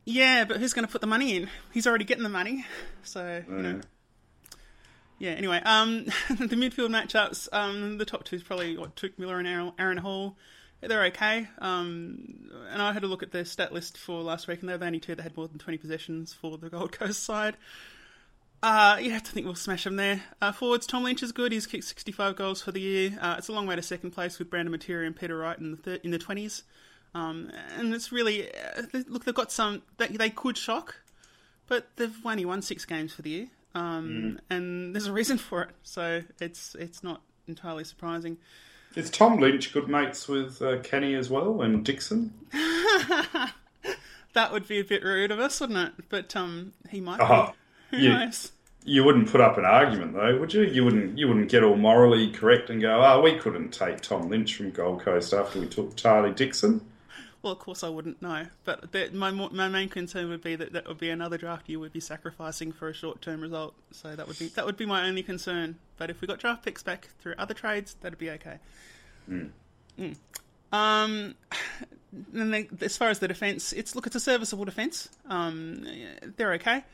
Yeah, 0.05 0.43
but 0.43 0.57
who's 0.57 0.73
going 0.73 0.85
to 0.85 0.91
put 0.91 1.01
the 1.01 1.07
money 1.07 1.35
in? 1.37 1.49
He's 1.71 1.87
already 1.87 2.03
getting 2.03 2.23
the 2.23 2.29
money, 2.29 2.65
so 3.03 3.41
you 3.47 3.53
know. 3.55 3.81
Yeah. 5.23 5.31
Anyway, 5.31 5.61
um, 5.63 6.03
the 6.27 6.57
midfield 6.57 6.89
matchups. 6.89 7.47
Um, 7.53 7.97
the 7.97 8.03
top 8.03 8.25
two 8.25 8.35
is 8.35 8.43
probably 8.43 8.77
what 8.77 8.97
Touk 8.97 9.17
Miller 9.17 9.39
and 9.39 9.71
Aaron, 9.79 9.97
Hall. 9.97 10.35
They're 10.81 11.05
okay. 11.05 11.47
Um, 11.59 12.51
and 12.69 12.81
I 12.81 12.91
had 12.91 13.05
a 13.05 13.07
look 13.07 13.23
at 13.23 13.31
their 13.31 13.45
stat 13.45 13.71
list 13.71 13.97
for 13.97 14.21
last 14.21 14.49
week, 14.49 14.59
and 14.59 14.67
they 14.67 14.73
were 14.73 14.79
the 14.79 14.85
only 14.85 14.99
two 14.99 15.15
that 15.15 15.23
had 15.23 15.37
more 15.37 15.47
than 15.47 15.59
twenty 15.59 15.77
possessions 15.77 16.33
for 16.33 16.57
the 16.57 16.69
Gold 16.69 16.91
Coast 16.91 17.23
side. 17.23 17.55
Uh, 18.61 18.97
you 18.99 19.11
have 19.11 19.23
to 19.23 19.31
think 19.31 19.45
we'll 19.45 19.55
smash 19.55 19.85
them 19.85 19.95
there. 19.95 20.21
Uh, 20.41 20.51
forwards, 20.51 20.85
Tom 20.85 21.03
Lynch 21.05 21.23
is 21.23 21.31
good. 21.31 21.53
He's 21.53 21.67
kicked 21.67 21.85
65 21.85 22.35
goals 22.35 22.61
for 22.61 22.73
the 22.73 22.81
year. 22.81 23.17
Uh, 23.21 23.35
it's 23.37 23.47
a 23.47 23.53
long 23.53 23.65
way 23.65 23.77
to 23.77 23.81
second 23.81 24.11
place 24.11 24.39
with 24.39 24.49
Brandon 24.49 24.77
Matera 24.77 25.05
and 25.05 25.15
Peter 25.15 25.37
Wright 25.37 25.57
in 25.57 25.71
the 25.71 25.77
thir- 25.77 25.99
in 26.03 26.11
the 26.11 26.19
20s. 26.19 26.63
Um, 27.15 27.49
and 27.77 27.93
it's 27.93 28.11
really 28.11 28.49
uh, 28.49 28.81
look. 29.07 29.23
They've 29.23 29.33
got 29.33 29.53
some. 29.53 29.83
They, 29.95 30.07
they 30.07 30.29
could 30.29 30.57
shock, 30.57 30.95
but 31.67 31.95
they've 31.95 32.13
only 32.25 32.43
won 32.43 32.61
six 32.61 32.83
games 32.83 33.13
for 33.13 33.21
the 33.21 33.29
year, 33.29 33.47
um, 33.75 34.39
and 34.49 34.93
there's 34.95 35.07
a 35.07 35.13
reason 35.13 35.37
for 35.37 35.63
it. 35.63 35.69
So 35.83 36.21
it's 36.39 36.75
it's 36.79 37.03
not 37.03 37.21
entirely 37.47 37.83
surprising. 37.83 38.37
Is 38.95 39.09
Tom 39.09 39.39
Lynch 39.39 39.73
good 39.73 39.87
mates 39.87 40.27
with 40.27 40.61
uh, 40.61 40.79
Kenny 40.81 41.15
as 41.15 41.29
well 41.29 41.61
and 41.61 41.83
Dixon? 41.83 42.33
That 44.33 44.51
would 44.51 44.67
be 44.67 44.79
a 44.79 44.83
bit 44.83 45.03
rude 45.03 45.29
of 45.31 45.39
us, 45.39 45.61
wouldn't 45.61 45.77
it? 45.79 46.05
But 46.09 46.35
um, 46.35 46.73
he 46.89 46.99
might. 46.99 47.19
Oh, 47.21 47.53
be. 47.91 47.97
Who 47.97 48.03
you- 48.03 48.09
knows? 48.09 48.51
You 48.85 49.05
wouldn't 49.05 49.29
put 49.29 49.39
up 49.39 49.57
an 49.57 49.63
argument 49.63 50.13
though, 50.13 50.37
would 50.39 50.53
you? 50.53 50.63
You 50.63 50.83
wouldn't. 50.83 51.17
You 51.17 51.29
wouldn't 51.29 51.49
get 51.49 51.63
all 51.63 51.77
morally 51.77 52.31
correct 52.31 52.69
and 52.69 52.81
go, 52.81 53.01
"Oh, 53.01 53.21
we 53.21 53.37
couldn't 53.37 53.71
take 53.71 54.01
Tom 54.01 54.27
Lynch 54.27 54.55
from 54.55 54.71
Gold 54.71 55.01
Coast 55.01 55.33
after 55.33 55.59
we 55.61 55.67
took 55.67 55.95
Charlie 55.95 56.33
Dixon." 56.33 56.81
Well, 57.43 57.51
of 57.51 57.59
course 57.59 57.83
I 57.83 57.89
wouldn't 57.89 58.21
know, 58.21 58.47
but 58.63 58.93
the, 58.93 59.09
my 59.11 59.29
my 59.29 59.67
main 59.67 59.89
concern 59.89 60.29
would 60.29 60.41
be 60.41 60.55
that 60.55 60.71
that 60.71 60.87
would 60.87 60.97
be 60.97 61.09
another 61.09 61.37
draft 61.37 61.67
you 61.67 61.77
would 61.81 61.91
be 61.91 61.99
sacrificing 61.99 62.71
for 62.71 62.87
a 62.87 62.93
short 62.93 63.21
term 63.21 63.41
result. 63.41 63.75
So 63.91 64.15
that 64.15 64.27
would 64.29 64.39
be 64.39 64.47
that 64.47 64.65
would 64.65 64.77
be 64.77 64.85
my 64.85 65.05
only 65.05 65.23
concern. 65.23 65.77
But 65.97 66.09
if 66.09 66.21
we 66.21 66.27
got 66.27 66.39
draft 66.39 66.63
picks 66.63 66.83
back 66.83 67.09
through 67.19 67.35
other 67.37 67.53
trades, 67.53 67.97
that'd 67.99 68.17
be 68.17 68.29
okay. 68.29 68.59
Mm. 69.29 69.51
Um, 70.71 71.35
and 72.33 72.53
then 72.53 72.69
as 72.79 72.95
far 72.95 73.09
as 73.09 73.19
the 73.19 73.27
defence, 73.27 73.73
it's 73.73 73.93
look, 73.93 74.07
it's 74.07 74.15
a 74.15 74.21
serviceable 74.21 74.63
defence. 74.63 75.09
Um, 75.27 75.85
they're 76.37 76.53
okay. 76.53 76.85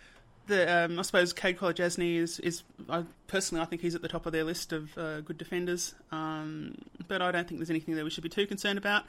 The 0.47 0.85
um, 0.85 0.97
I 0.97 1.03
suppose 1.03 1.31
Kade 1.31 1.57
Kolodjashnij 1.57 2.15
is 2.15 2.39
is 2.39 2.63
I, 2.89 3.03
personally 3.27 3.61
I 3.61 3.65
think 3.65 3.83
he's 3.83 3.93
at 3.93 4.01
the 4.01 4.07
top 4.07 4.25
of 4.25 4.31
their 4.31 4.43
list 4.43 4.73
of 4.73 4.97
uh, 4.97 5.21
good 5.21 5.37
defenders. 5.37 5.93
Um, 6.11 6.75
but 7.07 7.21
I 7.21 7.31
don't 7.31 7.47
think 7.47 7.59
there's 7.59 7.69
anything 7.69 7.93
that 7.97 8.03
we 8.03 8.09
should 8.09 8.23
be 8.23 8.29
too 8.29 8.47
concerned 8.47 8.79
about. 8.79 9.03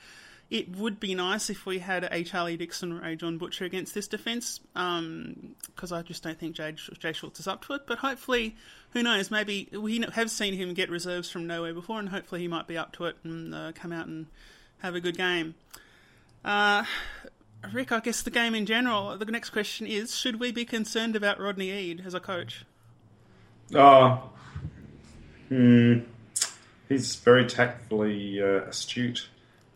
It 0.51 0.77
would 0.77 0.99
be 0.99 1.15
nice 1.15 1.49
if 1.49 1.65
we 1.65 1.79
had 1.79 2.09
a 2.11 2.25
Charlie 2.25 2.57
Dixon 2.57 2.93
or 2.93 3.05
a 3.05 3.15
John 3.15 3.39
Butcher 3.39 3.65
against 3.65 3.95
this 3.95 4.09
defence, 4.09 4.59
because 4.75 5.93
I 5.93 6.03
just 6.03 6.25
don't 6.25 6.39
think 6.39 6.57
Jay, 6.57 6.75
Jay 6.99 7.13
Schulz 7.13 7.39
is 7.39 7.47
up 7.47 7.65
to 7.67 7.75
it. 7.75 7.83
But 7.87 7.99
hopefully, 7.99 8.57
who 8.93 9.05
knows? 9.05 9.31
Maybe 9.31 9.69
we 9.73 10.05
have 10.13 10.29
seen 10.29 10.55
him 10.55 10.75
get 10.75 10.91
reserves 10.91 11.31
from 11.31 11.47
nowhere 11.47 11.73
before, 11.73 12.01
and 12.01 12.09
hopefully 12.09 12.41
he 12.41 12.49
might 12.49 12.67
be 12.67 12.77
up 12.77 12.93
to 12.95 13.05
it 13.05 13.17
and 13.23 13.55
uh, 13.55 13.71
come 13.77 13.93
out 13.93 14.09
and 14.09 14.27
have 14.79 14.97
a 14.97 15.01
good 15.01 15.17
game. 15.17 15.55
Uh, 16.45 16.83
Rick, 17.73 17.93
I 17.93 18.01
guess 18.01 18.23
the 18.23 18.31
game 18.31 18.57
in 18.57 18.67
general. 18.67 19.17
The 19.17 19.27
next 19.27 19.51
question 19.51 19.87
is: 19.87 20.17
Should 20.17 20.41
we 20.41 20.51
be 20.51 20.65
concerned 20.65 21.15
about 21.15 21.39
Rodney 21.39 21.71
Eade 21.71 22.03
as 22.05 22.15
a 22.15 22.21
coach? 22.21 22.65
Oh, 23.73 24.31
hmm. 25.49 26.01
He's 26.89 27.15
very 27.15 27.47
tactfully 27.47 28.43
uh, 28.43 28.63
astute. 28.63 29.29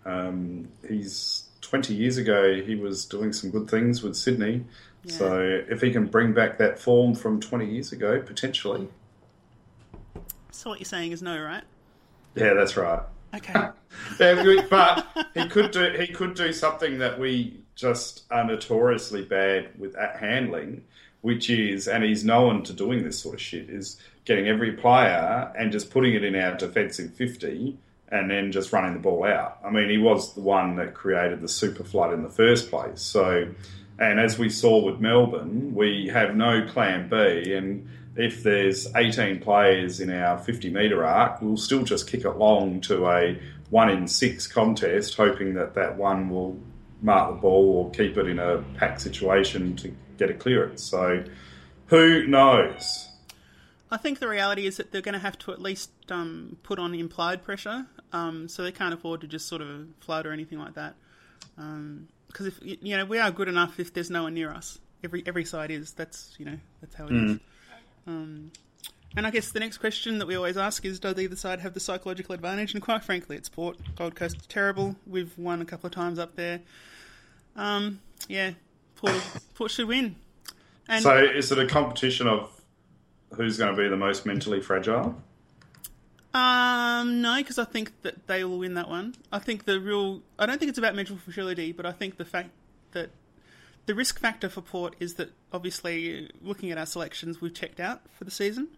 Um, 0.05 0.69
he's 0.89 1.45
20 1.63 1.95
years 1.95 2.19
ago, 2.19 2.61
he 2.61 2.75
was 2.75 3.05
doing 3.07 3.33
some 3.33 3.51
good 3.51 3.69
things 3.69 4.03
with 4.03 4.17
Sydney. 4.17 4.65
So 5.07 5.63
if 5.69 5.83
he 5.83 5.91
can 5.91 6.07
bring 6.07 6.33
back 6.33 6.59
that 6.59 6.79
form 6.79 7.15
from 7.15 7.41
20 7.41 7.67
years 7.67 7.93
ago, 7.93 8.23
potentially. 8.23 8.89
So 10.51 10.71
what 10.71 10.79
you're 10.81 10.87
saying 10.87 11.13
is 11.13 11.21
no, 11.21 11.39
right? 11.39 11.65
Yeah, 12.35 12.55
that's 12.55 12.77
right. 12.77 13.01
Okay. 13.35 13.53
Yeah, 14.19 14.63
but 14.69 15.07
he 15.35 15.47
could 15.47 15.71
do 15.71 15.91
he 15.99 16.09
could 16.09 16.35
do 16.35 16.53
something 16.53 16.99
that 16.99 17.19
we 17.19 17.61
just 17.77 18.25
are 18.31 18.45
notoriously 18.45 19.23
bad 19.25 19.69
with 19.79 19.95
at 19.95 20.17
handling, 20.17 20.83
which 21.21 21.49
is, 21.49 21.87
and 21.87 22.03
he's 22.03 22.25
known 22.25 22.65
to 22.65 22.73
doing 22.73 23.05
this 23.05 23.21
sort 23.21 23.37
of 23.37 23.41
shit, 23.41 23.71
is 23.71 24.01
getting 24.25 24.49
every 24.49 24.73
player 24.73 25.53
and 25.57 25.71
just 25.71 25.91
putting 25.91 26.15
it 26.15 26.25
in 26.25 26.35
our 26.35 26.57
defensive 26.57 27.15
fifty 27.15 27.79
and 28.15 28.31
then 28.31 28.53
just 28.53 28.73
running 28.73 28.93
the 28.93 29.01
ball 29.01 29.25
out. 29.25 29.59
I 29.65 29.71
mean, 29.71 29.91
he 29.91 29.99
was 29.99 30.35
the 30.35 30.41
one 30.41 30.77
that 30.77 30.95
created 30.95 31.41
the 31.41 31.49
super 31.49 31.83
flood 31.83 32.15
in 32.15 32.23
the 32.23 32.29
first 32.29 32.71
place. 32.71 33.03
So, 33.03 33.49
and 33.99 34.21
as 34.21 34.39
we 34.39 34.49
saw 34.49 34.85
with 34.85 35.01
Melbourne, 35.01 35.75
we 35.75 36.09
have 36.13 36.35
no 36.35 36.63
plan 36.63 37.09
B 37.09 37.53
and. 37.53 37.89
If 38.17 38.45
there's 38.45 38.87
18 38.95 39.41
players 39.41 39.99
in 39.99 40.09
our 40.09 40.39
50 40.39 40.71
metre 40.71 41.05
arc, 41.05 41.43
we'll 41.43 41.57
still 41.57 41.83
just 41.83 42.09
kick 42.09 42.25
it 42.25 42.37
long 42.37 42.81
to 42.83 43.09
a 43.09 43.37
one 43.71 43.91
in 43.91 44.07
six 44.07 44.47
contest, 44.47 45.17
hoping 45.17 45.55
that 45.55 45.75
that 45.75 45.97
one 45.97 46.31
will 46.31 46.57
mark 47.03 47.35
the 47.35 47.41
ball 47.41 47.75
or 47.75 47.91
keep 47.91 48.17
it 48.17 48.29
in 48.29 48.39
a 48.39 48.63
pack 48.79 49.01
situation 49.01 49.75
to 49.79 49.93
get 50.17 50.31
a 50.31 50.35
clearance. 50.35 50.85
So, 50.85 51.25
who 51.87 52.25
knows? 52.29 53.09
I 53.91 53.97
think 53.97 54.19
the 54.19 54.29
reality 54.29 54.67
is 54.67 54.77
that 54.79 54.91
they're 54.91 55.01
going 55.01 55.13
to 55.15 55.21
have 55.21 55.39
to 55.41 55.53
at 55.53 55.61
least 55.61 55.91
um, 56.09 56.57
put 56.63 56.79
on 56.79 56.95
implied 56.95 57.45
pressure, 57.45 57.87
um, 58.15 58.49
so 58.49 58.63
they 58.63 58.73
can't 58.73 58.95
afford 58.95 59.21
to 59.23 59.27
just 59.27 59.49
sort 59.49 59.61
of 59.61 59.89
float 60.01 60.25
or 60.27 60.33
anything 60.33 60.59
like 60.59 60.75
that. 60.75 60.95
Because 61.57 62.47
if 62.47 62.59
you 62.63 62.97
know, 62.97 63.05
we 63.05 63.19
are 63.19 63.31
good 63.31 63.49
enough 63.49 63.79
if 63.81 63.93
there's 63.93 64.09
no 64.09 64.23
one 64.23 64.35
near 64.35 64.51
us. 64.51 64.79
Every 65.03 65.23
every 65.27 65.45
side 65.45 65.71
is. 65.71 65.93
That's 65.93 66.35
you 66.39 66.47
know 66.47 66.59
that's 66.81 66.95
how 66.95 67.07
it 67.07 67.13
is. 67.13 67.41
Um, 68.07 68.53
and 69.17 69.27
I 69.27 69.31
guess 69.31 69.51
the 69.51 69.61
next 69.61 69.79
question 69.79 70.19
that 70.19 70.27
we 70.27 70.35
always 70.35 70.57
ask 70.57 70.85
is, 70.85 70.99
does 70.99 71.19
either 71.19 71.37
side 71.37 71.61
have 71.61 71.75
the 71.75 71.81
psychological 71.81 72.35
advantage? 72.35 72.75
And 72.75 72.83
quite 72.83 73.05
frankly, 73.05 73.37
it's 73.37 73.49
Port. 73.49 73.77
Gold 73.97 74.15
Coast 74.15 74.37
is 74.37 74.47
terrible. 74.47 74.97
We've 75.07 75.37
won 75.39 75.61
a 75.61 75.65
couple 75.65 75.87
of 75.87 75.93
times 75.93 76.19
up 76.19 76.35
there. 76.37 76.61
Um, 77.57 78.01
yeah, 78.29 78.53
Port, 78.97 79.15
Port 79.55 79.71
should 79.71 79.87
win. 79.87 80.17
And 80.89 81.03
So, 81.03 81.17
is 81.17 81.53
it 81.53 81.59
a 81.59 81.67
competition 81.67 82.27
of 82.27 82.51
who's 83.35 83.57
going 83.57 83.75
to 83.75 83.81
be 83.81 83.89
the 83.89 83.97
most 83.97 84.27
mentally 84.27 84.61
fragile? 84.61 85.21
Um, 86.35 87.23
no, 87.23 87.37
because 87.37 87.59
I 87.59 87.65
think 87.65 87.93
that 88.03 88.27
they 88.27 88.43
will 88.43 88.59
win 88.59 88.75
that 88.75 88.89
one. 88.89 89.15
I 89.31 89.39
think 89.39 89.65
the 89.65 89.79
real. 89.79 90.21
I 90.39 90.47
don't 90.47 90.59
think 90.59 90.69
it's 90.69 90.79
about 90.79 90.95
mental 90.97 91.17
fragility, 91.17 91.71
but 91.71 91.87
I 91.87 91.93
think 91.93 92.17
the 92.17 92.25
fact 92.25 92.51
that 92.91 93.11
the 93.87 93.95
risk 93.95 94.19
factor 94.19 94.49
for 94.49 94.61
Port 94.61 94.97
is 94.99 95.15
that 95.15 95.31
obviously 95.53 96.31
looking 96.43 96.73
at 96.73 96.79
our 96.79 96.87
selections, 96.87 97.41
we've 97.41 97.55
checked 97.55 97.79
out 97.79 98.03
for 98.19 98.25
the 98.25 98.31
season. 98.31 98.69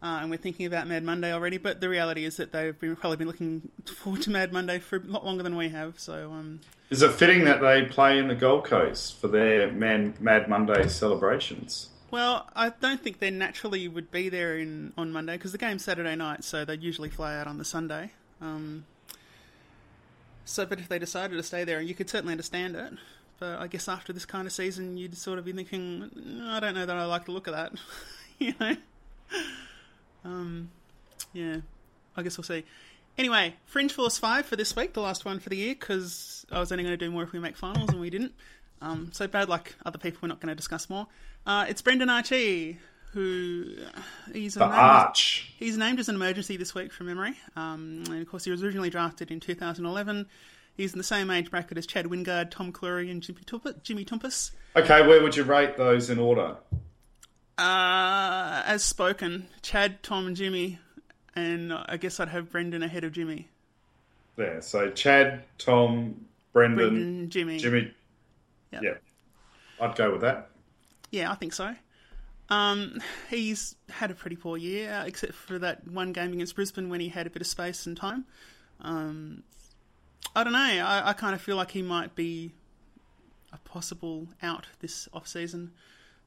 Uh, 0.00 0.20
and 0.22 0.30
we're 0.30 0.36
thinking 0.36 0.64
about 0.64 0.86
Mad 0.86 1.02
Monday 1.02 1.32
already, 1.32 1.58
but 1.58 1.80
the 1.80 1.88
reality 1.88 2.24
is 2.24 2.36
that 2.36 2.52
they've 2.52 2.78
been, 2.78 2.94
probably 2.94 3.16
been 3.16 3.26
looking 3.26 3.68
forward 3.84 4.22
to 4.22 4.30
Mad 4.30 4.52
Monday 4.52 4.78
for 4.78 4.96
a 4.96 5.00
lot 5.00 5.24
longer 5.26 5.42
than 5.42 5.56
we 5.56 5.70
have. 5.70 5.98
So, 5.98 6.30
um, 6.30 6.60
Is 6.88 7.02
it 7.02 7.10
fitting 7.12 7.44
that 7.46 7.60
they 7.60 7.82
play 7.84 8.16
in 8.16 8.28
the 8.28 8.36
Gold 8.36 8.64
Coast 8.64 9.20
for 9.20 9.26
their 9.26 9.72
Man, 9.72 10.14
Mad 10.20 10.48
Monday 10.48 10.86
celebrations? 10.86 11.88
Well, 12.10 12.48
I 12.54 12.70
don't 12.70 13.02
think 13.02 13.18
they 13.18 13.30
naturally 13.30 13.88
would 13.88 14.10
be 14.10 14.28
there 14.28 14.56
in 14.58 14.92
on 14.96 15.12
Monday 15.12 15.34
because 15.36 15.52
the 15.52 15.58
game's 15.58 15.84
Saturday 15.84 16.16
night, 16.16 16.44
so 16.44 16.64
they'd 16.64 16.82
usually 16.82 17.10
fly 17.10 17.36
out 17.36 17.46
on 17.46 17.58
the 17.58 17.64
Sunday. 17.64 18.12
Um, 18.40 18.84
so, 20.44 20.64
but 20.64 20.78
if 20.78 20.88
they 20.88 20.98
decided 20.98 21.36
to 21.36 21.42
stay 21.42 21.64
there, 21.64 21.80
you 21.80 21.94
could 21.94 22.08
certainly 22.08 22.32
understand 22.32 22.76
it. 22.76 22.94
But 23.38 23.60
I 23.60 23.66
guess 23.66 23.88
after 23.88 24.12
this 24.12 24.24
kind 24.24 24.46
of 24.46 24.52
season, 24.52 24.96
you'd 24.96 25.16
sort 25.16 25.38
of 25.38 25.44
be 25.44 25.52
thinking, 25.52 26.10
"Mm, 26.16 26.48
I 26.48 26.60
don't 26.60 26.74
know 26.74 26.86
that 26.86 26.96
I 26.96 27.04
like 27.04 27.26
the 27.26 27.32
look 27.32 27.46
of 27.46 27.54
that. 27.54 27.72
you 28.38 28.54
know? 28.58 28.76
Um, 30.24 30.70
yeah, 31.32 31.58
I 32.16 32.22
guess 32.22 32.36
we'll 32.36 32.44
see. 32.44 32.64
Anyway, 33.16 33.56
Fringe 33.66 33.92
Force 33.92 34.16
5 34.18 34.46
for 34.46 34.56
this 34.56 34.76
week, 34.76 34.94
the 34.94 35.00
last 35.00 35.24
one 35.24 35.40
for 35.40 35.48
the 35.48 35.56
year, 35.56 35.74
because 35.74 36.46
I 36.50 36.60
was 36.60 36.70
only 36.70 36.84
going 36.84 36.96
to 36.96 37.04
do 37.04 37.10
more 37.10 37.24
if 37.24 37.32
we 37.32 37.40
make 37.40 37.56
finals, 37.56 37.90
and 37.90 38.00
we 38.00 38.10
didn't. 38.10 38.32
Um, 38.80 39.10
so 39.12 39.26
bad 39.26 39.48
luck, 39.48 39.74
other 39.84 39.98
people, 39.98 40.20
we're 40.22 40.28
not 40.28 40.40
going 40.40 40.50
to 40.50 40.54
discuss 40.54 40.88
more. 40.88 41.08
Uh, 41.48 41.64
it's 41.66 41.80
Brendan 41.80 42.10
Archie, 42.10 42.78
who 43.12 43.64
he's 44.34 44.54
a 44.56 44.58
The 44.58 44.66
named- 44.66 44.78
Arch. 44.78 45.50
He's 45.58 45.78
named 45.78 45.98
as 45.98 46.10
an 46.10 46.14
emergency 46.14 46.58
this 46.58 46.74
week 46.74 46.92
from 46.92 47.06
memory. 47.06 47.34
Um, 47.56 48.04
and 48.10 48.20
of 48.20 48.28
course, 48.28 48.44
he 48.44 48.50
was 48.50 48.62
originally 48.62 48.90
drafted 48.90 49.30
in 49.30 49.40
2011. 49.40 50.26
He's 50.76 50.92
in 50.92 50.98
the 50.98 51.04
same 51.04 51.30
age 51.30 51.50
bracket 51.50 51.78
as 51.78 51.86
Chad 51.86 52.04
Wingard, 52.04 52.50
Tom 52.50 52.70
Clurey, 52.70 53.10
and 53.10 53.22
Jimmy, 53.22 53.40
Toumpas. 53.46 53.82
Jimmy 53.82 54.04
Toumpas. 54.04 54.50
Okay, 54.76 55.06
where 55.06 55.22
would 55.22 55.34
you 55.36 55.42
rate 55.44 55.78
those 55.78 56.10
in 56.10 56.18
order? 56.18 56.56
Uh, 57.56 58.62
as 58.66 58.84
spoken, 58.84 59.48
Chad, 59.62 60.02
Tom, 60.02 60.26
and 60.26 60.36
Jimmy. 60.36 60.78
And 61.34 61.72
I 61.72 61.96
guess 61.96 62.20
I'd 62.20 62.28
have 62.28 62.52
Brendan 62.52 62.82
ahead 62.82 63.04
of 63.04 63.12
Jimmy. 63.12 63.48
There, 64.36 64.60
so 64.60 64.90
Chad, 64.90 65.44
Tom, 65.56 66.26
Brendan, 66.52 66.76
Brendan, 66.90 67.30
Jimmy. 67.30 67.58
Jimmy. 67.58 67.92
Yep. 68.72 68.82
Yeah, 68.82 68.94
I'd 69.80 69.96
go 69.96 70.12
with 70.12 70.20
that. 70.20 70.47
Yeah, 71.10 71.30
I 71.30 71.34
think 71.34 71.52
so. 71.52 71.74
Um, 72.50 73.00
he's 73.28 73.76
had 73.90 74.10
a 74.10 74.14
pretty 74.14 74.36
poor 74.36 74.56
year, 74.56 74.92
uh, 74.92 75.04
except 75.04 75.34
for 75.34 75.58
that 75.58 75.86
one 75.86 76.12
game 76.12 76.32
against 76.32 76.54
Brisbane 76.54 76.88
when 76.88 77.00
he 77.00 77.08
had 77.08 77.26
a 77.26 77.30
bit 77.30 77.42
of 77.42 77.48
space 77.48 77.86
and 77.86 77.96
time. 77.96 78.24
Um, 78.80 79.42
I 80.34 80.44
don't 80.44 80.52
know. 80.52 80.58
I, 80.58 81.10
I 81.10 81.12
kind 81.12 81.34
of 81.34 81.40
feel 81.40 81.56
like 81.56 81.70
he 81.70 81.82
might 81.82 82.14
be 82.14 82.52
a 83.52 83.58
possible 83.58 84.28
out 84.42 84.66
this 84.80 85.08
off 85.12 85.26
season. 85.26 85.72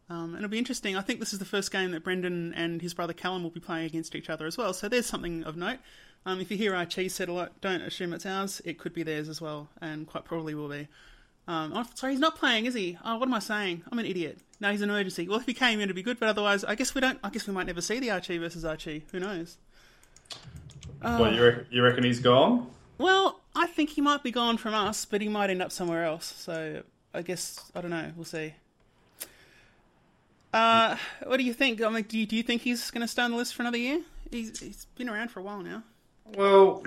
Um, 0.10 0.36
and 0.36 0.38
it'll 0.38 0.50
be 0.50 0.58
interesting. 0.58 0.98
I 0.98 1.02
think 1.02 1.20
this 1.20 1.34
is 1.34 1.40
the 1.40 1.46
first 1.46 1.72
game 1.72 1.92
that 1.92 2.04
Brendan 2.04 2.54
and 2.54 2.82
his 2.82 2.94
brother 2.94 3.14
Callum 3.14 3.44
will 3.44 3.50
be 3.50 3.60
playing 3.60 3.86
against 3.86 4.14
each 4.14 4.30
other 4.30 4.46
as 4.46 4.58
well. 4.58 4.74
So 4.74 4.90
there's 4.90 5.06
something 5.06 5.44
of 5.44 5.56
note. 5.56 5.80
Um, 6.26 6.40
if 6.40 6.52
you 6.52 6.58
hear 6.58 6.74
our 6.74 6.80
Archie 6.80 7.10
said 7.10 7.30
a 7.30 7.34
lot, 7.34 7.62
don't 7.62 7.82
assume 7.82 8.14
it's 8.14 8.26
ours. 8.26 8.62
It 8.66 8.78
could 8.78 8.94
be 8.94 9.04
theirs 9.04 9.30
as 9.30 9.42
well, 9.42 9.70
and 9.82 10.06
quite 10.06 10.26
probably 10.26 10.54
will 10.54 10.70
be. 10.70 10.88
Um, 11.48 11.72
oh, 11.76 11.86
sorry, 11.96 12.14
he's 12.14 12.20
not 12.20 12.38
playing, 12.38 12.66
is 12.66 12.76
he? 12.76 12.98
Oh, 13.04 13.18
what 13.18 13.28
am 13.28 13.34
I 13.34 13.40
saying? 13.40 13.84
I'm 13.92 13.98
an 13.98 14.06
idiot. 14.06 14.38
No, 14.62 14.72
he's 14.72 14.82
an 14.84 14.92
emergency. 14.92 15.28
Well, 15.28 15.40
if 15.40 15.48
he 15.48 15.56
came 15.56 15.80
in, 15.80 15.86
it'd 15.86 15.96
be 15.96 16.04
good, 16.04 16.20
but 16.20 16.30
otherwise, 16.30 16.64
I 16.64 16.76
guess 16.76 16.94
we 16.94 17.02
don't. 17.02 17.20
I 17.24 17.32
guess 17.32 17.48
we 17.48 17.54
might 17.54 17.66
never 17.66 17.82
see 17.82 18.00
the 18.00 18.12
Archie 18.12 18.38
versus 18.38 18.64
Archie. 18.64 19.04
Who 19.12 19.20
knows? 19.20 19.58
What 21.02 21.34
you 21.34 21.44
reckon, 21.44 21.66
you 21.72 21.84
reckon 21.84 22.04
he's 22.04 22.20
gone? 22.20 22.70
Well, 23.00 23.40
I 23.56 23.66
think 23.66 23.90
he 23.90 24.02
might 24.02 24.22
be 24.22 24.30
gone 24.30 24.58
from 24.58 24.76
us, 24.76 25.04
but 25.04 25.20
he 25.20 25.28
might 25.28 25.50
end 25.50 25.64
up 25.64 25.72
somewhere 25.72 26.06
else. 26.06 26.32
So 26.38 26.84
I 27.12 27.24
guess 27.24 27.72
I 27.74 27.82
don't 27.82 27.90
know. 27.90 28.12
We'll 28.16 28.24
see. 28.24 28.54
Uh, 30.54 30.96
what 31.26 31.38
do 31.38 31.44
you 31.44 31.54
think? 31.54 31.82
I 31.82 31.90
mean, 31.90 32.04
do 32.04 32.20
you, 32.20 32.28
do 32.28 32.36
you 32.36 32.44
think 32.44 32.62
he's 32.62 32.92
going 32.92 33.02
to 33.02 33.08
stay 33.08 33.24
on 33.24 33.32
the 33.32 33.38
list 33.38 33.56
for 33.56 33.64
another 33.64 33.78
year? 33.78 34.02
He's 34.30 34.60
he's 34.60 34.86
been 34.96 35.10
around 35.10 35.30
for 35.32 35.40
a 35.40 35.44
while 35.44 35.64
now. 35.64 35.82
Well, 36.36 36.84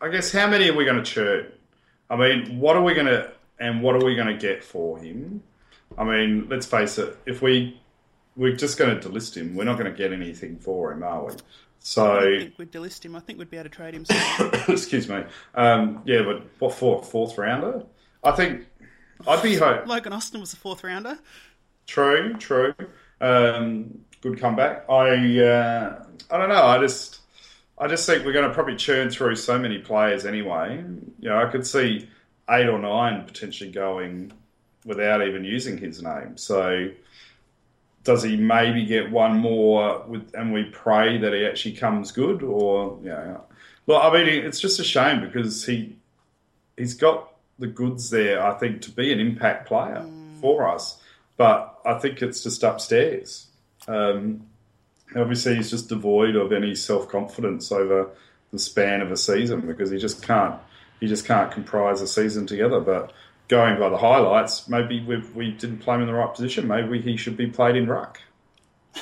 I 0.00 0.08
guess 0.08 0.32
how 0.32 0.46
many 0.46 0.70
are 0.70 0.74
we 0.74 0.86
going 0.86 0.96
to 0.96 1.02
churn? 1.02 1.52
I 2.08 2.16
mean, 2.16 2.58
what 2.58 2.76
are 2.76 2.82
we 2.82 2.94
going 2.94 3.06
to 3.08 3.30
and 3.58 3.82
what 3.82 3.94
are 3.94 4.04
we 4.04 4.14
going 4.14 4.28
to 4.28 4.36
get 4.36 4.64
for 4.64 4.98
him? 4.98 5.42
I 5.98 6.04
mean, 6.04 6.48
let's 6.48 6.66
face 6.66 6.98
it. 6.98 7.16
If 7.26 7.42
we 7.42 7.80
we're 8.36 8.56
just 8.56 8.78
going 8.78 8.98
to 8.98 9.08
delist 9.08 9.36
him, 9.36 9.54
we're 9.54 9.64
not 9.64 9.78
going 9.78 9.90
to 9.90 9.96
get 9.96 10.12
anything 10.12 10.58
for 10.58 10.92
him, 10.92 11.02
are 11.02 11.26
we? 11.26 11.32
I 11.32 11.36
So, 11.80 12.20
think 12.38 12.58
we'd 12.58 12.72
delist 12.72 13.04
him. 13.04 13.14
I 13.14 13.20
think 13.20 13.38
we'd 13.38 13.50
be 13.50 13.56
able 13.58 13.70
to 13.70 13.76
trade 13.76 13.94
him. 13.94 14.04
excuse 14.68 15.08
me. 15.08 15.22
Um, 15.54 16.02
yeah, 16.04 16.22
but 16.22 16.42
what 16.58 16.74
for? 16.74 17.02
Fourth 17.02 17.38
rounder? 17.38 17.84
I 18.22 18.32
think 18.32 18.66
I'd 19.26 19.42
be 19.42 19.56
hope. 19.56 19.86
Logan 19.86 20.12
Austin 20.12 20.40
was 20.40 20.52
a 20.52 20.56
fourth 20.56 20.82
rounder. 20.82 21.18
True, 21.86 22.34
true. 22.34 22.74
Um, 23.20 24.00
good 24.20 24.38
comeback. 24.38 24.88
I 24.88 25.40
uh, 25.40 26.04
I 26.30 26.38
don't 26.38 26.48
know. 26.48 26.64
I 26.64 26.78
just 26.78 27.20
I 27.78 27.86
just 27.86 28.06
think 28.06 28.24
we're 28.24 28.32
going 28.32 28.48
to 28.48 28.54
probably 28.54 28.76
churn 28.76 29.10
through 29.10 29.36
so 29.36 29.58
many 29.58 29.78
players 29.78 30.24
anyway. 30.26 30.82
You 31.20 31.28
know, 31.28 31.38
I 31.38 31.50
could 31.50 31.66
see 31.66 32.08
eight 32.50 32.66
or 32.66 32.78
nine 32.78 33.24
potentially 33.24 33.70
going 33.70 34.32
without 34.84 35.26
even 35.26 35.44
using 35.44 35.78
his 35.78 36.02
name. 36.02 36.36
So 36.36 36.90
does 38.04 38.22
he 38.22 38.36
maybe 38.36 38.84
get 38.84 39.10
one 39.10 39.38
more 39.38 40.04
with, 40.06 40.34
and 40.34 40.52
we 40.52 40.64
pray 40.64 41.18
that 41.18 41.32
he 41.32 41.46
actually 41.46 41.72
comes 41.72 42.12
good 42.12 42.42
or 42.42 42.98
you 43.02 43.08
know, 43.08 43.44
well, 43.86 44.00
I 44.02 44.12
mean, 44.12 44.28
it's 44.28 44.60
just 44.60 44.78
a 44.80 44.84
shame 44.84 45.20
because 45.20 45.64
he 45.64 45.96
he's 46.76 46.94
got 46.94 47.32
the 47.58 47.66
goods 47.66 48.10
there, 48.10 48.44
I 48.44 48.54
think, 48.54 48.82
to 48.82 48.90
be 48.90 49.12
an 49.12 49.20
impact 49.20 49.68
player 49.68 50.04
for 50.40 50.68
us. 50.68 51.00
But 51.36 51.78
I 51.84 51.98
think 51.98 52.22
it's 52.22 52.42
just 52.42 52.62
upstairs. 52.62 53.46
Um, 53.88 54.46
obviously, 55.16 55.56
he's 55.56 55.70
just 55.70 55.88
devoid 55.88 56.36
of 56.36 56.52
any 56.52 56.74
self 56.74 57.08
confidence 57.08 57.72
over 57.72 58.10
the 58.52 58.58
span 58.58 59.00
of 59.00 59.10
a 59.10 59.16
season 59.16 59.62
because 59.62 59.90
he 59.90 59.98
just 59.98 60.22
can't 60.22 60.60
he 61.00 61.06
just 61.06 61.26
can't 61.26 61.50
comprise 61.50 62.00
a 62.00 62.06
season 62.06 62.46
together. 62.46 62.80
But 62.80 63.12
going 63.54 63.78
by 63.78 63.88
the 63.88 63.96
highlights, 63.96 64.68
maybe 64.68 65.00
we 65.04 65.18
we 65.32 65.52
didn't 65.52 65.78
play 65.78 65.94
him 65.94 66.00
in 66.02 66.06
the 66.08 66.14
right 66.14 66.34
position. 66.34 66.66
Maybe 66.66 67.00
he 67.00 67.16
should 67.16 67.36
be 67.36 67.46
played 67.46 67.76
in 67.76 67.86
ruck. 67.86 68.20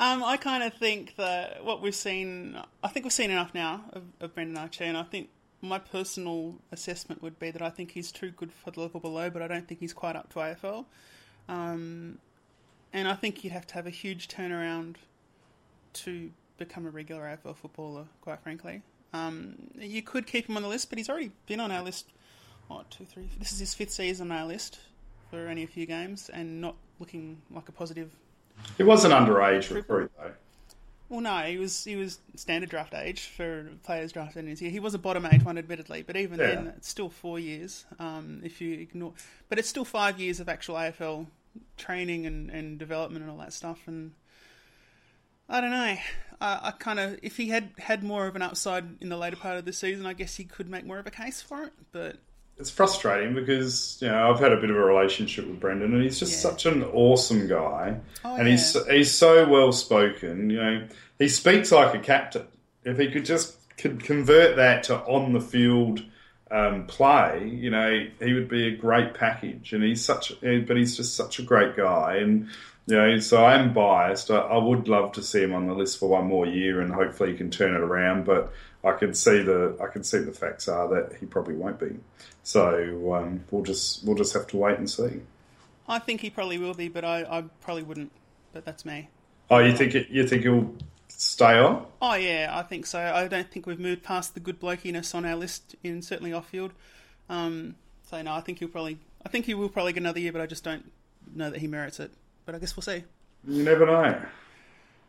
Um, 0.00 0.22
I 0.22 0.36
kind 0.36 0.62
of 0.62 0.74
think 0.74 1.16
that 1.16 1.64
what 1.64 1.82
we've 1.82 1.92
seen, 1.92 2.56
I 2.84 2.88
think 2.88 3.04
we've 3.04 3.12
seen 3.12 3.32
enough 3.32 3.52
now 3.52 3.84
of, 3.92 4.04
of 4.20 4.32
Brendan 4.32 4.56
Archer, 4.56 4.84
and 4.84 4.96
I 4.96 5.02
think 5.02 5.28
my 5.60 5.80
personal 5.80 6.54
assessment 6.70 7.20
would 7.20 7.36
be 7.40 7.50
that 7.50 7.60
I 7.60 7.68
think 7.68 7.90
he's 7.90 8.12
too 8.12 8.30
good 8.30 8.52
for 8.52 8.70
the 8.70 8.80
level 8.80 9.00
below, 9.00 9.28
but 9.28 9.42
I 9.42 9.48
don't 9.48 9.66
think 9.66 9.80
he's 9.80 9.92
quite 9.92 10.14
up 10.14 10.32
to 10.34 10.38
AFL. 10.38 10.84
Um, 11.48 12.18
and 12.92 13.08
I 13.08 13.14
think 13.14 13.42
you'd 13.42 13.52
have 13.52 13.66
to 13.66 13.74
have 13.74 13.88
a 13.88 13.90
huge 13.90 14.28
turnaround 14.28 14.96
to 15.94 16.30
become 16.58 16.86
a 16.86 16.90
regular 16.90 17.22
AFL 17.22 17.56
footballer, 17.56 18.04
quite 18.20 18.40
frankly. 18.40 18.82
Um, 19.12 19.54
you 19.78 20.02
could 20.02 20.26
keep 20.26 20.48
him 20.48 20.56
on 20.56 20.62
the 20.62 20.68
list, 20.68 20.88
but 20.90 20.98
he's 20.98 21.08
already 21.08 21.30
been 21.46 21.60
on 21.60 21.70
our 21.70 21.82
list. 21.82 22.06
What, 22.68 22.90
two, 22.90 23.04
three? 23.04 23.28
This 23.38 23.52
is 23.52 23.58
his 23.58 23.74
fifth 23.74 23.90
season 23.92 24.30
on 24.30 24.38
our 24.38 24.46
list 24.46 24.78
for 25.30 25.48
only 25.48 25.62
a 25.62 25.66
few 25.66 25.86
games, 25.86 26.28
and 26.32 26.60
not 26.60 26.74
looking 27.00 27.40
like 27.50 27.68
a 27.68 27.72
positive 27.72 28.10
He 28.76 28.82
was 28.82 29.04
an 29.04 29.12
underage 29.12 29.72
recruit 29.74 30.10
though. 30.18 30.32
well, 31.08 31.20
no, 31.20 31.38
he 31.42 31.56
was 31.58 31.84
he 31.84 31.96
was 31.96 32.18
standard 32.36 32.68
draft 32.68 32.92
age 32.94 33.22
for 33.28 33.70
players 33.84 34.12
drafted 34.12 34.44
in 34.44 34.50
his 34.50 34.60
year. 34.60 34.70
He 34.70 34.80
was 34.80 34.92
a 34.94 34.98
bottom 34.98 35.24
eight 35.26 35.44
one, 35.44 35.56
admittedly, 35.56 36.02
but 36.02 36.16
even 36.16 36.38
Yeah. 36.38 36.46
then, 36.54 36.66
it's 36.76 36.88
still 36.88 37.08
four 37.08 37.38
years. 37.38 37.86
Um, 37.98 38.40
if 38.44 38.60
you 38.60 38.78
ignore, 38.80 39.12
but 39.48 39.58
it's 39.58 39.68
still 39.68 39.84
five 39.86 40.18
years 40.20 40.40
of 40.40 40.48
actual 40.48 40.74
AFL 40.76 41.26
training 41.76 42.26
and, 42.26 42.50
and 42.50 42.78
development 42.78 43.22
and 43.22 43.30
all 43.30 43.38
that 43.38 43.52
stuff. 43.52 43.80
And 43.86 44.12
I 45.48 45.60
don't 45.60 45.70
know. 45.70 45.96
I, 46.40 46.60
I 46.62 46.70
kind 46.78 47.00
of 47.00 47.18
if 47.22 47.36
he 47.36 47.48
had 47.48 47.70
had 47.78 48.02
more 48.02 48.26
of 48.26 48.36
an 48.36 48.42
upside 48.42 48.84
in 49.00 49.08
the 49.08 49.16
later 49.16 49.36
part 49.36 49.56
of 49.58 49.64
the 49.64 49.72
season, 49.72 50.06
I 50.06 50.12
guess 50.12 50.36
he 50.36 50.44
could 50.44 50.68
make 50.68 50.84
more 50.86 50.98
of 50.98 51.06
a 51.06 51.10
case 51.10 51.40
for 51.42 51.64
it. 51.64 51.72
But 51.90 52.16
it's 52.58 52.70
frustrating 52.70 53.34
because 53.34 53.98
you 54.00 54.08
know 54.08 54.30
I've 54.30 54.40
had 54.40 54.52
a 54.52 54.60
bit 54.60 54.70
of 54.70 54.76
a 54.76 54.84
relationship 54.84 55.46
with 55.46 55.58
Brendan, 55.60 55.94
and 55.94 56.02
he's 56.02 56.18
just 56.18 56.32
Yeah. 56.32 56.50
such 56.50 56.66
an 56.66 56.84
awesome 56.84 57.48
guy, 57.48 57.96
Oh, 58.24 58.36
and 58.36 58.46
he's 58.46 58.76
he's 58.86 59.12
so 59.12 59.48
well 59.48 59.72
spoken. 59.72 60.50
You 60.50 60.56
know, 60.62 60.88
he 61.18 61.28
speaks 61.28 61.72
like 61.72 61.94
a 61.94 61.98
captain. 62.00 62.46
If 62.84 62.98
he 62.98 63.10
could 63.10 63.24
just 63.24 63.56
could 63.76 64.02
convert 64.02 64.56
that 64.56 64.84
to 64.84 64.96
on 65.00 65.32
the 65.32 65.40
field 65.40 66.02
um, 66.50 66.86
play, 66.86 67.48
you 67.52 67.70
know, 67.70 68.06
he 68.20 68.32
would 68.32 68.48
be 68.48 68.68
a 68.68 68.76
great 68.76 69.14
package. 69.14 69.72
And 69.72 69.82
he's 69.84 70.04
such, 70.04 70.32
but 70.40 70.76
he's 70.76 70.96
just 70.96 71.16
such 71.16 71.38
a 71.38 71.42
great 71.42 71.76
guy, 71.76 72.16
and. 72.16 72.48
Know, 72.88 73.18
so 73.18 73.44
I'm 73.44 73.74
biased. 73.74 74.30
I, 74.30 74.38
I 74.38 74.56
would 74.56 74.88
love 74.88 75.12
to 75.12 75.22
see 75.22 75.42
him 75.42 75.52
on 75.52 75.66
the 75.66 75.74
list 75.74 75.98
for 75.98 76.08
one 76.08 76.24
more 76.24 76.46
year, 76.46 76.80
and 76.80 76.90
hopefully 76.90 77.32
he 77.32 77.36
can 77.36 77.50
turn 77.50 77.74
it 77.74 77.80
around. 77.80 78.24
But 78.24 78.50
I 78.82 78.92
can 78.92 79.12
see 79.12 79.42
the 79.42 79.76
I 79.82 79.92
can 79.92 80.02
see 80.02 80.18
the 80.18 80.32
facts 80.32 80.68
are 80.68 80.88
that 80.88 81.18
he 81.18 81.26
probably 81.26 81.54
won't 81.54 81.78
be. 81.78 81.98
So 82.44 83.14
um, 83.14 83.44
we'll 83.50 83.62
just 83.62 84.04
we'll 84.04 84.16
just 84.16 84.32
have 84.32 84.46
to 84.48 84.56
wait 84.56 84.78
and 84.78 84.88
see. 84.88 85.20
I 85.86 85.98
think 85.98 86.22
he 86.22 86.30
probably 86.30 86.56
will 86.56 86.72
be. 86.72 86.88
But 86.88 87.04
I, 87.04 87.24
I 87.24 87.44
probably 87.60 87.82
wouldn't. 87.82 88.10
But 88.54 88.64
that's 88.64 88.86
me. 88.86 89.10
Oh, 89.50 89.58
you 89.58 89.76
think 89.76 89.94
it, 89.94 90.08
you 90.08 90.26
think 90.26 90.44
he'll 90.44 90.74
stay 91.08 91.58
on? 91.58 91.84
Oh 92.00 92.14
yeah, 92.14 92.50
I 92.50 92.62
think 92.62 92.86
so. 92.86 92.98
I 93.00 93.28
don't 93.28 93.50
think 93.50 93.66
we've 93.66 93.78
moved 93.78 94.02
past 94.02 94.32
the 94.32 94.40
good 94.40 94.58
blokiness 94.58 95.14
on 95.14 95.26
our 95.26 95.36
list 95.36 95.76
in 95.84 96.00
certainly 96.00 96.32
off 96.32 96.48
field. 96.48 96.72
Um, 97.28 97.74
so 98.08 98.22
no, 98.22 98.32
I 98.32 98.40
think 98.40 98.60
he'll 98.60 98.68
probably. 98.68 98.98
I 99.26 99.28
think 99.28 99.44
he 99.44 99.52
will 99.52 99.68
probably 99.68 99.92
get 99.92 100.00
another 100.00 100.20
year, 100.20 100.32
but 100.32 100.40
I 100.40 100.46
just 100.46 100.64
don't 100.64 100.90
know 101.34 101.50
that 101.50 101.60
he 101.60 101.66
merits 101.66 102.00
it. 102.00 102.12
But 102.48 102.54
I 102.54 102.60
guess 102.60 102.74
we'll 102.74 102.82
see. 102.82 103.04
You 103.46 103.62
never 103.62 103.84
know. 103.84 104.22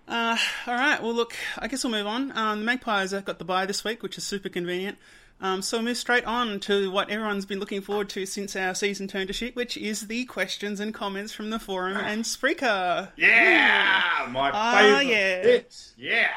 Uh, 0.10 0.38
all 0.68 0.74
right. 0.74 1.02
Well, 1.02 1.14
look, 1.14 1.34
I 1.58 1.70
guess 1.70 1.86
we'll 1.86 1.94
move 1.94 2.06
on. 2.06 2.38
Um, 2.38 2.60
the 2.60 2.66
Magpies 2.66 3.12
have 3.12 3.24
got 3.24 3.40
the 3.40 3.46
bye 3.46 3.66
this 3.66 3.82
week, 3.86 4.04
which 4.04 4.18
is 4.18 4.26
super 4.26 4.50
convenient. 4.50 4.98
Um, 5.40 5.62
so 5.62 5.78
we'll 5.78 5.86
move 5.86 5.96
straight 5.96 6.26
on 6.26 6.60
to 6.60 6.92
what 6.92 7.10
everyone's 7.10 7.46
been 7.46 7.62
looking 7.62 7.80
forward 7.80 8.10
to 8.10 8.26
since 8.26 8.58
our 8.58 8.76
season 8.76 9.08
turned 9.08 9.28
to 9.28 9.34
shit, 9.34 9.56
which 9.56 9.78
is 9.78 10.08
the 10.08 10.26
questions 10.26 10.82
and 10.82 10.94
comments 10.94 11.32
from 11.32 11.50
the 11.50 11.60
forum 11.60 11.96
and 11.96 12.26
Spreaker. 12.26 13.10
Yeah, 13.16 14.28
my 14.32 14.52
Ah, 14.54 14.78
favorite 14.80 15.08
yeah. 15.08 15.42
bit. 15.42 15.92
Yeah. 15.98 16.28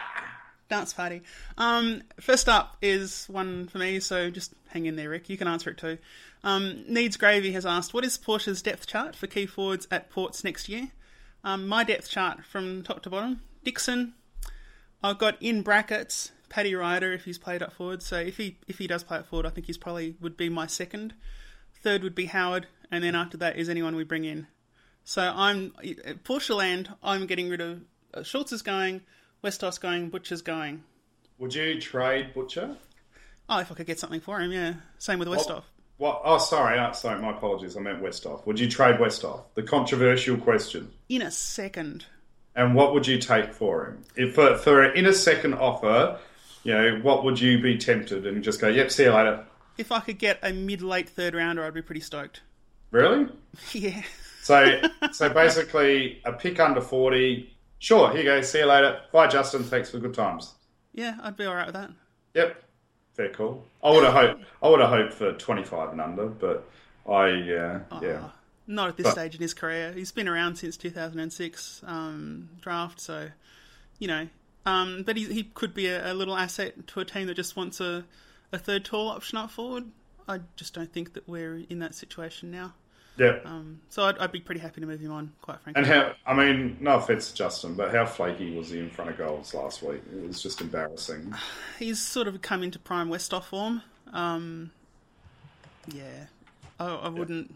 Dance 0.73 0.95
party. 0.95 1.21
Um, 1.59 2.03
first 2.19 2.49
up 2.49 2.79
is 2.81 3.27
one 3.29 3.69
for 3.69 3.77
me, 3.77 4.01
so 4.01 4.31
just 4.31 4.55
hang 4.69 4.87
in 4.87 4.97
there, 4.97 5.11
Rick. 5.11 5.29
You 5.29 5.37
can 5.37 5.47
answer 5.47 5.69
it 5.69 5.77
too. 5.77 5.99
Um, 6.43 6.85
Needs 6.89 7.19
Gravy 7.19 7.53
has 7.53 7.67
asked, 7.67 7.93
"What 7.93 8.07
is 8.07 8.17
Porsche's 8.17 8.63
depth 8.63 8.87
chart 8.87 9.15
for 9.15 9.27
key 9.27 9.45
forwards 9.45 9.87
at 9.91 10.09
Ports 10.09 10.43
next 10.43 10.71
year?" 10.71 10.89
Um, 11.45 11.69
my 11.69 11.85
depth 11.85 12.09
chart 12.09 12.47
from 12.47 12.83
top 12.83 13.03
to 13.03 13.11
bottom: 13.11 13.43
Dixon. 13.63 14.15
I've 15.05 15.19
got 15.19 15.37
in 15.43 15.61
brackets 15.61 16.33
Paddy 16.49 16.75
Ryder 16.75 17.13
if 17.13 17.27
he's 17.27 17.37
played 17.37 17.63
up 17.63 17.75
forward. 17.75 18.03
So 18.03 18.17
if 18.17 18.39
he 18.39 18.57
if 18.67 18.79
he 18.79 18.87
does 18.87 19.05
play 19.05 19.19
up 19.19 19.27
forward, 19.27 19.45
I 19.45 19.51
think 19.51 19.67
he's 19.67 19.77
probably 19.77 20.17
would 20.23 20.39
be 20.39 20.49
my 20.49 20.67
second. 20.67 21.13
Third 21.83 22.03
would 22.03 22.15
be 22.15 22.27
Howard, 22.27 22.67
and 22.91 23.05
then 23.05 23.15
after 23.15 23.37
that 23.37 23.59
is 23.59 23.69
anyone 23.69 23.95
we 23.95 24.05
bring 24.05 24.25
in. 24.25 24.47
So 25.05 25.33
I'm 25.35 25.75
at 25.83 26.25
Porsche 26.25 26.57
land. 26.57 26.95
I'm 27.03 27.27
getting 27.27 27.51
rid 27.51 27.61
of 27.61 27.83
uh, 28.15 28.23
Schulz 28.23 28.53
is 28.53 28.63
going, 28.63 29.03
Westos 29.43 29.79
going, 29.79 30.09
Butcher's 30.09 30.43
going. 30.43 30.85
Would 31.39 31.55
you 31.55 31.81
trade 31.81 32.33
Butcher? 32.33 32.77
Oh, 33.49 33.59
if 33.59 33.71
I 33.73 33.75
could 33.75 33.87
get 33.87 33.99
something 33.99 34.21
for 34.21 34.41
him, 34.41 34.53
yeah. 34.53 34.75
Same 34.99 35.19
with 35.19 35.29
Westhoff. 35.29 35.65
What? 35.99 36.23
Oh, 36.25 36.39
sorry. 36.39 36.79
Oh, 36.79 36.93
sorry. 36.93 37.21
My 37.21 37.31
apologies. 37.31 37.77
I 37.77 37.81
meant 37.81 38.03
Westhoff. 38.03 38.47
Would 38.47 38.59
you 38.59 38.69
trade 38.69 38.97
Westhoff? 38.97 39.43
The 39.55 39.63
controversial 39.63 40.37
question. 40.37 40.91
In 41.09 41.23
a 41.23 41.31
second. 41.31 42.07
And 42.55 42.75
what 42.75 42.95
would 42.95 43.07
you 43.07 43.19
take 43.19 43.53
for 43.53 43.87
him? 43.87 44.05
If 44.17 44.35
for, 44.35 44.57
for 44.57 44.83
an 44.83 44.97
in 44.97 45.07
a 45.07 45.13
second 45.13 45.55
offer, 45.55 46.19
you 46.65 46.73
know, 46.73 47.01
what 47.03 47.25
would 47.25 47.41
you 47.41 47.61
be 47.61 47.79
tempted 47.79 48.27
and 48.27 48.43
just 48.45 48.61
go, 48.61 48.69
"Yep, 48.69 48.91
see 48.91 49.05
you 49.05 49.13
later." 49.13 49.45
If 49.79 49.91
I 49.91 50.01
could 50.01 50.19
get 50.19 50.39
a 50.43 50.53
mid-late 50.53 51.09
third 51.09 51.35
rounder, 51.35 51.65
I'd 51.65 51.73
be 51.73 51.83
pretty 51.83 52.03
stoked. 52.03 52.43
Really? 52.91 53.29
Yeah. 53.73 54.03
So, 54.43 54.81
so 55.13 55.29
basically, 55.31 56.21
a 56.25 56.33
pick 56.33 56.61
under 56.61 56.81
forty. 56.81 57.57
Sure, 57.83 58.11
here 58.11 58.19
you 58.21 58.25
go. 58.25 58.41
See 58.43 58.61
you 58.61 58.67
later. 58.67 59.01
Bye, 59.11 59.27
Justin. 59.27 59.65
Thanks 59.65 59.91
for 59.91 59.97
the 59.97 60.07
good 60.07 60.15
times. 60.15 60.55
Yeah, 60.95 61.17
I'd 61.21 61.37
be 61.37 61.45
alright 61.47 61.67
with 61.67 61.75
that. 61.75 61.91
Yep, 62.33 62.63
fair 63.15 63.29
call. 63.31 63.65
I 63.83 63.91
would 63.91 64.05
have 64.05 64.13
hoped. 64.13 64.45
I 64.63 64.69
would 64.69 64.79
have 64.79 64.89
hoped 64.89 65.15
for 65.15 65.33
twenty-five 65.33 65.91
and 65.91 66.01
under, 66.01 66.27
but 66.27 66.71
I, 67.09 67.25
uh, 67.31 67.81
yeah. 68.01 68.29
Not 68.69 68.91
at 68.91 68.97
this 68.97 69.07
But- 69.07 69.15
stage 69.15 69.35
in 69.35 69.41
his 69.41 69.53
career. 69.53 69.91
He's 69.93 70.13
been 70.13 70.29
around 70.29 70.57
since 70.57 70.77
2006 70.77 71.83
um, 71.85 72.51
draft, 72.61 73.01
so, 73.01 73.31
you 73.99 74.07
know. 74.07 74.29
Um, 74.65 75.03
but 75.05 75.17
he, 75.17 75.25
he 75.25 75.43
could 75.43 75.75
be 75.75 75.89
a, 75.89 76.13
a 76.13 76.15
little 76.15 76.37
asset 76.37 76.87
to 76.87 77.01
a 77.01 77.05
team 77.05 77.27
that 77.27 77.35
just 77.35 77.57
wants 77.57 77.81
a, 77.81 78.05
a 78.53 78.59
third 78.59 78.85
tall 78.85 79.09
option 79.09 79.39
up 79.39 79.51
forward. 79.51 79.87
I 80.29 80.39
just 80.55 80.73
don't 80.73 80.93
think 80.93 81.15
that 81.15 81.29
we're 81.29 81.65
in 81.69 81.81
that 81.81 81.97
situation 81.97 82.53
now. 82.53 82.75
Yeah. 83.19 83.39
Um, 83.45 83.81
so 83.91 84.05
I'd, 84.05 84.19
I'd 84.19 84.33
be 84.33 84.41
pretty 84.41 84.61
happy 84.61 84.81
to 84.81 84.87
move 84.87 85.01
him 85.01 85.13
on, 85.13 85.33
quite 85.43 85.61
frankly. 85.61 85.83
and 85.83 85.87
how, 85.93 86.13
I 86.27 86.35
mean, 86.35 86.79
no 86.81 86.97
offense 86.97 87.29
to 87.31 87.35
Justin, 87.35 87.75
but 87.75 87.95
how 87.95 88.07
flaky 88.07 88.57
was 88.57 88.71
he 88.71 88.79
in 88.79 88.89
front 88.91 89.11
of 89.11 89.19
goals 89.19 89.53
last 89.55 89.83
week? 89.83 90.01
It 90.13 90.27
was 90.27 90.43
just 90.43 90.61
embarrassing. 90.61 91.35
He's 91.79 92.01
sort 92.01 92.27
of 92.27 92.41
come 92.43 92.63
into 92.63 92.79
prime 92.79 93.09
Westhoff 93.11 93.45
form. 93.45 93.83
Um, 94.13 94.71
yeah, 95.93 96.27
I, 96.81 96.87
I 96.87 97.09
wouldn't. 97.09 97.55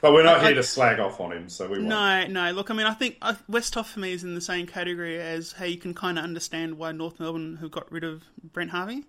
But 0.00 0.14
we're 0.14 0.22
not 0.22 0.38
I- 0.40 0.46
here 0.46 0.54
to 0.54 0.62
slag 0.62 0.98
off 0.98 1.20
on 1.20 1.32
him, 1.32 1.48
so 1.50 1.66
we 1.66 1.72
won't. 1.76 1.82
No, 1.82 2.26
no. 2.26 2.52
Look, 2.52 2.70
I 2.70 2.74
mean, 2.74 2.86
I 2.86 2.94
think 2.94 3.20
Westhoff 3.50 3.86
for 3.86 4.00
me 4.00 4.12
is 4.12 4.24
in 4.24 4.34
the 4.34 4.40
same 4.40 4.66
category 4.66 5.20
as 5.20 5.52
how 5.52 5.66
you 5.66 5.76
can 5.76 5.92
kind 5.92 6.18
of 6.18 6.24
understand 6.24 6.78
why 6.78 6.92
North 6.92 7.20
Melbourne 7.20 7.58
have 7.60 7.70
got 7.70 7.90
rid 7.92 8.04
of 8.04 8.22
Brent 8.42 8.70
Harvey. 8.70 9.04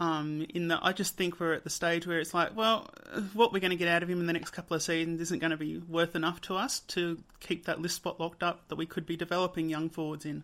Um, 0.00 0.46
in 0.54 0.68
that, 0.68 0.80
I 0.82 0.94
just 0.94 1.18
think 1.18 1.38
we're 1.38 1.52
at 1.52 1.62
the 1.62 1.70
stage 1.70 2.06
where 2.06 2.18
it's 2.18 2.32
like, 2.32 2.56
well, 2.56 2.88
what 3.34 3.52
we're 3.52 3.60
going 3.60 3.70
to 3.70 3.76
get 3.76 3.86
out 3.86 4.02
of 4.02 4.08
him 4.08 4.18
in 4.18 4.26
the 4.26 4.32
next 4.32 4.50
couple 4.50 4.74
of 4.74 4.82
seasons 4.82 5.20
isn't 5.20 5.40
going 5.40 5.50
to 5.50 5.58
be 5.58 5.76
worth 5.76 6.16
enough 6.16 6.40
to 6.42 6.54
us 6.54 6.80
to 6.80 7.22
keep 7.38 7.66
that 7.66 7.82
list 7.82 7.96
spot 7.96 8.18
locked 8.18 8.42
up 8.42 8.66
that 8.68 8.76
we 8.76 8.86
could 8.86 9.04
be 9.04 9.14
developing 9.14 9.68
young 9.68 9.90
forwards 9.90 10.24
in. 10.24 10.42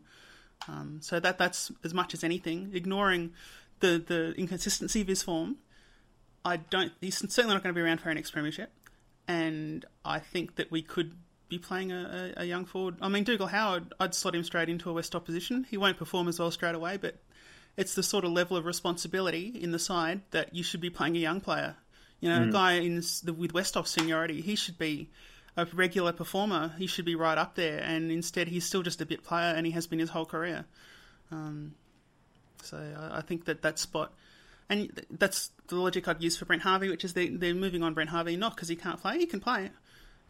Um, 0.69 0.99
so 1.01 1.19
that 1.21 1.39
that's 1.39 1.73
as 1.85 1.95
much 1.95 2.13
as 2.13 2.23
anything, 2.23 2.73
ignoring 2.75 3.33
the 3.81 4.03
the 4.07 4.35
inconsistency 4.37 5.01
of 5.01 5.09
his 5.09 5.23
form. 5.23 5.57
I 6.45 6.59
don't. 6.59 6.93
He's 7.01 7.17
certainly 7.17 7.55
not 7.55 7.63
going 7.63 7.75
to 7.75 7.79
be 7.79 7.83
around 7.83 8.01
for 8.01 8.09
our 8.09 8.15
next 8.15 8.33
premiership, 8.33 8.71
and 9.27 9.85
I 10.05 10.19
think 10.19 10.57
that 10.57 10.71
we 10.71 10.83
could 10.83 11.15
be 11.49 11.59
playing 11.59 11.93
a, 11.93 12.35
a, 12.37 12.43
a 12.43 12.45
young 12.45 12.65
forward. 12.65 12.97
I 13.01 13.09
mean, 13.09 13.25
Dougal 13.25 13.47
Howard, 13.47 13.95
I'd 14.01 14.15
slot 14.15 14.35
him 14.35 14.45
straight 14.45 14.69
into 14.69 14.91
a 14.91 14.93
West 14.93 15.15
opposition. 15.15 15.67
He 15.71 15.77
won't 15.77 15.97
perform 15.97 16.29
as 16.29 16.39
well 16.39 16.51
straight 16.51 16.75
away, 16.75 16.97
but 16.97 17.17
it's 17.77 17.95
the 17.95 18.03
sort 18.03 18.25
of 18.25 18.33
level 18.33 18.57
of 18.57 18.65
responsibility 18.65 19.49
in 19.61 19.73
the 19.73 19.79
side 19.79 20.23
that 20.31 20.55
you 20.55 20.63
should 20.63 20.81
be 20.81 20.91
playing 20.91 21.17
a 21.17 21.21
young 21.21 21.41
player. 21.41 21.77
You 22.21 22.31
know, 22.31 22.45
a 22.49 22.53
guy 22.53 22.73
in 22.75 23.03
the, 23.25 23.33
with 23.33 23.53
Westhoff 23.53 23.87
seniority, 23.87 24.41
he 24.41 24.57
should 24.57 24.79
be 24.79 25.11
a 25.57 25.67
regular 25.67 26.13
performer. 26.13 26.73
He 26.79 26.87
should 26.87 27.05
be 27.05 27.15
right 27.15 27.37
up 27.37 27.55
there, 27.55 27.79
and 27.81 28.11
instead 28.11 28.49
he's 28.49 28.65
still 28.65 28.83
just 28.83 29.01
a 29.01 29.07
bit 29.07 29.23
player, 29.23 29.55
and 29.55 29.67
he 29.67 29.73
has 29.73 29.87
been 29.87 29.99
his 29.99 30.11
whole 30.11 30.25
career. 30.25 30.65
Um, 31.31 31.75
so 32.63 32.79
I, 32.79 33.19
I 33.19 33.21
think 33.21 33.45
that 33.45 33.63
that 33.63 33.79
spot, 33.79 34.13
and 34.69 34.95
th- 34.95 35.07
that's 35.11 35.51
the 35.69 35.77
logic 35.77 36.09
I'd 36.09 36.23
use 36.23 36.37
for 36.37 36.47
Brent 36.47 36.63
Harvey, 36.63 36.89
which 36.89 37.05
is 37.05 37.13
they, 37.13 37.29
they're 37.29 37.55
moving 37.55 37.83
on 37.83 37.95
Brent 37.95 38.11
Harvey 38.11 38.37
not 38.37 38.57
because 38.57 38.69
he 38.69 38.77
can't 38.77 39.01
play, 39.01 39.19
he 39.19 39.27
can 39.27 39.41
play, 39.41 39.71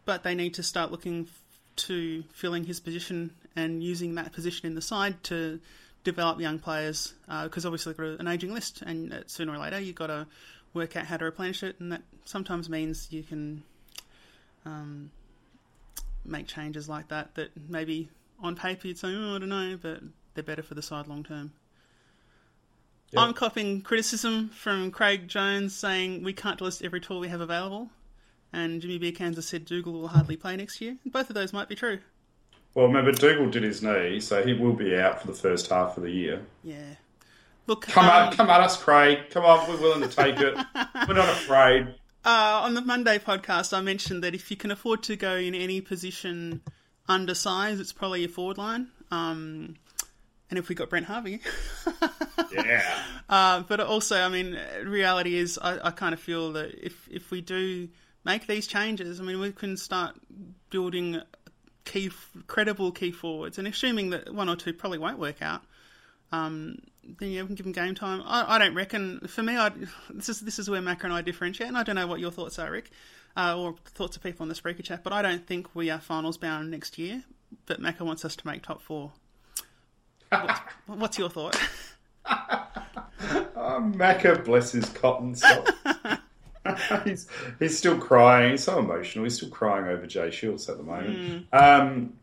but 0.04 0.24
they 0.24 0.34
need 0.34 0.54
to 0.54 0.62
start 0.62 0.90
looking 0.90 1.22
f- 1.22 1.58
to 1.76 2.24
filling 2.32 2.64
his 2.64 2.80
position 2.80 3.32
and 3.54 3.82
using 3.82 4.16
that 4.16 4.32
position 4.32 4.66
in 4.66 4.74
the 4.74 4.82
side 4.82 5.22
to 5.24 5.60
develop 6.06 6.40
young 6.40 6.58
players 6.58 7.14
because 7.42 7.66
obviously 7.66 7.92
they've 7.92 7.98
got 7.98 8.20
an 8.20 8.28
aging 8.28 8.54
list, 8.54 8.80
and 8.82 9.12
uh, 9.12 9.20
sooner 9.26 9.52
or 9.52 9.58
later 9.58 9.80
you've 9.80 9.96
got 9.96 10.06
to 10.06 10.26
work 10.72 10.96
out 10.96 11.04
how 11.04 11.16
to 11.16 11.24
replenish 11.24 11.62
it, 11.62 11.78
and 11.80 11.92
that 11.92 12.02
sometimes 12.24 12.70
means 12.70 13.08
you 13.10 13.22
can 13.24 13.62
um, 14.64 15.10
make 16.24 16.46
changes 16.46 16.88
like 16.88 17.08
that 17.08 17.34
that 17.34 17.50
maybe 17.68 18.08
on 18.40 18.54
paper 18.54 18.86
you'd 18.86 18.98
say, 18.98 19.08
oh, 19.08 19.36
I 19.36 19.38
don't 19.38 19.48
know, 19.48 19.76
but 19.80 20.00
they're 20.34 20.44
better 20.44 20.62
for 20.62 20.74
the 20.74 20.82
side 20.82 21.08
long 21.08 21.24
term. 21.24 21.52
Yeah. 23.10 23.20
I'm 23.20 23.34
copying 23.34 23.82
criticism 23.82 24.48
from 24.50 24.90
Craig 24.90 25.28
Jones 25.28 25.74
saying 25.74 26.22
we 26.22 26.32
can't 26.32 26.60
list 26.60 26.82
every 26.82 27.00
tool 27.00 27.18
we 27.18 27.28
have 27.28 27.40
available, 27.40 27.90
and 28.52 28.80
Jimmy 28.80 29.00
Beerkans 29.00 29.34
has 29.34 29.46
said 29.46 29.64
Dougal 29.64 29.92
will 29.92 30.08
hardly 30.08 30.36
play 30.36 30.56
next 30.56 30.80
year. 30.80 30.96
Both 31.04 31.30
of 31.30 31.34
those 31.34 31.52
might 31.52 31.68
be 31.68 31.74
true. 31.74 31.98
Well, 32.76 32.88
remember, 32.88 33.10
Dougal 33.10 33.48
did 33.48 33.62
his 33.62 33.82
knee, 33.82 34.20
so 34.20 34.44
he 34.44 34.52
will 34.52 34.74
be 34.74 34.94
out 34.94 35.22
for 35.22 35.28
the 35.28 35.32
first 35.32 35.70
half 35.70 35.96
of 35.96 36.02
the 36.02 36.10
year. 36.10 36.42
Yeah. 36.62 36.76
Look, 37.66 37.86
Come 37.86 38.04
um, 38.04 38.10
at, 38.10 38.36
come 38.36 38.50
at 38.50 38.60
us, 38.60 38.76
Craig. 38.76 39.30
Come 39.30 39.46
on, 39.46 39.66
we're 39.66 39.80
willing 39.80 40.06
to 40.06 40.14
take 40.14 40.38
it. 40.38 40.54
we're 41.08 41.14
not 41.14 41.30
afraid. 41.30 41.86
Uh, 42.22 42.60
on 42.64 42.74
the 42.74 42.82
Monday 42.82 43.18
podcast, 43.18 43.72
I 43.74 43.80
mentioned 43.80 44.22
that 44.24 44.34
if 44.34 44.50
you 44.50 44.58
can 44.58 44.70
afford 44.70 45.02
to 45.04 45.16
go 45.16 45.36
in 45.36 45.54
any 45.54 45.80
position 45.80 46.60
undersized, 47.08 47.80
it's 47.80 47.94
probably 47.94 48.20
your 48.20 48.28
forward 48.28 48.58
line. 48.58 48.88
Um, 49.10 49.76
and 50.50 50.58
if 50.58 50.68
we 50.68 50.74
got 50.74 50.90
Brent 50.90 51.06
Harvey, 51.06 51.40
Yeah. 52.52 52.82
uh, 53.30 53.62
but 53.66 53.80
also, 53.80 54.20
I 54.20 54.28
mean, 54.28 54.58
reality 54.84 55.34
is, 55.36 55.58
I, 55.58 55.88
I 55.88 55.90
kind 55.92 56.12
of 56.12 56.20
feel 56.20 56.52
that 56.52 56.74
if 56.84 57.08
if 57.10 57.30
we 57.30 57.40
do 57.40 57.88
make 58.22 58.46
these 58.46 58.66
changes, 58.66 59.18
I 59.18 59.22
mean, 59.22 59.40
we 59.40 59.50
can 59.52 59.78
start 59.78 60.14
building 60.68 61.22
key, 61.86 62.10
credible 62.46 62.92
key 62.92 63.12
forwards, 63.12 63.56
and 63.56 63.66
assuming 63.66 64.10
that 64.10 64.32
one 64.34 64.50
or 64.50 64.56
two 64.56 64.74
probably 64.74 64.98
won't 64.98 65.18
work 65.18 65.40
out. 65.40 65.62
Um, 66.32 66.80
then 67.18 67.30
yeah, 67.30 67.42
we 67.42 67.46
can 67.46 67.54
give 67.54 67.64
them 67.64 67.72
game 67.72 67.94
time. 67.94 68.22
I, 68.26 68.56
I 68.56 68.58
don't 68.58 68.74
reckon. 68.74 69.20
For 69.26 69.42
me, 69.42 69.56
I 69.56 69.70
this 70.10 70.28
is 70.28 70.40
this 70.40 70.58
is 70.58 70.68
where 70.68 70.82
Macca 70.82 71.04
and 71.04 71.12
I 71.12 71.22
differentiate, 71.22 71.68
and 71.68 71.78
I 71.78 71.82
don't 71.82 71.94
know 71.94 72.06
what 72.06 72.20
your 72.20 72.30
thoughts 72.30 72.58
are, 72.58 72.70
Rick, 72.70 72.90
uh, 73.36 73.58
or 73.58 73.76
thoughts 73.86 74.16
of 74.16 74.22
people 74.22 74.42
on 74.42 74.48
the 74.48 74.54
Spreaker 74.54 74.82
chat. 74.82 75.02
But 75.02 75.12
I 75.14 75.22
don't 75.22 75.46
think 75.46 75.74
we 75.74 75.88
are 75.88 76.00
finals 76.00 76.36
bound 76.36 76.70
next 76.70 76.98
year. 76.98 77.24
But 77.66 77.80
Macca 77.80 78.00
wants 78.00 78.24
us 78.24 78.36
to 78.36 78.46
make 78.46 78.62
top 78.64 78.82
four. 78.82 79.12
What's, 80.30 80.60
what's 80.86 81.18
your 81.18 81.30
thought? 81.30 81.56
Oh, 83.68 83.80
Macca, 83.80 84.44
bless 84.44 84.72
his 84.72 84.88
cotton 84.90 85.34
socks. 85.34 85.72
he's, 87.04 87.28
he's 87.58 87.76
still 87.76 87.98
crying. 87.98 88.52
He's 88.52 88.64
so 88.64 88.78
emotional. 88.78 89.24
He's 89.24 89.36
still 89.36 89.50
crying 89.50 89.86
over 89.86 90.06
Jay 90.06 90.30
Shields 90.30 90.68
at 90.68 90.76
the 90.76 90.82
moment. 90.82 91.46
Um, 91.52 92.14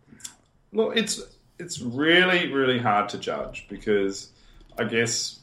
look, 0.71 0.97
it's 0.97 1.21
it's 1.59 1.79
really 1.79 2.51
really 2.51 2.79
hard 2.79 3.09
to 3.09 3.17
judge 3.17 3.67
because 3.69 4.29
I 4.77 4.85
guess 4.85 5.39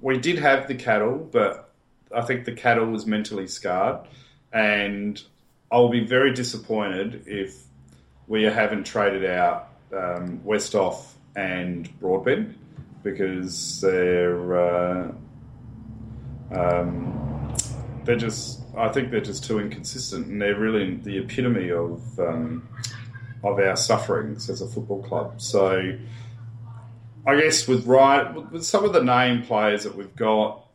we 0.00 0.18
did 0.18 0.38
have 0.38 0.68
the 0.68 0.74
cattle, 0.74 1.16
but 1.32 1.70
I 2.14 2.22
think 2.22 2.44
the 2.44 2.52
cattle 2.52 2.86
was 2.86 3.06
mentally 3.06 3.46
scarred, 3.46 4.00
and 4.52 5.20
I'll 5.72 5.88
be 5.88 6.04
very 6.04 6.32
disappointed 6.32 7.24
if 7.26 7.62
we 8.28 8.44
haven't 8.44 8.84
traded 8.84 9.24
out 9.24 9.68
um, 9.92 10.40
Westhoff 10.44 11.04
and 11.36 11.88
Broadbent 12.00 12.56
because 13.02 13.80
they're 13.80 14.56
uh, 14.56 15.12
um, 16.52 17.33
they're 18.04 18.16
just 18.16 18.60
I 18.76 18.88
think 18.88 19.10
they're 19.10 19.20
just 19.20 19.44
too 19.44 19.60
inconsistent, 19.60 20.26
and 20.26 20.40
they're 20.40 20.58
really 20.58 20.96
the 20.96 21.18
epitome 21.18 21.70
of 21.70 22.18
um, 22.18 22.68
of 23.42 23.58
our 23.58 23.76
sufferings 23.76 24.48
as 24.50 24.60
a 24.62 24.66
football 24.66 25.02
club. 25.02 25.40
So, 25.40 25.96
I 27.26 27.40
guess 27.40 27.68
with 27.68 27.86
right 27.86 28.34
with 28.50 28.64
some 28.64 28.84
of 28.84 28.92
the 28.92 29.02
name 29.02 29.42
players 29.42 29.84
that 29.84 29.96
we've 29.96 30.14
got, 30.16 30.66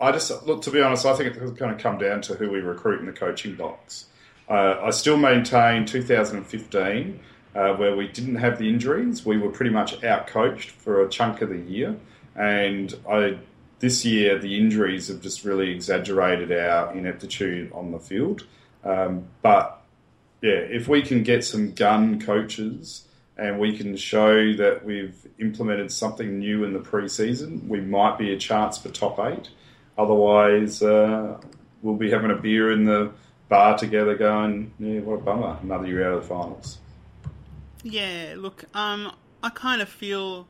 I 0.00 0.12
just 0.12 0.46
look 0.46 0.62
to 0.62 0.70
be 0.70 0.80
honest. 0.80 1.06
I 1.06 1.14
think 1.14 1.36
it's 1.36 1.52
going 1.52 1.76
to 1.76 1.82
come 1.82 1.98
down 1.98 2.20
to 2.22 2.34
who 2.34 2.50
we 2.50 2.60
recruit 2.60 3.00
in 3.00 3.06
the 3.06 3.12
coaching 3.12 3.54
box. 3.54 4.06
Uh, 4.48 4.78
I 4.80 4.90
still 4.90 5.16
maintain 5.16 5.86
2015, 5.86 7.20
uh, 7.56 7.74
where 7.74 7.96
we 7.96 8.06
didn't 8.06 8.36
have 8.36 8.58
the 8.58 8.68
injuries, 8.68 9.26
we 9.26 9.38
were 9.38 9.50
pretty 9.50 9.72
much 9.72 10.04
out 10.04 10.28
coached 10.28 10.70
for 10.70 11.04
a 11.04 11.08
chunk 11.08 11.42
of 11.42 11.48
the 11.48 11.58
year, 11.58 11.96
and 12.36 12.94
I 13.10 13.38
this 13.78 14.04
year 14.04 14.38
the 14.38 14.58
injuries 14.58 15.08
have 15.08 15.20
just 15.20 15.44
really 15.44 15.70
exaggerated 15.70 16.52
our 16.52 16.92
ineptitude 16.92 17.72
on 17.72 17.92
the 17.92 17.98
field. 17.98 18.44
Um, 18.84 19.26
but 19.42 19.82
yeah, 20.42 20.52
if 20.52 20.88
we 20.88 21.02
can 21.02 21.22
get 21.22 21.44
some 21.44 21.72
gun 21.72 22.20
coaches 22.20 23.06
and 23.36 23.58
we 23.58 23.76
can 23.76 23.96
show 23.96 24.54
that 24.54 24.84
we've 24.84 25.26
implemented 25.38 25.92
something 25.92 26.38
new 26.38 26.64
in 26.64 26.72
the 26.72 26.78
preseason, 26.78 27.66
we 27.68 27.80
might 27.80 28.16
be 28.16 28.32
a 28.32 28.38
chance 28.38 28.78
for 28.78 28.88
top 28.88 29.18
eight. 29.18 29.50
Otherwise, 29.98 30.82
uh, 30.82 31.38
we'll 31.82 31.96
be 31.96 32.10
having 32.10 32.30
a 32.30 32.36
beer 32.36 32.70
in 32.72 32.84
the 32.84 33.10
bar 33.48 33.76
together, 33.76 34.14
going, 34.14 34.72
"Yeah, 34.78 35.00
what 35.00 35.14
a 35.14 35.22
bummer! 35.22 35.58
Another 35.62 35.86
year 35.86 36.06
out 36.06 36.14
of 36.14 36.22
the 36.22 36.28
finals." 36.28 36.78
Yeah, 37.82 38.34
look, 38.36 38.64
um, 38.74 39.12
I 39.42 39.50
kind 39.50 39.80
of 39.80 39.88
feel 39.88 40.48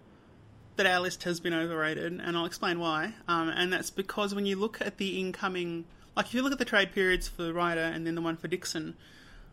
that 0.77 0.87
our 0.87 1.01
list 1.01 1.25
has 1.25 1.41
been 1.41 1.55
overrated, 1.55 2.21
and 2.21 2.37
I'll 2.37 2.47
explain 2.47 2.79
why. 2.79 3.15
Um, 3.29 3.49
and 3.49 3.73
that's 3.73 3.91
because 3.91 4.35
when 4.35 4.47
you 4.47 4.57
look 4.57 4.81
at 4.81 4.99
the 4.99 5.19
incoming, 5.19 5.85
like 6.15 6.27
if 6.27 6.35
you 6.35 6.43
look 6.43 6.53
at 6.53 6.59
the 6.59 6.65
trade 6.65 6.93
periods 6.93 7.29
for 7.29 7.53
Ryder 7.53 7.81
and 7.81 8.07
then 8.07 8.15
the 8.15 8.21
one 8.21 8.37
for 8.37 8.49
Dixon, 8.49 8.95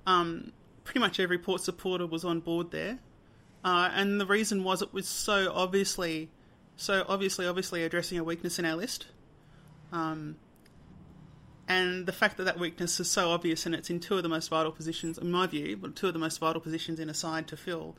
um, 0.05 0.51
pretty 0.83 0.99
much 0.99 1.19
every 1.19 1.37
port 1.37 1.61
supporter 1.61 2.05
was 2.05 2.23
on 2.23 2.39
board 2.39 2.71
there. 2.71 2.99
Uh, 3.63 3.89
and 3.93 4.19
the 4.19 4.25
reason 4.25 4.63
was 4.63 4.81
it 4.81 4.93
was 4.93 5.07
so 5.07 5.51
obviously, 5.53 6.29
so 6.75 7.05
obviously, 7.07 7.47
obviously 7.47 7.83
addressing 7.83 8.17
a 8.17 8.23
weakness 8.23 8.59
in 8.59 8.65
our 8.65 8.75
list. 8.75 9.07
Um, 9.91 10.35
and 11.67 12.05
the 12.05 12.11
fact 12.11 12.35
that 12.37 12.43
that 12.43 12.59
weakness 12.59 12.99
is 12.99 13.09
so 13.09 13.29
obvious 13.29 13.65
and 13.65 13.73
it's 13.73 13.89
in 13.89 14.01
two 14.01 14.17
of 14.17 14.23
the 14.23 14.29
most 14.29 14.49
vital 14.49 14.73
positions, 14.73 15.17
in 15.17 15.31
my 15.31 15.47
view, 15.47 15.77
but 15.77 15.95
two 15.95 16.07
of 16.07 16.13
the 16.13 16.19
most 16.19 16.39
vital 16.39 16.61
positions 16.61 16.99
in 16.99 17.09
a 17.09 17.13
side 17.13 17.47
to 17.47 17.57
fill. 17.57 17.95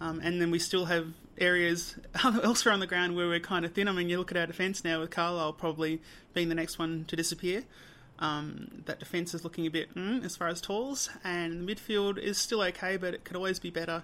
Um, 0.00 0.20
and 0.20 0.40
then 0.40 0.50
we 0.50 0.58
still 0.58 0.86
have 0.86 1.08
areas 1.38 1.96
elsewhere 2.24 2.74
on 2.74 2.80
the 2.80 2.86
ground 2.86 3.16
where 3.16 3.28
we're 3.28 3.40
kind 3.40 3.64
of 3.64 3.72
thin. 3.72 3.88
I 3.88 3.92
mean, 3.92 4.08
you 4.08 4.18
look 4.18 4.30
at 4.30 4.36
our 4.36 4.46
defence 4.46 4.84
now 4.84 5.00
with 5.00 5.10
Carlisle 5.10 5.54
probably 5.54 6.00
being 6.34 6.48
the 6.48 6.54
next 6.54 6.78
one 6.78 7.04
to 7.08 7.16
disappear. 7.16 7.64
Um, 8.18 8.82
that 8.86 8.98
defence 8.98 9.34
is 9.34 9.44
looking 9.44 9.66
a 9.66 9.70
bit 9.70 9.94
mm, 9.94 10.24
as 10.24 10.36
far 10.36 10.48
as 10.48 10.60
talls, 10.62 11.10
and 11.22 11.68
the 11.68 11.74
midfield 11.74 12.18
is 12.18 12.38
still 12.38 12.62
okay, 12.62 12.96
but 12.96 13.12
it 13.12 13.24
could 13.24 13.36
always 13.36 13.58
be 13.58 13.68
better. 13.68 14.02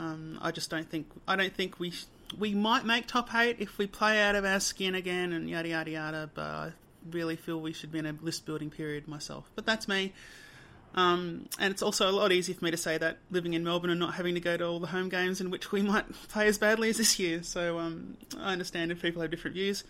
Um, 0.00 0.38
I 0.42 0.50
just 0.50 0.68
don't 0.68 0.90
think 0.90 1.06
I 1.28 1.36
don't 1.36 1.54
think 1.54 1.78
we 1.78 1.92
we 2.36 2.54
might 2.54 2.84
make 2.84 3.06
top 3.06 3.32
eight 3.34 3.56
if 3.60 3.78
we 3.78 3.86
play 3.86 4.20
out 4.20 4.34
of 4.34 4.44
our 4.44 4.58
skin 4.58 4.96
again 4.96 5.32
and 5.32 5.48
yada 5.48 5.68
yada 5.68 5.90
yada. 5.90 6.30
But 6.34 6.42
I 6.42 6.72
really 7.08 7.36
feel 7.36 7.60
we 7.60 7.72
should 7.72 7.92
be 7.92 8.00
in 8.00 8.06
a 8.06 8.16
list 8.20 8.46
building 8.46 8.70
period 8.70 9.06
myself. 9.06 9.48
But 9.54 9.64
that's 9.64 9.86
me. 9.86 10.12
Um, 10.94 11.48
and 11.58 11.72
it's 11.72 11.82
also 11.82 12.10
a 12.10 12.12
lot 12.12 12.32
easier 12.32 12.54
for 12.54 12.64
me 12.64 12.70
to 12.70 12.76
say 12.76 12.98
that 12.98 13.18
living 13.30 13.54
in 13.54 13.64
Melbourne 13.64 13.90
and 13.90 14.00
not 14.00 14.14
having 14.14 14.34
to 14.34 14.40
go 14.40 14.56
to 14.56 14.66
all 14.66 14.80
the 14.80 14.88
home 14.88 15.08
games 15.08 15.40
in 15.40 15.50
which 15.50 15.72
we 15.72 15.82
might 15.92 16.12
play 16.28 16.48
as 16.48 16.58
badly 16.58 16.90
as 16.90 16.98
this 16.98 17.18
year. 17.18 17.42
So 17.42 17.78
um, 17.78 18.16
I 18.38 18.52
understand 18.52 18.92
if 18.92 19.00
people 19.00 19.22
have 19.22 19.30
different 19.30 19.54
views. 19.54 19.84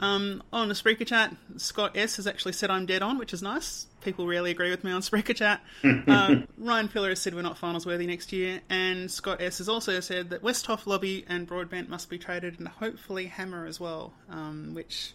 Um, 0.00 0.42
on 0.50 0.68
the 0.68 0.74
Spreaker 0.74 1.06
chat, 1.06 1.36
Scott 1.58 1.94
S 1.94 2.16
has 2.16 2.26
actually 2.26 2.54
said 2.54 2.70
I'm 2.70 2.86
dead 2.86 3.02
on, 3.02 3.18
which 3.18 3.34
is 3.34 3.42
nice. 3.42 3.86
People 4.00 4.26
rarely 4.26 4.50
agree 4.50 4.70
with 4.70 4.82
me 4.82 4.90
on 4.92 5.00
Spreaker 5.02 5.36
chat. 5.36 5.60
uh, 5.84 6.36
Ryan 6.58 6.88
Pillar 6.88 7.10
has 7.10 7.20
said 7.20 7.34
we're 7.34 7.42
not 7.42 7.58
finals 7.58 7.84
worthy 7.84 8.06
next 8.06 8.32
year, 8.32 8.62
and 8.70 9.10
Scott 9.10 9.42
S 9.42 9.58
has 9.58 9.68
also 9.68 10.00
said 10.00 10.30
that 10.30 10.42
Westhoff 10.42 10.86
Lobbe 10.86 11.24
and 11.28 11.46
Broadbent 11.46 11.90
must 11.90 12.08
be 12.08 12.16
traded, 12.16 12.58
and 12.58 12.66
hopefully 12.66 13.26
Hammer 13.26 13.66
as 13.66 13.78
well. 13.78 14.14
Um, 14.30 14.72
which 14.72 15.12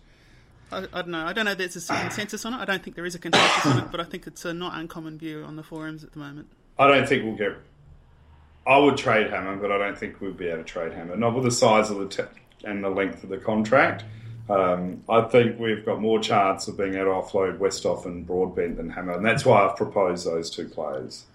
I, 0.72 0.80
I 0.80 1.02
don't 1.02 1.10
know. 1.10 1.26
I 1.26 1.34
don't 1.34 1.46
know. 1.46 1.52
If 1.52 1.58
there's 1.58 1.90
a 1.90 1.94
consensus 1.94 2.46
on 2.46 2.54
it. 2.54 2.58
I 2.58 2.66
don't 2.66 2.84
think 2.84 2.96
there 2.96 3.06
is 3.06 3.16
a 3.16 3.20
consensus 3.20 3.66
on 3.66 3.80
it, 3.80 3.92
but 3.92 4.00
I 4.00 4.04
think 4.04 4.28
it's 4.28 4.46
a 4.46 4.54
not 4.54 4.78
uncommon 4.78 5.18
view 5.18 5.44
on 5.44 5.56
the 5.56 5.64
forums 5.64 6.04
at 6.04 6.14
the 6.14 6.20
moment. 6.20 6.48
I 6.78 6.88
don't 6.88 7.08
think 7.08 7.24
we'll 7.24 7.36
get. 7.36 7.58
I 8.68 8.78
would 8.78 8.98
trade 8.98 9.30
Hammer, 9.30 9.56
but 9.58 9.72
I 9.72 9.78
don't 9.78 9.98
think 9.98 10.20
we'll 10.20 10.34
be 10.34 10.48
able 10.48 10.60
to 10.60 10.64
trade 10.64 10.94
Hammer. 10.94 11.16
Not 11.16 11.36
with 11.36 11.44
the 11.44 11.52
size 11.52 11.92
of 11.92 11.98
the 11.98 12.08
te- 12.08 12.40
and 12.64 12.84
the 12.84 12.90
length 12.90 13.24
of 13.24 13.30
the 13.30 13.38
contract. 13.38 14.04
Um, 14.50 15.04
I 15.10 15.22
think 15.22 15.60
we've 15.60 15.86
got 15.86 16.02
more 16.02 16.20
chance 16.20 16.68
of 16.68 16.78
being 16.78 16.96
able 16.96 17.06
to 17.22 17.28
offload 17.28 17.58
Westhoff 17.58 18.06
and 18.06 18.26
Broadbent 18.26 18.78
than 18.78 18.90
Hammer, 18.90 19.14
and 19.14 19.26
that's 19.26 19.46
why 19.46 19.66
I've 19.66 19.76
proposed 19.76 20.26
those 20.26 20.50
two 20.50 20.68
players. 20.68 21.26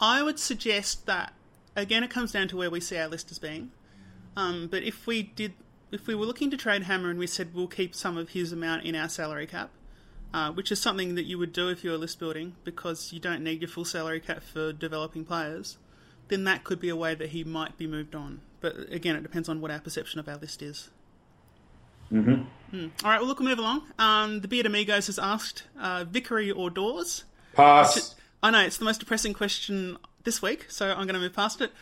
I 0.00 0.22
would 0.22 0.38
suggest 0.38 1.06
that 1.06 1.32
again, 1.78 2.02
it 2.02 2.10
comes 2.10 2.32
down 2.32 2.48
to 2.48 2.56
where 2.56 2.70
we 2.70 2.80
see 2.80 2.98
our 2.98 3.08
list 3.08 3.30
as 3.30 3.38
being. 3.38 3.70
Um, 4.36 4.68
but 4.70 4.82
if 4.82 5.06
we 5.06 5.22
did, 5.22 5.54
if 5.90 6.06
we 6.06 6.14
were 6.14 6.26
looking 6.26 6.50
to 6.50 6.56
trade 6.56 6.84
Hammer 6.84 7.10
and 7.10 7.18
we 7.18 7.26
said 7.26 7.54
we'll 7.54 7.66
keep 7.66 7.94
some 7.94 8.16
of 8.16 8.30
his 8.30 8.52
amount 8.52 8.84
in 8.84 8.94
our 8.94 9.08
salary 9.08 9.46
cap, 9.46 9.70
uh, 10.34 10.52
which 10.52 10.70
is 10.70 10.80
something 10.80 11.14
that 11.14 11.24
you 11.24 11.38
would 11.38 11.52
do 11.52 11.68
if 11.68 11.82
you 11.82 11.90
were 11.90 11.96
list 11.96 12.18
building 12.18 12.56
because 12.64 13.12
you 13.12 13.20
don't 13.20 13.42
need 13.42 13.60
your 13.60 13.68
full 13.68 13.84
salary 13.84 14.20
cap 14.20 14.42
for 14.42 14.72
developing 14.72 15.24
players, 15.24 15.78
then 16.28 16.44
that 16.44 16.64
could 16.64 16.80
be 16.80 16.88
a 16.88 16.96
way 16.96 17.14
that 17.14 17.30
he 17.30 17.44
might 17.44 17.76
be 17.78 17.86
moved 17.86 18.14
on. 18.14 18.40
But 18.60 18.92
again, 18.92 19.16
it 19.16 19.22
depends 19.22 19.48
on 19.48 19.60
what 19.60 19.70
our 19.70 19.80
perception 19.80 20.20
of 20.20 20.28
our 20.28 20.36
list 20.36 20.62
is. 20.62 20.90
Mm-hmm. 22.12 22.86
All 23.04 23.10
right, 23.10 23.18
well, 23.18 23.26
look, 23.26 23.38
we'll 23.38 23.48
move 23.48 23.58
along. 23.58 23.82
Um, 23.98 24.40
the 24.40 24.48
Beard 24.48 24.66
Amigos 24.66 25.06
has 25.06 25.18
asked 25.18 25.64
uh, 25.78 26.04
Vickery 26.04 26.50
or 26.50 26.70
Doors. 26.70 27.24
Pass. 27.54 28.14
I 28.42 28.50
know 28.50 28.60
it's 28.60 28.78
the 28.78 28.84
most 28.84 29.00
depressing 29.00 29.34
question 29.34 29.98
this 30.24 30.40
week, 30.40 30.66
so 30.68 30.88
I'm 30.88 31.06
going 31.06 31.14
to 31.14 31.20
move 31.20 31.34
past 31.34 31.60
it. 31.60 31.72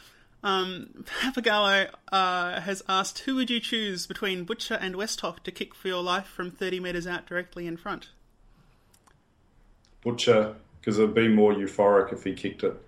Um, 0.47 1.03
Papagallo 1.03 1.91
uh, 2.13 2.61
has 2.61 2.81
asked, 2.89 3.19
"Who 3.21 3.35
would 3.35 3.51
you 3.51 3.59
choose 3.59 4.07
between 4.07 4.45
Butcher 4.45 4.75
and 4.75 4.95
Westhoff 4.95 5.43
to 5.43 5.51
kick 5.51 5.75
for 5.75 5.89
your 5.89 6.05
life 6.05 6.27
from 6.27 6.53
30 6.53 6.79
metres 6.79 7.05
out 7.05 7.27
directly 7.27 7.67
in 7.67 7.77
front?" 7.77 8.11
Butcher, 10.03 10.55
because 10.79 11.01
it'd 11.01 11.17
be 11.17 11.27
more 11.27 11.53
euphoric 11.53 12.13
if 12.13 12.23
he 12.23 12.33
kicked 12.33 12.63
it. 12.63 12.81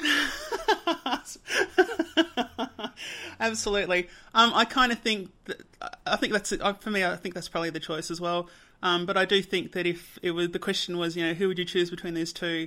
Absolutely. 3.38 4.08
Um, 4.34 4.52
I 4.52 4.64
kind 4.64 4.90
of 4.90 4.98
think 4.98 5.30
that 5.44 5.60
I 6.04 6.16
think 6.16 6.32
that's 6.32 6.50
uh, 6.50 6.72
for 6.72 6.90
me. 6.90 7.04
I 7.04 7.14
think 7.14 7.36
that's 7.36 7.48
probably 7.48 7.70
the 7.70 7.78
choice 7.78 8.10
as 8.10 8.20
well. 8.20 8.48
Um, 8.82 9.06
but 9.06 9.16
I 9.16 9.24
do 9.24 9.40
think 9.40 9.70
that 9.72 9.86
if 9.86 10.18
it 10.20 10.32
was 10.32 10.50
the 10.50 10.58
question 10.58 10.98
was, 10.98 11.16
you 11.16 11.24
know, 11.24 11.34
who 11.34 11.46
would 11.46 11.60
you 11.60 11.64
choose 11.64 11.90
between 11.90 12.14
these 12.14 12.32
two, 12.32 12.66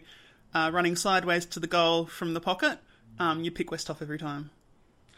uh, 0.54 0.72
running 0.74 0.96
sideways 0.96 1.46
to 1.48 1.60
the 1.60 1.68
goal 1.68 2.06
from 2.06 2.34
the 2.34 2.40
pocket, 2.40 2.80
um, 3.20 3.44
you 3.44 3.52
pick 3.52 3.70
Westhoff 3.70 4.02
every 4.02 4.18
time. 4.18 4.50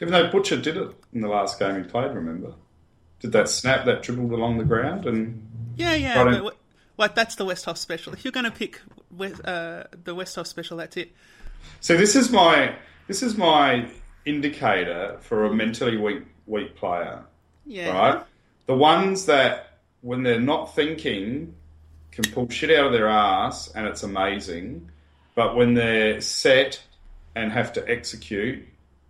Even 0.01 0.11
though 0.11 0.29
Butcher 0.29 0.59
did 0.59 0.77
it 0.77 0.89
in 1.13 1.21
the 1.21 1.27
last 1.27 1.59
game 1.59 1.81
he 1.83 1.89
played, 1.89 2.11
remember? 2.13 2.53
Did 3.19 3.31
that 3.33 3.47
snap 3.47 3.85
that 3.85 4.03
dribbled 4.03 4.31
along 4.33 4.57
the 4.57 4.65
ground 4.65 5.05
and 5.05 5.47
Yeah, 5.77 5.95
yeah. 5.95 6.23
But, 6.23 6.57
like 6.97 7.15
that's 7.15 7.35
the 7.35 7.45
Westhoff 7.45 7.77
special. 7.77 8.13
If 8.13 8.23
you're 8.25 8.31
going 8.31 8.45
to 8.45 8.51
pick 8.51 8.81
uh, 9.19 9.83
the 10.03 10.15
Westhoff 10.15 10.47
special, 10.47 10.77
that's 10.77 10.97
it. 10.97 11.11
So 11.79 11.95
this 11.95 12.15
is 12.15 12.29
my 12.31 12.75
this 13.07 13.23
is 13.23 13.37
my 13.37 13.89
indicator 14.25 15.17
for 15.21 15.45
a 15.45 15.53
mentally 15.53 15.97
weak 15.97 16.23
weak 16.45 16.75
player, 16.75 17.23
Yeah. 17.65 17.89
right? 17.97 18.23
The 18.65 18.75
ones 18.75 19.25
that 19.27 19.79
when 20.01 20.23
they're 20.23 20.39
not 20.39 20.75
thinking 20.75 21.55
can 22.11 22.25
pull 22.31 22.49
shit 22.49 22.69
out 22.77 22.87
of 22.87 22.91
their 22.91 23.07
ass 23.07 23.71
and 23.73 23.87
it's 23.87 24.03
amazing, 24.03 24.89
but 25.35 25.55
when 25.55 25.73
they're 25.73 26.19
set 26.21 26.81
and 27.35 27.51
have 27.51 27.73
to 27.73 27.89
execute 27.89 28.67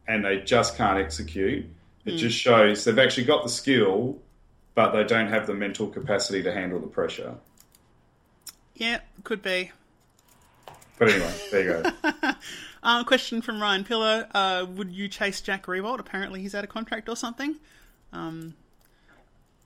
and 0.08 0.26
they 0.26 0.40
just 0.40 0.78
can't 0.78 1.00
execute, 1.00 1.66
it 2.06 2.18
just 2.18 2.38
shows 2.38 2.84
they've 2.84 3.00
actually 3.00 3.24
got 3.24 3.44
the 3.44 3.50
skill, 3.50 4.18
but 4.76 4.92
they 4.92 5.04
don't 5.04 5.28
have 5.28 5.48
the 5.48 5.54
mental 5.54 5.88
capacity 5.88 6.44
to 6.44 6.52
handle 6.52 6.80
the 6.80 6.88
pressure. 6.88 7.36
Yeah, 8.76 9.00
could 9.24 9.42
be. 9.42 9.72
But 10.98 11.10
anyway, 11.10 11.34
there 11.52 11.64
you 11.64 11.84
go. 11.84 12.32
Um, 12.86 13.06
question 13.06 13.42
from 13.42 13.62
Ryan 13.62 13.86
Pillar: 13.86 14.28
uh, 14.34 14.66
Would 14.76 14.92
you 14.92 15.08
chase 15.08 15.40
Jack 15.40 15.68
Riewoldt? 15.68 16.00
Apparently, 16.00 16.42
he's 16.42 16.54
out 16.54 16.66
of 16.66 16.70
contract 16.70 17.08
or 17.08 17.16
something. 17.16 17.56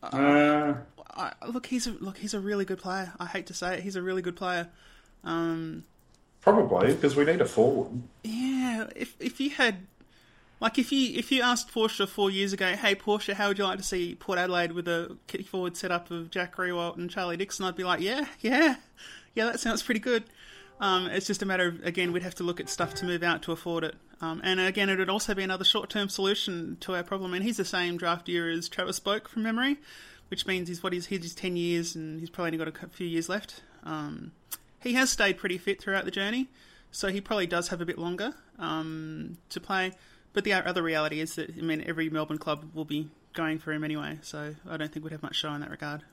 Uh, 0.03 0.75
I, 1.15 1.33
look, 1.47 1.65
he's 1.65 1.87
a, 1.87 1.91
look, 1.93 2.17
he's 2.17 2.35
a 2.35 2.39
really 2.39 2.63
good 2.63 2.77
player. 2.77 3.13
I 3.19 3.25
hate 3.25 3.47
to 3.47 3.55
say 3.55 3.77
it, 3.77 3.83
he's 3.83 3.95
a 3.95 4.03
really 4.03 4.21
good 4.21 4.35
player. 4.35 4.67
Um, 5.23 5.83
probably 6.47 6.93
because 6.93 7.15
we 7.15 7.25
need 7.25 7.41
a 7.41 7.45
forward. 7.45 8.03
yeah, 8.23 8.87
if 8.95 9.15
if 9.19 9.39
you 9.39 9.49
had, 9.49 9.85
like, 10.59 10.77
if 10.77 10.91
you 10.91 11.17
if 11.17 11.31
you 11.31 11.41
asked 11.41 11.73
Porsche 11.73 12.07
four 12.07 12.29
years 12.29 12.53
ago, 12.53 12.73
hey 12.73 12.95
Porsche, 12.95 13.33
how 13.33 13.49
would 13.49 13.57
you 13.57 13.65
like 13.65 13.77
to 13.77 13.83
see 13.83 14.15
Port 14.15 14.39
Adelaide 14.39 14.71
with 14.71 14.87
a 14.87 15.17
kick 15.27 15.45
forward 15.45 15.75
setup 15.75 16.09
of 16.11 16.29
Jack 16.29 16.55
Riewoldt 16.55 16.97
and 16.97 17.09
Charlie 17.09 17.37
Dixon? 17.37 17.65
I'd 17.65 17.75
be 17.75 17.83
like, 17.83 17.99
yeah, 17.99 18.25
yeah, 18.41 18.75
yeah, 19.35 19.45
that 19.45 19.59
sounds 19.59 19.83
pretty 19.83 19.99
good. 19.99 20.23
Um, 20.79 21.07
it's 21.07 21.27
just 21.27 21.41
a 21.41 21.45
matter 21.45 21.67
of 21.67 21.83
again, 21.83 22.11
we'd 22.11 22.23
have 22.23 22.35
to 22.35 22.43
look 22.43 22.59
at 22.59 22.69
stuff 22.69 22.93
to 22.95 23.05
move 23.05 23.23
out 23.23 23.41
to 23.43 23.51
afford 23.51 23.83
it. 23.83 23.95
Um, 24.21 24.41
and 24.43 24.59
again, 24.59 24.89
it 24.89 24.97
would 24.97 25.09
also 25.09 25.35
be 25.35 25.43
another 25.43 25.65
short-term 25.65 26.09
solution 26.09 26.77
to 26.79 26.95
our 26.95 27.03
problem. 27.03 27.33
And 27.33 27.43
he's 27.43 27.57
the 27.57 27.65
same 27.65 27.97
draft 27.97 28.27
year 28.27 28.49
as 28.49 28.67
Travis 28.67 28.99
Boak 28.99 29.27
from 29.27 29.43
memory, 29.43 29.77
which 30.29 30.47
means 30.47 30.69
he's 30.69 30.81
what 30.81 30.93
he's 30.93 31.07
he's 31.07 31.35
ten 31.35 31.55
years, 31.55 31.95
and 31.95 32.19
he's 32.19 32.29
probably 32.29 32.57
only 32.57 32.71
got 32.71 32.83
a 32.83 32.87
few 32.87 33.07
years 33.07 33.27
left. 33.27 33.61
Um, 33.83 34.31
he 34.81 34.93
has 34.93 35.09
stayed 35.09 35.37
pretty 35.37 35.57
fit 35.57 35.81
throughout 35.81 36.05
the 36.05 36.11
journey, 36.11 36.47
so 36.91 37.09
he 37.09 37.21
probably 37.21 37.47
does 37.47 37.69
have 37.69 37.81
a 37.81 37.85
bit 37.85 37.97
longer 37.97 38.33
um, 38.59 39.37
to 39.49 39.59
play. 39.59 39.93
But 40.33 40.43
the 40.43 40.53
other 40.53 40.83
reality 40.83 41.19
is 41.19 41.35
that 41.35 41.49
I 41.57 41.61
mean, 41.61 41.83
every 41.87 42.09
Melbourne 42.09 42.37
club 42.37 42.69
will 42.73 42.85
be 42.85 43.09
going 43.33 43.59
for 43.59 43.71
him 43.71 43.83
anyway, 43.83 44.19
so 44.21 44.55
I 44.69 44.77
don't 44.77 44.91
think 44.91 45.03
we'd 45.03 45.11
have 45.11 45.23
much 45.23 45.35
show 45.35 45.51
in 45.53 45.61
that 45.61 45.71
regard. 45.71 46.03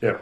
Yeah. 0.00 0.18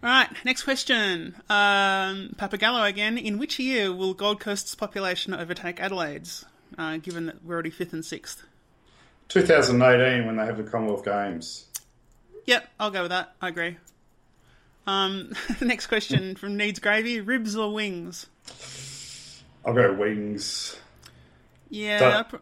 All 0.00 0.10
right, 0.10 0.28
next 0.44 0.62
question. 0.62 1.34
Um, 1.50 2.34
Papagallo 2.36 2.88
again. 2.88 3.18
In 3.18 3.38
which 3.38 3.58
year 3.58 3.92
will 3.92 4.14
Gold 4.14 4.40
Coast's 4.40 4.74
population 4.74 5.34
overtake 5.34 5.80
Adelaide's, 5.80 6.44
uh, 6.76 6.98
given 6.98 7.26
that 7.26 7.44
we're 7.44 7.54
already 7.54 7.70
fifth 7.70 7.92
and 7.92 8.04
sixth? 8.04 8.44
2018 9.28 10.26
when 10.26 10.36
they 10.36 10.46
have 10.46 10.56
the 10.56 10.62
Commonwealth 10.62 11.04
Games. 11.04 11.66
Yep, 12.46 12.68
I'll 12.78 12.90
go 12.90 13.02
with 13.02 13.10
that. 13.10 13.34
I 13.42 13.48
agree. 13.48 13.76
Um, 14.88 15.34
the 15.58 15.66
next 15.66 15.88
question 15.88 16.34
from 16.34 16.56
Needs 16.56 16.78
Gravy 16.80 17.20
ribs 17.20 17.54
or 17.54 17.72
wings? 17.72 18.26
I'll 19.64 19.74
go 19.74 19.92
wings. 19.92 20.78
Yeah, 21.68 21.98
That- 21.98 22.14
I 22.14 22.22
pr- 22.22 22.36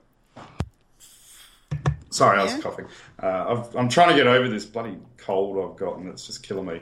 Sorry, 2.11 2.39
I 2.39 2.45
was 2.45 2.63
coughing. 2.63 2.87
Uh, 3.23 3.27
I've, 3.49 3.77
I'm 3.77 3.89
trying 3.91 4.09
to 4.09 4.15
get 4.15 4.27
over 4.27 4.49
this 4.49 4.65
bloody 4.65 4.97
cold 5.19 5.59
I've 5.59 5.77
got, 5.77 5.99
and 5.99 6.09
it's 6.09 6.27
just 6.27 6.43
killing 6.43 6.65
me. 6.65 6.81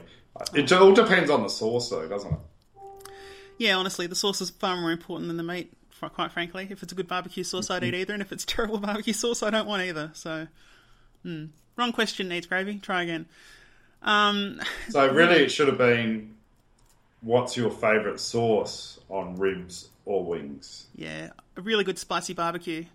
It 0.53 0.71
all 0.71 0.93
depends 0.93 1.29
on 1.29 1.43
the 1.43 1.49
sauce, 1.49 1.89
though, 1.89 2.07
doesn't 2.07 2.31
it? 2.31 2.39
yeah, 3.57 3.75
honestly, 3.75 4.07
the 4.07 4.15
sauce 4.15 4.39
is 4.39 4.51
far 4.51 4.77
more 4.77 4.91
important 4.91 5.27
than 5.27 5.35
the 5.35 5.43
meat, 5.43 5.73
quite 5.99 6.31
frankly. 6.31 6.67
If 6.69 6.83
it's 6.83 6.93
a 6.93 6.95
good 6.95 7.07
barbecue 7.07 7.43
sauce, 7.43 7.69
I'd 7.69 7.83
eat 7.83 7.93
either, 7.95 8.13
and 8.13 8.21
if 8.21 8.31
it's 8.31 8.45
terrible 8.45 8.77
barbecue 8.79 9.13
sauce, 9.13 9.43
I 9.43 9.49
don't 9.49 9.67
want 9.67 9.81
either. 9.81 10.11
So, 10.13 10.47
hmm. 11.23 11.45
wrong 11.75 11.91
question, 11.91 12.29
Needs 12.29 12.45
Gravy. 12.45 12.77
Try 12.77 13.03
again. 13.03 13.25
Um, 14.05 14.61
So 14.89 15.11
really, 15.11 15.43
it 15.43 15.49
should 15.51 15.67
have 15.67 15.77
been, 15.77 16.35
what's 17.21 17.57
your 17.57 17.71
favourite 17.71 18.19
sauce 18.19 18.99
on 19.09 19.35
ribs 19.35 19.89
or 20.05 20.23
wings? 20.23 20.85
yeah, 20.95 21.31
a 21.57 21.61
really 21.61 21.83
good 21.83 21.97
spicy 21.97 22.33
barbecue. 22.33 22.85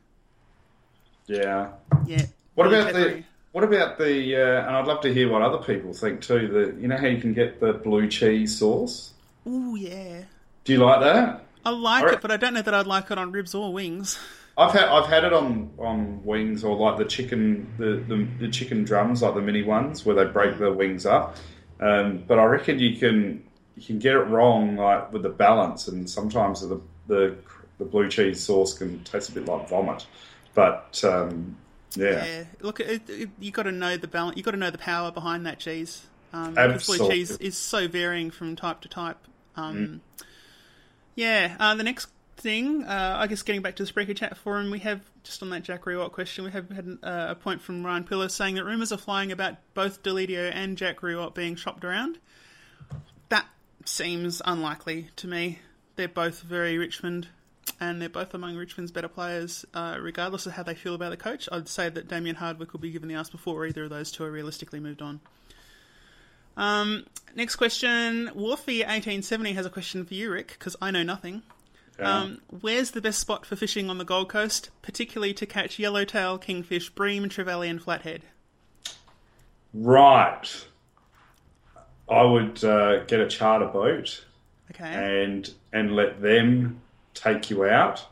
Yeah. 1.27 1.71
Yeah. 2.07 2.27
What 2.55 2.69
really 2.71 2.81
about 2.81 2.95
the? 2.95 3.25
What 3.53 3.65
about 3.65 3.99
the? 3.99 4.37
Uh, 4.37 4.67
and 4.67 4.77
I'd 4.77 4.87
love 4.87 5.01
to 5.03 5.13
hear 5.13 5.31
what 5.31 5.43
other 5.43 5.59
people 5.59 5.93
think 5.93 6.21
too. 6.21 6.49
The 6.49 6.81
you 6.81 6.89
know 6.89 6.97
how 6.97 7.07
you 7.07 7.21
can 7.21 7.33
get 7.35 7.61
the 7.61 7.73
blue 7.73 8.09
cheese 8.09 8.59
sauce. 8.59 9.13
Ooh, 9.47 9.77
yeah. 9.77 10.23
Do 10.65 10.73
you 10.73 10.79
like 10.79 11.01
that? 11.01 11.45
I 11.65 11.71
like 11.71 12.13
it, 12.13 12.21
but 12.21 12.31
I 12.31 12.37
don't 12.37 12.55
know 12.55 12.63
that 12.63 12.75
I'd 12.75 12.87
like 12.87 13.11
it 13.11 13.19
on 13.19 13.33
ribs 13.33 13.55
or 13.55 13.73
wings. 13.73 14.19
I've 14.57 14.73
had 14.73 14.89
I've 14.89 15.07
had 15.07 15.25
it 15.25 15.33
on, 15.33 15.71
on 15.79 16.25
wings 16.25 16.65
or 16.65 16.77
like 16.77 16.99
the 16.99 17.05
chicken 17.05 17.73
the, 17.79 18.05
the, 18.07 18.27
the 18.39 18.49
chicken 18.51 18.85
drums 18.85 19.23
like 19.23 19.35
the 19.35 19.41
mini 19.41 19.63
ones 19.63 20.05
where 20.05 20.15
they 20.15 20.25
break 20.31 20.59
the 20.59 20.73
wings 20.73 21.07
up. 21.07 21.37
Um, 21.81 22.25
but 22.27 22.39
I 22.39 22.45
reckon 22.45 22.79
you 22.79 22.97
can 22.97 23.45
you 23.77 23.83
can 23.83 23.99
get 23.99 24.15
it 24.15 24.25
wrong 24.25 24.77
like 24.77 25.13
with 25.13 25.23
the 25.23 25.31
balance 25.31 25.89
and 25.89 26.09
sometimes 26.09 26.61
the 26.61 26.81
the, 27.07 27.37
the 27.79 27.85
blue 27.85 28.09
cheese 28.09 28.41
sauce 28.43 28.75
can 28.75 29.03
taste 29.05 29.31
a 29.31 29.33
bit 29.33 29.47
like 29.47 29.69
vomit. 29.69 30.07
But 30.55 31.03
um, 31.05 31.57
yeah. 31.97 32.25
Yeah, 32.25 32.45
look, 32.61 32.81
it, 32.81 33.03
it, 33.09 33.31
you 33.39 33.51
got 33.51 33.65
to 33.65 33.73
know 33.73 33.97
the 33.97 34.09
balance. 34.09 34.37
You 34.37 34.43
got 34.43 34.53
to 34.53 34.57
know 34.57 34.71
the 34.71 34.79
power 34.79 35.11
behind 35.11 35.47
that 35.47 35.59
cheese. 35.59 36.07
Um, 36.33 36.55
because 36.55 36.87
blue 36.87 37.09
cheese 37.11 37.33
is 37.39 37.57
so 37.57 37.89
varying 37.89 38.31
from 38.31 38.55
type 38.55 38.81
to 38.83 38.89
type. 38.89 39.19
Um, 39.57 40.01
Yeah, 41.17 41.57
uh, 41.59 41.75
the 41.75 41.83
next 41.83 42.09
thing, 42.41 42.85
uh, 42.85 43.17
I 43.19 43.27
guess 43.27 43.43
getting 43.43 43.63
back 43.63 43.77
to 43.77 43.85
the 43.85 43.93
Spreaker 43.93 44.17
chat 44.17 44.37
forum, 44.37 44.71
we 44.71 44.79
have, 44.81 45.01
just 45.23 45.43
on 45.43 45.51
that 45.51 45.63
Jack 45.63 45.85
Riewoldt 45.85 46.13
question, 46.13 46.45
we 46.45 46.51
have 46.51 46.69
had 46.71 46.99
uh, 47.03 47.27
a 47.31 47.35
point 47.35 47.61
from 47.61 47.85
Ryan 47.85 48.05
Pillar 48.05 48.29
saying 48.29 48.55
that 48.57 48.65
rumours 48.65 48.93
are 48.93 48.99
flying 48.99 49.31
about 49.31 49.57
both 49.75 50.03
Deledio 50.03 50.51
and 50.53 50.77
Jack 50.77 51.01
Riewoldt 51.01 51.35
being 51.35 51.55
shopped 51.57 51.85
around. 51.85 52.19
That 53.29 53.47
seems 53.85 54.41
unlikely 54.45 55.09
to 55.17 55.27
me. 55.27 55.61
They're 55.97 56.09
both 56.09 56.41
very 56.41 56.79
Richmond, 56.79 57.29
and 57.79 58.01
they're 58.01 58.09
both 58.09 58.35
among 58.35 58.57
Richmond's 58.57 58.91
better 58.91 59.09
players, 59.09 59.65
uh, 59.75 59.99
regardless 60.01 60.47
of 60.47 60.53
how 60.53 60.63
they 60.63 60.75
feel 60.75 60.95
about 60.95 61.11
the 61.11 61.17
coach. 61.17 61.49
I'd 61.53 61.69
say 61.69 61.89
that 61.91 62.09
Damien 62.09 62.37
Hardwick 62.37 62.73
will 62.73 62.81
be 62.81 62.91
given 62.91 63.09
the 63.09 63.15
ask 63.15 63.31
before 63.31 63.67
either 63.67 63.85
of 63.85 63.91
those 63.91 64.11
two 64.11 64.25
are 64.25 64.31
realistically 64.31 64.81
moved 64.81 65.03
on. 65.03 65.21
Um, 66.57 67.07
next 67.35 67.57
question. 67.57 68.31
Warfy1870 68.35 69.55
has 69.55 69.67
a 69.67 69.71
question 69.71 70.05
for 70.05 70.15
you, 70.15 70.31
Rick, 70.33 70.57
because 70.59 70.77
I 70.81 70.91
know 70.91 71.03
nothing. 71.03 71.43
Um, 72.07 72.41
where's 72.61 72.93
the 72.93 73.01
best 73.01 73.19
spot 73.21 73.45
for 73.47 73.57
fishing 73.57 73.91
on 73.91 73.99
the 73.99 74.05
Gold 74.05 74.29
Coast, 74.29 74.71
particularly 74.83 75.35
to 75.35 75.47
catch 75.47 75.79
yellowtail, 75.79 76.39
kingfish, 76.39 76.91
bream, 76.91 77.29
trevally, 77.29 77.69
and 77.69 77.81
flathead? 77.83 78.23
Right. 79.73 80.65
I 82.09 82.23
would 82.23 82.63
uh, 82.65 83.05
get 83.05 83.21
a 83.21 83.29
charter 83.29 83.67
boat 83.67 84.25
Okay. 84.73 85.25
and 85.25 85.49
and 85.73 85.95
let 85.95 86.21
them 86.21 86.81
take 87.15 87.51
you 87.51 87.65
out. 87.65 88.05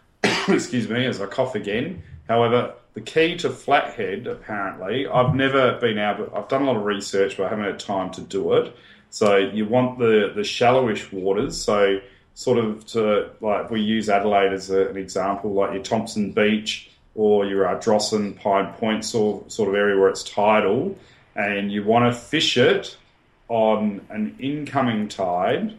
Excuse 0.48 0.88
me, 0.88 1.06
as 1.06 1.20
I 1.20 1.26
cough 1.26 1.54
again. 1.54 2.02
However, 2.28 2.74
the 2.94 3.00
key 3.00 3.36
to 3.38 3.50
flathead, 3.50 4.26
apparently, 4.26 5.06
I've 5.06 5.34
never 5.34 5.78
been 5.78 5.98
able. 5.98 6.34
I've 6.34 6.48
done 6.48 6.62
a 6.62 6.66
lot 6.66 6.76
of 6.76 6.84
research, 6.84 7.36
but 7.36 7.46
I 7.46 7.48
haven't 7.50 7.64
had 7.66 7.78
time 7.78 8.10
to 8.12 8.20
do 8.22 8.54
it. 8.54 8.74
So 9.10 9.36
you 9.36 9.66
want 9.66 9.98
the 9.98 10.32
the 10.34 10.42
shallowish 10.44 11.12
waters. 11.12 11.60
So 11.60 12.00
sort 12.34 12.58
of 12.58 12.84
to 12.86 13.30
like 13.40 13.70
we 13.70 13.80
use 13.80 14.08
Adelaide 14.08 14.52
as 14.52 14.70
a, 14.70 14.88
an 14.88 14.96
example, 14.96 15.52
like 15.52 15.72
your 15.72 15.82
Thompson 15.82 16.32
Beach 16.32 16.90
or 17.14 17.46
your 17.46 17.64
Ardrossan 17.64 18.34
Pine 18.34 18.72
Point 18.74 19.04
sort 19.04 19.50
sort 19.50 19.68
of 19.68 19.74
area 19.74 19.98
where 19.98 20.08
it's 20.08 20.24
tidal, 20.24 20.96
and 21.34 21.72
you 21.72 21.84
want 21.84 22.12
to 22.12 22.18
fish 22.18 22.56
it 22.56 22.96
on 23.48 24.00
an 24.10 24.34
incoming 24.38 25.08
tide 25.08 25.74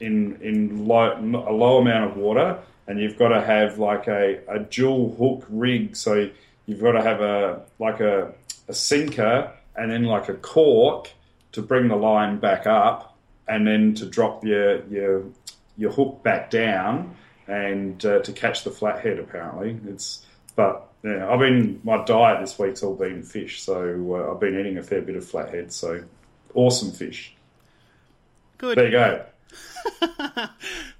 in 0.00 0.38
in 0.40 0.86
low, 0.86 1.16
a 1.16 1.52
low 1.52 1.78
amount 1.78 2.10
of 2.10 2.16
water, 2.16 2.58
and 2.86 3.00
you've 3.00 3.18
got 3.18 3.28
to 3.28 3.40
have 3.40 3.78
like 3.78 4.06
a, 4.06 4.40
a 4.48 4.60
dual 4.60 5.14
hook 5.16 5.44
rig. 5.48 5.96
So 5.96 6.30
you've 6.66 6.80
got 6.80 6.92
to 6.92 7.02
have 7.02 7.20
a 7.20 7.62
like 7.78 8.00
a, 8.00 8.32
a 8.68 8.74
sinker 8.74 9.52
and 9.74 9.90
then 9.90 10.04
like 10.04 10.28
a 10.28 10.34
cork 10.34 11.10
to 11.52 11.62
bring 11.62 11.88
the 11.88 11.96
line 11.96 12.38
back 12.38 12.66
up, 12.66 13.16
and 13.48 13.66
then 13.66 13.94
to 13.94 14.06
drop 14.06 14.44
your 14.44 14.84
your 14.86 15.24
your 15.78 15.92
hook 15.92 16.22
back 16.22 16.50
down 16.50 17.16
and 17.46 18.04
uh, 18.04 18.20
to 18.20 18.32
catch 18.32 18.64
the 18.64 18.70
flathead. 18.70 19.18
Apparently, 19.18 19.80
it's 19.90 20.24
but. 20.54 20.84
Yeah, 21.04 21.30
I've 21.32 21.38
been 21.38 21.80
my 21.84 22.04
diet 22.04 22.40
this 22.40 22.58
week's 22.58 22.82
all 22.82 22.96
been 22.96 23.22
fish, 23.22 23.62
so 23.62 24.16
uh, 24.16 24.32
I've 24.32 24.40
been 24.40 24.58
eating 24.58 24.78
a 24.78 24.82
fair 24.82 25.00
bit 25.00 25.14
of 25.14 25.24
flathead. 25.24 25.72
So 25.72 26.02
awesome 26.54 26.90
fish. 26.90 27.36
Good. 28.58 28.76
There 28.76 28.86
you 28.86 28.90
go. 28.90 29.24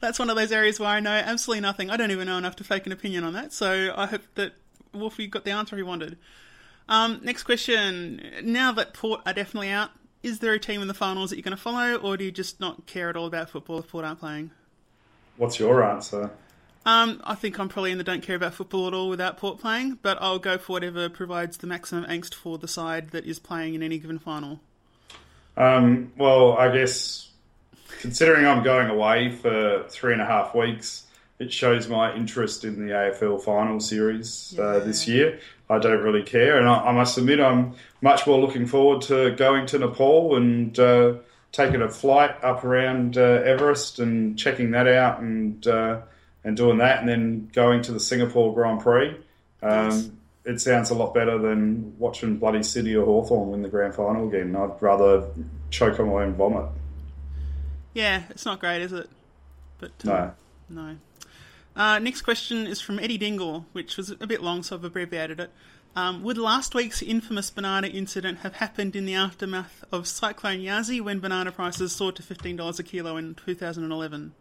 That's 0.01 0.19
one 0.19 0.31
of 0.31 0.37
those 0.37 0.53
areas 0.53 0.79
where 0.79 0.89
I 0.89 1.01
know 1.01 1.11
absolutely 1.11 1.63
nothing. 1.63 1.91
I 1.91 1.97
don't 1.97 2.11
even 2.11 2.27
know 2.27 2.39
enough 2.39 2.57
to 2.57 2.65
fake 2.65 2.87
an 2.87 2.93
opinion 2.93 3.25
on 3.25 3.33
that. 3.35 3.53
So 3.53 3.93
I 3.97 4.07
hope 4.07 4.23
that 4.37 4.53
Wolfie 4.93 5.27
got 5.27 5.45
the 5.45 5.51
answer 5.51 5.77
he 5.77 5.83
wanted. 5.83 6.17
Um, 6.89 7.21
next 7.23 7.43
question. 7.43 8.23
Now 8.43 8.73
that 8.73 8.95
Port 8.95 9.21
are 9.27 9.35
definitely 9.35 9.71
out, 9.71 9.91
is 10.23 10.39
there 10.39 10.53
a 10.53 10.59
team 10.59 10.81
in 10.81 10.89
the 10.89 10.95
finals 10.95 11.31
that 11.31 11.37
you're 11.37 11.43
going 11.43 11.57
to 11.57 11.63
follow, 11.63 11.97
or 11.97 12.17
do 12.17 12.25
you 12.25 12.33
just 12.33 12.61
not 12.61 12.87
care 12.87 13.11
at 13.11 13.17
all 13.17 13.27
about 13.27 13.51
football 13.51 13.79
if 13.79 13.89
Port 13.89 14.05
aren't 14.05 14.21
playing? 14.21 14.51
What's 15.39 15.59
your 15.59 15.83
answer? 15.83 16.31
Um, 16.85 17.21
I 17.25 17.35
think 17.35 17.59
I'm 17.59 17.69
probably 17.69 17.93
in 17.93 17.99
the 17.99 18.05
don't 18.05 18.23
care 18.23 18.37
about 18.37 18.55
football 18.55 18.87
at 18.89 18.95
all 18.95 19.09
without 19.09 19.37
Port 19.37 19.59
playing, 19.59 19.99
but 20.03 20.19
I'll 20.21 20.39
go 20.39 20.59
for 20.59 20.73
whatever 20.73 21.09
provides 21.09 21.59
the 21.59 21.67
maximum 21.67 22.05
angst 22.05 22.35
for 22.35 22.59
the 22.59 22.69
side 22.69 23.11
that 23.11 23.25
is 23.25 23.39
playing 23.39 23.75
in 23.75 23.83
any 23.83 23.99
given 23.99 24.19
final. 24.19 24.61
Um, 25.57 26.13
well, 26.17 26.57
I 26.57 26.73
guess 26.73 27.31
considering 28.01 28.47
I'm 28.47 28.63
going 28.63 28.89
away 28.89 29.33
for 29.33 29.85
three 29.89 30.13
and 30.13 30.23
a 30.23 30.27
half 30.27 30.55
weeks, 30.55 31.05
it 31.39 31.53
shows 31.53 31.89
my 31.89 32.15
interest 32.15 32.65
in 32.65 32.87
the 32.87 32.93
AFL 32.93 33.43
final 33.43 33.81
series 33.81 34.59
uh, 34.59 34.81
this 34.81 35.07
year. 35.07 35.41
I 35.71 35.79
don't 35.79 36.03
really 36.03 36.23
care, 36.23 36.59
and 36.59 36.69
I, 36.69 36.87
I 36.87 36.93
must 36.93 37.19
admit 37.19 37.41
I'm 37.41 37.75
much 38.01 38.27
more 38.27 38.41
looking 38.41 38.67
forward 38.67 39.03
to 39.03 39.33
going 39.33 39.67
to 39.67 39.79
Nepal 39.79 40.37
and 40.37 40.79
uh, 40.79 41.15
taking 41.53 41.83
a 41.83 41.89
flight 41.89 42.43
up 42.43 42.65
around 42.65 43.17
uh, 43.17 43.21
Everest 43.45 43.99
and 43.99 44.39
checking 44.39 44.73
that 44.73 44.87
out 44.87 45.21
and 45.21 45.67
uh, 45.67 46.01
and 46.45 46.57
doing 46.57 46.79
that, 46.79 47.01
and 47.01 47.09
then 47.09 47.51
going 47.53 47.83
to 47.83 47.93
the 47.93 48.01
Singapore 48.01 48.55
Grand 48.55 48.81
Prix. 48.81 49.17
Um, 49.63 49.89
Nice. 49.89 50.11
It 50.45 50.61
sounds 50.63 50.89
a 50.89 50.95
lot 50.95 51.13
better 51.13 51.37
than 51.37 51.99
watching 51.99 52.39
bloody 52.39 52.63
City 52.63 52.97
or 52.97 53.05
Hawthorn 53.05 53.51
win 53.51 53.61
the 53.61 53.69
grand 53.69 53.95
final 53.95 54.27
again. 54.29 54.57
I'd 54.57 54.81
rather 54.81 55.27
choke 55.69 56.01
on 56.01 56.07
my 56.07 56.23
own 56.23 56.35
vomit. 56.35 56.71
Yeah, 57.93 58.23
it's 58.31 58.47
not 58.47 58.59
great, 58.59 58.81
is 58.81 58.93
it? 58.95 59.11
But 59.79 59.93
uh, 60.07 60.31
No. 60.71 60.87
No. 60.87 60.97
Uh, 61.77 61.99
next 61.99 62.23
question 62.23 62.67
is 62.67 62.81
from 62.81 62.99
Eddie 62.99 63.19
Dingle, 63.19 63.67
which 63.73 63.97
was 63.99 64.11
a 64.11 64.27
bit 64.27 64.43
long, 64.43 64.63
so 64.63 64.77
I've 64.77 64.85
abbreviated 64.85 65.39
it. 65.39 65.51
Um, 65.99 66.23
would 66.23 66.39
last 66.39 66.77
week's 66.77 67.03
infamous 67.03 67.51
banana 67.51 67.89
incident 67.89 68.39
have 68.41 68.55
happened 68.55 68.95
in 68.95 69.05
the 69.05 69.15
aftermath 69.15 69.83
of 69.91 70.07
Cyclone 70.07 70.61
Yasi 70.61 71.01
when 71.01 71.19
banana 71.19 71.51
prices 71.51 71.91
soared 71.91 72.15
to 72.17 72.23
$15 72.23 72.79
a 72.79 72.83
kilo 72.85 73.17
in 73.17 73.35
2011? 73.35 74.33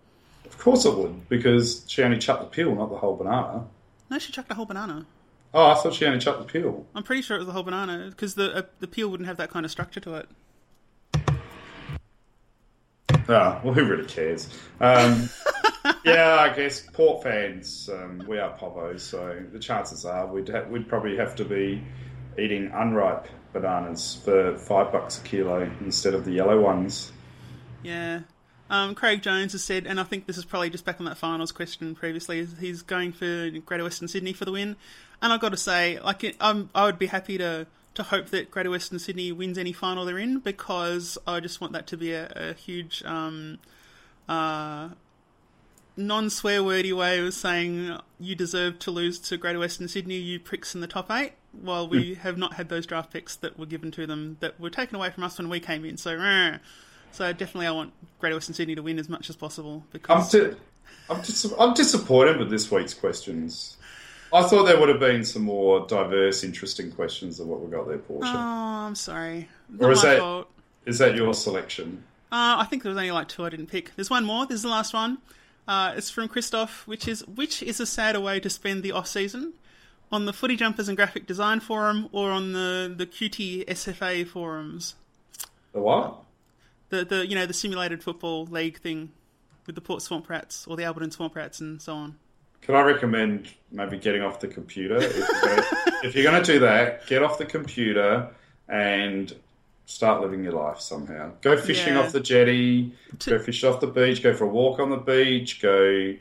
Of 0.46 0.58
course 0.60 0.86
it 0.86 0.96
would, 0.96 1.28
because 1.30 1.84
she 1.88 2.04
only 2.04 2.20
chucked 2.20 2.42
the 2.42 2.48
peel, 2.48 2.76
not 2.76 2.92
the 2.92 2.98
whole 2.98 3.16
banana. 3.16 3.66
No, 4.08 4.20
she 4.20 4.32
chucked 4.32 4.52
a 4.52 4.54
whole 4.54 4.68
banana. 4.68 5.08
Oh, 5.52 5.72
I 5.72 5.74
thought 5.74 5.96
she 5.96 6.06
only 6.06 6.20
chucked 6.20 6.46
the 6.46 6.46
peel. 6.46 6.86
I'm 6.94 7.02
pretty 7.02 7.24
sure 7.24 7.38
it 7.38 7.40
was 7.40 7.48
the 7.48 7.54
whole 7.54 7.64
banana 7.64 8.06
because 8.12 8.36
the 8.36 8.56
uh, 8.58 8.62
the 8.80 8.88
peel 8.88 9.10
wouldn't 9.10 9.26
have 9.26 9.38
that 9.38 9.50
kind 9.50 9.66
of 9.66 9.72
structure 9.72 10.00
to 10.02 10.14
it. 10.14 10.30
Ah, 13.28 13.60
well, 13.64 13.74
who 13.74 13.84
really 13.84 14.06
cares? 14.06 14.48
Um, 14.80 15.28
yeah, 16.08 16.38
I 16.40 16.56
guess 16.56 16.82
Port 16.82 17.24
fans, 17.24 17.90
um, 17.92 18.24
we 18.28 18.40
are 18.40 18.58
povos, 18.58 19.02
so 19.02 19.44
the 19.52 19.60
chances 19.60 20.06
are 20.06 20.28
we'd 20.28 20.50
ha- 20.50 20.66
we'd 20.70 20.88
probably 20.88 21.18
have 21.18 21.36
to 21.36 21.46
be 21.46 21.84
eating 22.38 22.72
unripe 22.74 23.28
bananas 23.54 24.20
for 24.24 24.58
five 24.58 24.92
bucks 24.92 25.20
a 25.20 25.22
kilo 25.24 25.70
instead 25.82 26.14
of 26.14 26.26
the 26.26 26.32
yellow 26.32 26.60
ones. 26.60 27.12
Yeah. 27.84 28.22
Um, 28.70 28.96
Craig 28.96 29.22
Jones 29.22 29.54
has 29.54 29.64
said, 29.64 29.88
and 29.88 30.00
I 30.00 30.04
think 30.04 30.28
this 30.28 30.38
is 30.38 30.44
probably 30.44 30.70
just 30.70 30.84
back 30.84 31.00
on 31.00 31.06
that 31.06 31.18
finals 31.18 31.52
question 31.52 31.96
previously. 31.96 32.46
He's 32.60 32.82
going 32.82 33.14
for 33.14 33.50
Greater 33.66 33.84
Western 33.84 34.10
Sydney 34.10 34.34
for 34.34 34.44
the 34.44 34.52
win, 34.52 34.76
and 35.22 35.32
I've 35.32 35.40
got 35.40 35.50
to 35.50 35.58
say, 35.58 36.00
like, 36.00 36.36
I'm, 36.42 36.70
I 36.76 36.86
would 36.86 37.00
be 37.00 37.08
happy 37.08 37.38
to 37.38 37.68
to 37.98 38.04
hope 38.04 38.28
that 38.28 38.52
Greater 38.52 38.70
Western 38.70 39.00
Sydney 39.00 39.32
wins 39.32 39.58
any 39.58 39.74
final 39.74 40.06
they're 40.06 40.20
in 40.20 40.38
because 40.38 41.18
I 41.26 41.40
just 41.40 41.60
want 41.60 41.74
that 41.74 41.88
to 41.88 41.98
be 41.98 42.12
a, 42.12 42.32
a 42.36 42.54
huge 42.54 43.02
um, 43.04 43.58
uh, 44.30 44.90
non 45.98 46.30
swear 46.30 46.64
wordy 46.64 46.94
way 46.94 47.20
of 47.20 47.34
saying 47.34 47.98
you 48.20 48.36
deserve 48.36 48.80
to 48.80 48.92
lose 48.92 49.20
to 49.20 49.38
Greater 49.38 49.60
Western 49.60 49.88
Sydney, 49.88 50.16
you 50.18 50.40
pricks 50.40 50.74
in 50.76 50.82
the 50.82 50.88
top 50.88 51.10
eight. 51.12 51.34
While 51.60 51.88
we 51.90 52.14
have 52.16 52.38
not 52.38 52.54
had 52.54 52.70
those 52.70 52.86
draft 52.86 53.12
picks 53.12 53.36
that 53.38 53.58
were 53.58 53.66
given 53.66 53.90
to 53.92 54.06
them 54.06 54.38
that 54.42 54.60
were 54.60 54.70
taken 54.70 54.96
away 54.96 55.10
from 55.10 55.24
us 55.24 55.38
when 55.40 55.50
we 55.50 55.60
came 55.60 55.84
in, 55.86 55.98
so. 55.98 56.12
eh. 56.20 56.58
So 57.12 57.32
definitely, 57.34 57.66
I 57.68 57.72
want 57.72 57.94
Greater 58.20 58.36
Western 58.36 58.54
Sydney 58.54 58.76
to 58.76 58.84
win 58.84 59.00
as 59.00 59.10
much 59.10 59.30
as 59.30 59.36
possible 59.36 59.84
I'm, 60.08 60.28
di- 60.28 60.56
I'm, 61.10 61.22
dis- 61.22 61.52
I'm 61.58 61.74
disappointed 61.74 62.38
with 62.38 62.50
this 62.52 62.70
week's 62.70 62.94
questions. 62.94 63.78
I 64.32 64.44
thought 64.44 64.66
there 64.66 64.80
would 64.80 64.90
have 64.90 65.00
been 65.00 65.24
some 65.24 65.44
more 65.44 65.88
diverse, 65.88 66.44
interesting 66.44 66.92
questions 66.92 67.38
than 67.38 67.48
what 67.48 67.62
we 67.62 67.72
got 67.72 67.88
there, 67.88 67.98
Portia. 67.98 68.28
oh, 68.28 68.38
I'm 68.88 68.94
sorry, 68.96 69.48
Or 69.80 69.92
is 69.92 70.04
my 70.04 70.10
that- 70.10 70.20
fault. 70.20 70.50
Is 70.86 71.00
that 71.00 71.16
your 71.16 71.34
selection? 71.34 72.04
Uh, 72.32 72.60
I 72.60 72.66
think 72.70 72.84
there 72.84 72.90
was 72.90 72.98
only 72.98 73.12
like 73.12 73.30
two 73.30 73.44
I 73.46 73.50
didn't 73.50 73.68
pick. 73.68 73.96
There's 73.96 74.10
one 74.10 74.26
more. 74.26 74.46
This 74.46 74.56
is 74.56 74.62
the 74.64 74.70
last 74.70 74.94
one. 74.94 75.18
Uh, 75.68 75.94
it's 75.98 76.10
from 76.10 76.28
Christoph, 76.28 76.88
which 76.88 77.08
is 77.08 77.28
which 77.28 77.62
is 77.62 77.80
a 77.80 77.86
sadder 77.86 78.20
way 78.20 78.40
to 78.40 78.50
spend 78.50 78.84
the 78.84 78.92
off 78.92 79.08
season, 79.08 79.54
on 80.12 80.26
the 80.26 80.34
Footy 80.34 80.56
Jumpers 80.56 80.88
and 80.88 80.96
Graphic 80.96 81.28
Design 81.28 81.60
forum 81.60 82.10
or 82.12 82.32
on 82.32 82.54
the 82.54 82.94
the 82.96 83.06
QT 83.06 83.66
SFA 83.68 84.28
forums. 84.28 84.96
The 85.74 85.82
what? 85.82 86.24
The 86.90 87.04
the 87.04 87.28
you 87.28 87.36
know 87.36 87.46
the 87.46 87.54
simulated 87.54 88.04
football 88.04 88.46
league 88.46 88.80
thing 88.80 89.12
with 89.66 89.76
the 89.76 89.82
Port 89.82 90.02
Swamp 90.02 90.30
Rats 90.30 90.66
or 90.68 90.78
the 90.78 90.84
Alberton 90.84 91.12
Swamp 91.12 91.36
Rats 91.36 91.60
and 91.60 91.82
so 91.82 91.94
on. 91.94 92.16
Can 92.62 92.76
I 92.76 92.82
recommend 92.82 93.54
maybe 93.72 93.98
getting 93.98 94.22
off 94.22 94.40
the 94.40 94.48
computer? 94.48 94.98
If 94.98 95.16
you're 95.18 95.42
gonna, 95.42 95.64
if 96.04 96.16
you're 96.16 96.24
going 96.24 96.44
to 96.44 96.54
do 96.54 96.60
that, 96.60 97.06
get 97.08 97.24
off 97.24 97.38
the 97.38 97.46
computer 97.46 98.30
and 98.68 99.34
start 99.88 100.22
living 100.22 100.44
your 100.44 100.52
life 100.54 100.80
somehow. 100.80 101.32
Go 101.42 101.58
fishing 101.58 101.94
Yeah. 101.96 102.02
off 102.02 102.12
the 102.12 102.20
jetty, 102.20 102.94
To- 103.20 103.30
go 103.32 103.40
fish 103.40 103.64
off 103.64 103.80
the 103.80 103.88
beach, 103.88 104.22
go 104.22 104.34
for 104.34 104.44
a 104.44 104.50
walk 104.50 104.80
on 104.80 104.90
the 104.92 104.98
beach, 104.98 105.62
go, 105.62 106.14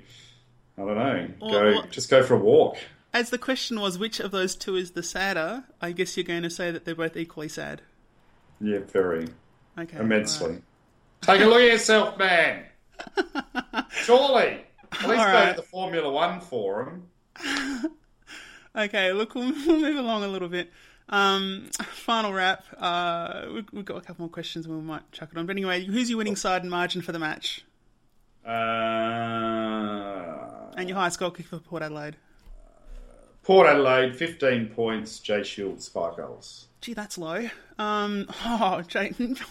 I 0.79 0.81
don't 0.81 0.95
know, 0.97 1.29
Or- 1.41 1.51
go 1.51 1.79
or- 1.81 1.87
just 1.89 2.09
go 2.09 2.23
for 2.23 2.35
a 2.35 2.39
walk. 2.39 2.79
As 3.13 3.31
the 3.31 3.39
question 3.39 3.81
was, 3.81 3.99
which 3.99 4.21
of 4.21 4.31
those 4.31 4.55
two 4.55 4.77
is 4.77 4.93
the 4.93 5.03
sadder? 5.03 5.65
I 5.83 5.93
guess 5.93 6.17
you're 6.17 6.25
going 6.25 6.43
to 6.45 6.51
say 6.51 6.71
that 6.71 6.85
they're 6.85 6.95
both 6.95 7.17
equally 7.17 7.49
sad. 7.49 7.83
Yeah, 8.61 8.79
very. 8.93 9.29
Okay. 9.79 9.99
immensely. 9.99 10.51
right. 10.53 10.63
Take 11.23 11.41
a 11.43 11.47
look 11.47 11.61
at 11.61 11.73
yourself, 11.73 12.17
man. 12.19 12.65
Surely, 13.91 14.65
at 14.93 14.93
least 14.93 15.03
All 15.03 15.09
go 15.09 15.17
right. 15.17 15.51
to 15.51 15.57
the 15.61 15.67
Formula 15.67 16.11
One 16.11 16.41
forum. 16.41 17.09
Okay, 18.79 19.11
look, 19.15 19.35
we'll, 19.35 19.53
we'll 19.67 19.81
move 19.81 19.97
along 19.97 20.23
a 20.23 20.29
little 20.29 20.51
bit. 20.51 20.71
Um, 21.09 21.71
final 21.83 22.33
wrap. 22.33 22.65
Uh, 22.79 23.47
we've, 23.53 23.67
we've 23.73 23.85
got 23.85 23.97
a 23.97 24.01
couple 24.01 24.23
more 24.25 24.31
questions 24.31 24.67
and 24.67 24.75
we 24.75 24.81
might 24.83 25.11
chuck 25.13 25.31
it 25.33 25.39
on. 25.39 25.47
But 25.47 25.53
anyway, 25.57 25.85
who's 25.85 26.09
your 26.11 26.19
winning 26.19 26.37
side 26.37 26.63
and 26.63 26.71
margin 26.71 27.03
for 27.03 27.13
the 27.13 27.19
match? 27.19 27.65
Uh, 28.47 28.51
And 30.77 30.89
your 30.89 30.99
highest 30.99 31.19
goal 31.19 31.31
kick 31.31 31.47
for 31.47 31.59
Port 31.59 31.83
Adelaide? 31.83 32.17
Port 33.43 33.67
Adelaide, 33.69 34.17
15 34.17 34.69
points. 34.69 35.19
Jay 35.21 35.43
Shields, 35.43 35.89
5 35.89 36.17
goals. 36.17 36.67
Gee, 36.81 36.95
that's 36.95 37.17
low. 37.19 37.49
Um, 37.79 38.27
oh, 38.45 38.83
Jay. 38.87 39.13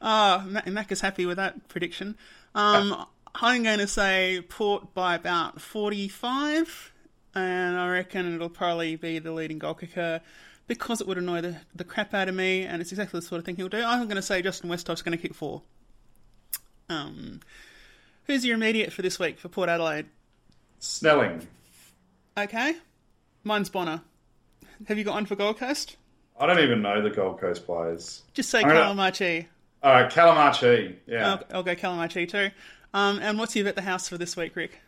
oh, 0.00 0.44
Mac, 0.46 0.66
Mac 0.68 0.92
is 0.92 1.00
happy 1.00 1.26
with 1.26 1.36
that 1.38 1.68
prediction. 1.68 2.16
Um, 2.54 3.06
I'm 3.34 3.62
going 3.62 3.78
to 3.78 3.86
say 3.86 4.42
Port 4.48 4.94
by 4.94 5.14
about 5.14 5.60
45, 5.60 6.91
and 7.34 7.76
I 7.78 7.88
reckon 7.90 8.34
it'll 8.34 8.48
probably 8.48 8.96
be 8.96 9.18
the 9.18 9.32
leading 9.32 9.58
goal 9.58 9.74
kicker 9.74 10.20
because 10.66 11.00
it 11.00 11.06
would 11.06 11.18
annoy 11.18 11.40
the, 11.40 11.56
the 11.74 11.84
crap 11.84 12.14
out 12.14 12.28
of 12.28 12.34
me, 12.34 12.62
and 12.62 12.80
it's 12.80 12.92
exactly 12.92 13.20
the 13.20 13.26
sort 13.26 13.38
of 13.40 13.44
thing 13.44 13.56
he'll 13.56 13.68
do. 13.68 13.82
I'm 13.82 14.04
going 14.04 14.16
to 14.16 14.22
say 14.22 14.42
Justin 14.42 14.70
Westhoff's 14.70 15.02
going 15.02 15.16
to 15.16 15.20
kick 15.22 15.34
four. 15.34 15.62
Um, 16.88 17.40
who's 18.24 18.44
your 18.44 18.54
immediate 18.56 18.92
for 18.92 19.02
this 19.02 19.18
week 19.18 19.38
for 19.38 19.48
Port 19.48 19.68
Adelaide? 19.68 20.06
Snelling. 20.78 21.46
Okay, 22.36 22.74
mine's 23.44 23.68
Bonner. 23.70 24.02
Have 24.86 24.98
you 24.98 25.04
got 25.04 25.14
one 25.14 25.26
for 25.26 25.36
Gold 25.36 25.58
Coast? 25.58 25.96
I 26.38 26.46
don't 26.46 26.60
even 26.60 26.82
know 26.82 27.02
the 27.02 27.10
Gold 27.10 27.40
Coast 27.40 27.66
players. 27.66 28.22
Just 28.34 28.50
say 28.50 28.62
gonna- 28.62 28.74
Calamachi. 28.74 29.46
All 29.82 29.92
right, 29.92 30.10
Calamachi. 30.10 30.96
Yeah. 31.06 31.32
I'll, 31.32 31.56
I'll 31.56 31.62
go 31.62 31.74
Calamachi 31.74 32.28
too. 32.28 32.50
Um, 32.94 33.18
and 33.20 33.38
what's 33.38 33.54
your 33.56 33.64
bet 33.64 33.74
the 33.74 33.82
house 33.82 34.08
for 34.08 34.16
this 34.16 34.36
week, 34.36 34.54
Rick? 34.56 34.80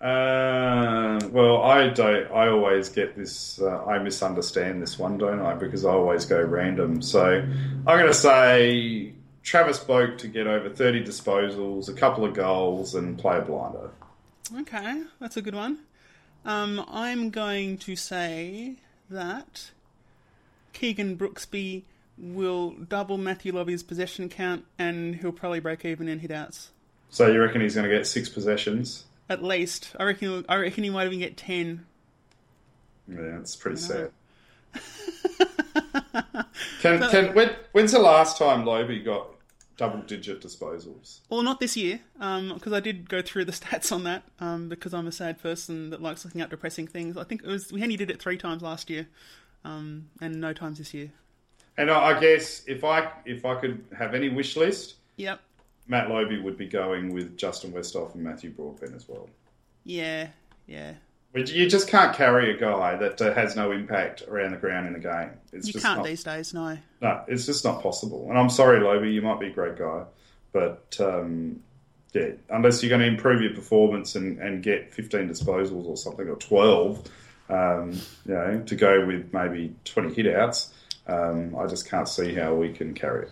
Uh, 0.00 1.18
well, 1.30 1.62
I 1.62 1.88
don't. 1.88 2.30
I 2.30 2.48
always 2.48 2.90
get 2.90 3.16
this. 3.16 3.60
Uh, 3.60 3.84
I 3.84 3.98
misunderstand 3.98 4.82
this 4.82 4.98
one, 4.98 5.16
don't 5.16 5.40
I? 5.40 5.54
Because 5.54 5.84
I 5.84 5.90
always 5.90 6.26
go 6.26 6.40
random. 6.42 7.00
So 7.00 7.24
I'm 7.24 7.84
going 7.84 8.06
to 8.06 8.14
say 8.14 9.14
Travis 9.42 9.78
Boak 9.78 10.18
to 10.18 10.28
get 10.28 10.46
over 10.46 10.68
30 10.68 11.02
disposals, 11.02 11.88
a 11.88 11.94
couple 11.94 12.24
of 12.24 12.34
goals, 12.34 12.94
and 12.94 13.18
play 13.18 13.38
a 13.38 13.40
blinder. 13.40 13.90
Okay, 14.60 15.02
that's 15.18 15.38
a 15.38 15.42
good 15.42 15.54
one. 15.54 15.78
Um, 16.44 16.84
I'm 16.88 17.30
going 17.30 17.78
to 17.78 17.96
say 17.96 18.76
that 19.08 19.70
Keegan 20.74 21.16
Brooksby 21.16 21.82
will 22.18 22.72
double 22.72 23.16
Matthew 23.16 23.52
Lobbe's 23.52 23.82
possession 23.82 24.28
count, 24.28 24.66
and 24.78 25.16
he'll 25.16 25.32
probably 25.32 25.60
break 25.60 25.86
even 25.86 26.06
in 26.06 26.18
hit 26.18 26.30
outs. 26.30 26.70
So 27.08 27.28
you 27.28 27.40
reckon 27.40 27.62
he's 27.62 27.74
going 27.74 27.88
to 27.88 27.96
get 27.96 28.06
six 28.06 28.28
possessions? 28.28 29.05
At 29.28 29.42
least, 29.42 29.94
I 29.98 30.04
reckon. 30.04 30.44
I 30.48 30.56
reckon 30.56 30.84
he 30.84 30.90
might 30.90 31.06
even 31.06 31.18
get 31.18 31.36
ten. 31.36 31.86
Yeah, 33.08 33.38
it's 33.38 33.56
pretty 33.56 33.76
sad. 33.78 34.10
can 36.80 37.08
can 37.10 37.34
when, 37.34 37.50
when's 37.72 37.92
the 37.92 37.98
last 37.98 38.38
time 38.38 38.64
Lobbe 38.64 39.04
got 39.04 39.28
double 39.76 40.00
digit 40.00 40.40
disposals? 40.40 41.20
Well, 41.28 41.42
not 41.42 41.60
this 41.60 41.76
year, 41.76 42.00
because 42.14 42.72
I 42.72 42.80
did 42.80 43.08
go 43.08 43.22
through 43.22 43.46
the 43.46 43.52
stats 43.60 43.92
on 43.92 44.04
that. 44.04 44.24
Um, 44.40 44.68
because 44.68 44.94
I'm 44.94 45.06
a 45.06 45.12
sad 45.12 45.40
person 45.42 45.90
that 45.90 46.00
likes 46.02 46.24
looking 46.24 46.40
at 46.40 46.50
depressing 46.50 46.86
things. 46.86 47.16
I 47.16 47.24
think 47.24 47.42
it 47.42 47.48
was 47.48 47.72
we 47.72 47.82
only 47.82 47.96
did 47.96 48.10
it 48.10 48.20
three 48.20 48.36
times 48.36 48.62
last 48.62 48.90
year, 48.90 49.08
um, 49.64 50.08
and 50.20 50.40
no 50.40 50.52
times 50.52 50.78
this 50.78 50.94
year. 50.94 51.10
And 51.78 51.90
I, 51.90 52.16
I 52.16 52.20
guess 52.20 52.62
if 52.66 52.84
I 52.84 53.10
if 53.24 53.44
I 53.44 53.56
could 53.60 53.84
have 53.96 54.14
any 54.14 54.28
wish 54.28 54.56
list, 54.56 54.94
Yep. 55.16 55.40
Matt 55.88 56.08
Lobbe 56.08 56.42
would 56.42 56.56
be 56.56 56.66
going 56.66 57.12
with 57.12 57.36
Justin 57.36 57.72
Westhoff 57.72 58.14
and 58.14 58.24
Matthew 58.24 58.50
Broadbent 58.50 58.94
as 58.94 59.08
well. 59.08 59.28
Yeah. 59.84 60.28
Yeah. 60.66 60.94
But 61.32 61.52
you 61.52 61.68
just 61.68 61.88
can't 61.88 62.16
carry 62.16 62.54
a 62.54 62.58
guy 62.58 62.96
that 62.96 63.20
uh, 63.20 63.34
has 63.34 63.56
no 63.56 63.70
impact 63.70 64.22
around 64.26 64.52
the 64.52 64.56
ground 64.56 64.86
in 64.86 64.94
a 64.94 64.98
game. 64.98 65.30
It's 65.52 65.66
You 65.66 65.74
just 65.74 65.84
can't 65.84 65.98
not, 65.98 66.06
these 66.06 66.24
days. 66.24 66.54
No. 66.54 66.78
No, 67.02 67.24
it's 67.28 67.46
just 67.46 67.64
not 67.64 67.82
possible. 67.82 68.26
And 68.30 68.38
I'm 68.38 68.48
sorry, 68.48 68.80
Lobbe, 68.80 69.12
you 69.12 69.22
might 69.22 69.38
be 69.38 69.48
a 69.48 69.52
great 69.52 69.76
guy, 69.76 70.04
but 70.52 70.96
um, 70.98 71.60
yeah, 72.14 72.30
unless 72.48 72.82
you're 72.82 72.88
going 72.88 73.02
to 73.02 73.06
improve 73.06 73.42
your 73.42 73.54
performance 73.54 74.14
and, 74.14 74.38
and 74.38 74.62
get 74.62 74.94
15 74.94 75.28
disposals 75.28 75.84
or 75.84 75.96
something 75.96 76.26
or 76.26 76.36
12, 76.36 77.06
um, 77.50 77.92
you 78.24 78.34
know, 78.34 78.62
to 78.66 78.74
go 78.74 79.06
with 79.06 79.32
maybe 79.32 79.74
20 79.84 80.14
hit 80.14 80.34
outs, 80.34 80.72
um, 81.06 81.54
I 81.56 81.66
just 81.66 81.88
can't 81.88 82.08
see 82.08 82.34
how 82.34 82.54
we 82.54 82.72
can 82.72 82.94
carry 82.94 83.26
it. 83.26 83.30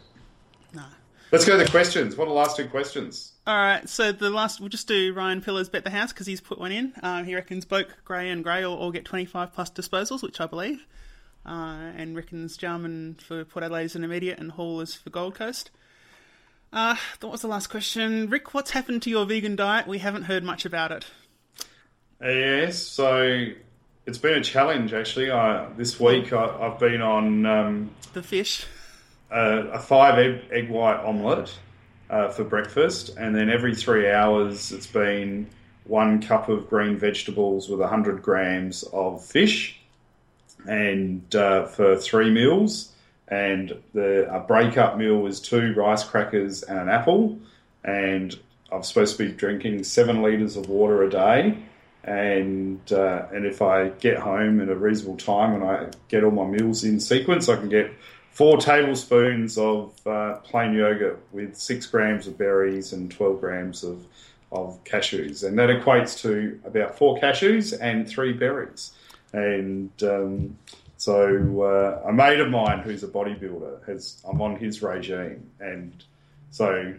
Let's 1.34 1.46
go 1.46 1.58
to 1.58 1.64
the 1.64 1.70
questions. 1.70 2.14
What 2.14 2.26
are 2.26 2.28
the 2.28 2.36
last 2.36 2.56
two 2.56 2.68
questions? 2.68 3.32
All 3.44 3.56
right, 3.56 3.88
so 3.88 4.12
the 4.12 4.30
last 4.30 4.60
we'll 4.60 4.68
just 4.68 4.86
do 4.86 5.12
Ryan 5.12 5.40
Pillar's 5.40 5.68
bet 5.68 5.82
the 5.82 5.90
house 5.90 6.12
because 6.12 6.28
he's 6.28 6.40
put 6.40 6.60
one 6.60 6.70
in. 6.70 6.92
Um, 7.02 7.24
he 7.24 7.34
reckons 7.34 7.66
Boak, 7.66 7.86
Gray, 8.04 8.30
and 8.30 8.44
Gray 8.44 8.64
will 8.64 8.76
all 8.76 8.92
get 8.92 9.04
25 9.04 9.52
plus 9.52 9.68
disposals, 9.68 10.22
which 10.22 10.40
I 10.40 10.46
believe, 10.46 10.86
uh, 11.44 11.90
and 11.96 12.14
reckons 12.14 12.56
Jarman 12.56 13.16
for 13.16 13.44
Port 13.44 13.64
Adelaide 13.64 13.86
is 13.86 13.96
an 13.96 14.04
immediate 14.04 14.38
and 14.38 14.52
Hall 14.52 14.80
is 14.80 14.94
for 14.94 15.10
Gold 15.10 15.34
Coast. 15.34 15.72
Uh, 16.72 16.94
what 17.18 17.32
was 17.32 17.42
the 17.42 17.48
last 17.48 17.66
question, 17.66 18.30
Rick? 18.30 18.54
What's 18.54 18.70
happened 18.70 19.02
to 19.02 19.10
your 19.10 19.26
vegan 19.26 19.56
diet? 19.56 19.88
We 19.88 19.98
haven't 19.98 20.22
heard 20.22 20.44
much 20.44 20.64
about 20.64 20.92
it. 20.92 21.04
Yes, 22.22 22.78
so 22.78 23.46
it's 24.06 24.18
been 24.18 24.38
a 24.38 24.44
challenge 24.44 24.94
actually. 24.94 25.32
I, 25.32 25.68
this 25.70 25.98
week 25.98 26.32
I, 26.32 26.44
I've 26.44 26.78
been 26.78 27.02
on 27.02 27.44
um, 27.44 27.90
The 28.12 28.22
fish. 28.22 28.66
A, 29.30 29.58
a 29.72 29.78
five 29.78 30.18
egg, 30.18 30.42
egg 30.50 30.70
white 30.70 30.98
omelette 31.04 31.52
uh, 32.10 32.28
for 32.28 32.44
breakfast, 32.44 33.16
and 33.16 33.34
then 33.34 33.50
every 33.50 33.74
three 33.74 34.10
hours 34.10 34.72
it's 34.72 34.86
been 34.86 35.48
one 35.84 36.22
cup 36.22 36.48
of 36.48 36.68
green 36.68 36.96
vegetables 36.96 37.68
with 37.68 37.80
100 37.80 38.22
grams 38.22 38.82
of 38.84 39.24
fish, 39.24 39.78
and 40.66 41.34
uh, 41.34 41.66
for 41.66 41.96
three 41.96 42.30
meals. 42.30 42.90
And 43.28 43.82
the 43.94 44.32
a 44.32 44.40
breakup 44.40 44.98
meal 44.98 45.26
is 45.26 45.40
two 45.40 45.72
rice 45.74 46.04
crackers 46.04 46.62
and 46.62 46.78
an 46.78 46.88
apple, 46.88 47.38
and 47.82 48.38
I'm 48.70 48.82
supposed 48.82 49.16
to 49.16 49.26
be 49.26 49.32
drinking 49.32 49.84
seven 49.84 50.22
liters 50.22 50.56
of 50.56 50.68
water 50.68 51.02
a 51.02 51.10
day. 51.10 51.58
And 52.02 52.80
uh, 52.92 53.26
and 53.32 53.46
if 53.46 53.62
I 53.62 53.88
get 53.88 54.18
home 54.18 54.60
at 54.60 54.68
a 54.68 54.76
reasonable 54.76 55.16
time 55.16 55.54
and 55.54 55.64
I 55.64 55.88
get 56.08 56.22
all 56.22 56.32
my 56.32 56.44
meals 56.44 56.84
in 56.84 57.00
sequence, 57.00 57.48
I 57.48 57.56
can 57.56 57.70
get 57.70 57.90
four 58.34 58.56
tablespoons 58.58 59.56
of 59.56 59.94
uh, 60.06 60.34
plain 60.42 60.74
yogurt 60.74 61.20
with 61.32 61.56
six 61.56 61.86
grams 61.86 62.26
of 62.26 62.36
berries 62.36 62.92
and 62.92 63.08
12 63.08 63.40
grams 63.40 63.84
of, 63.84 64.04
of 64.50 64.82
cashews. 64.82 65.46
And 65.46 65.56
that 65.56 65.70
equates 65.70 66.20
to 66.22 66.60
about 66.64 66.98
four 66.98 67.16
cashews 67.18 67.78
and 67.80 68.08
three 68.08 68.32
berries. 68.32 68.92
And 69.32 69.90
um, 70.02 70.58
so 70.96 71.62
uh, 71.62 72.08
a 72.08 72.12
mate 72.12 72.40
of 72.40 72.50
mine 72.50 72.80
who's 72.80 73.04
a 73.04 73.08
bodybuilder 73.08 73.86
has 73.86 74.20
I'm 74.28 74.42
on 74.42 74.56
his 74.56 74.82
regime. 74.82 75.48
And 75.60 76.04
so 76.50 76.92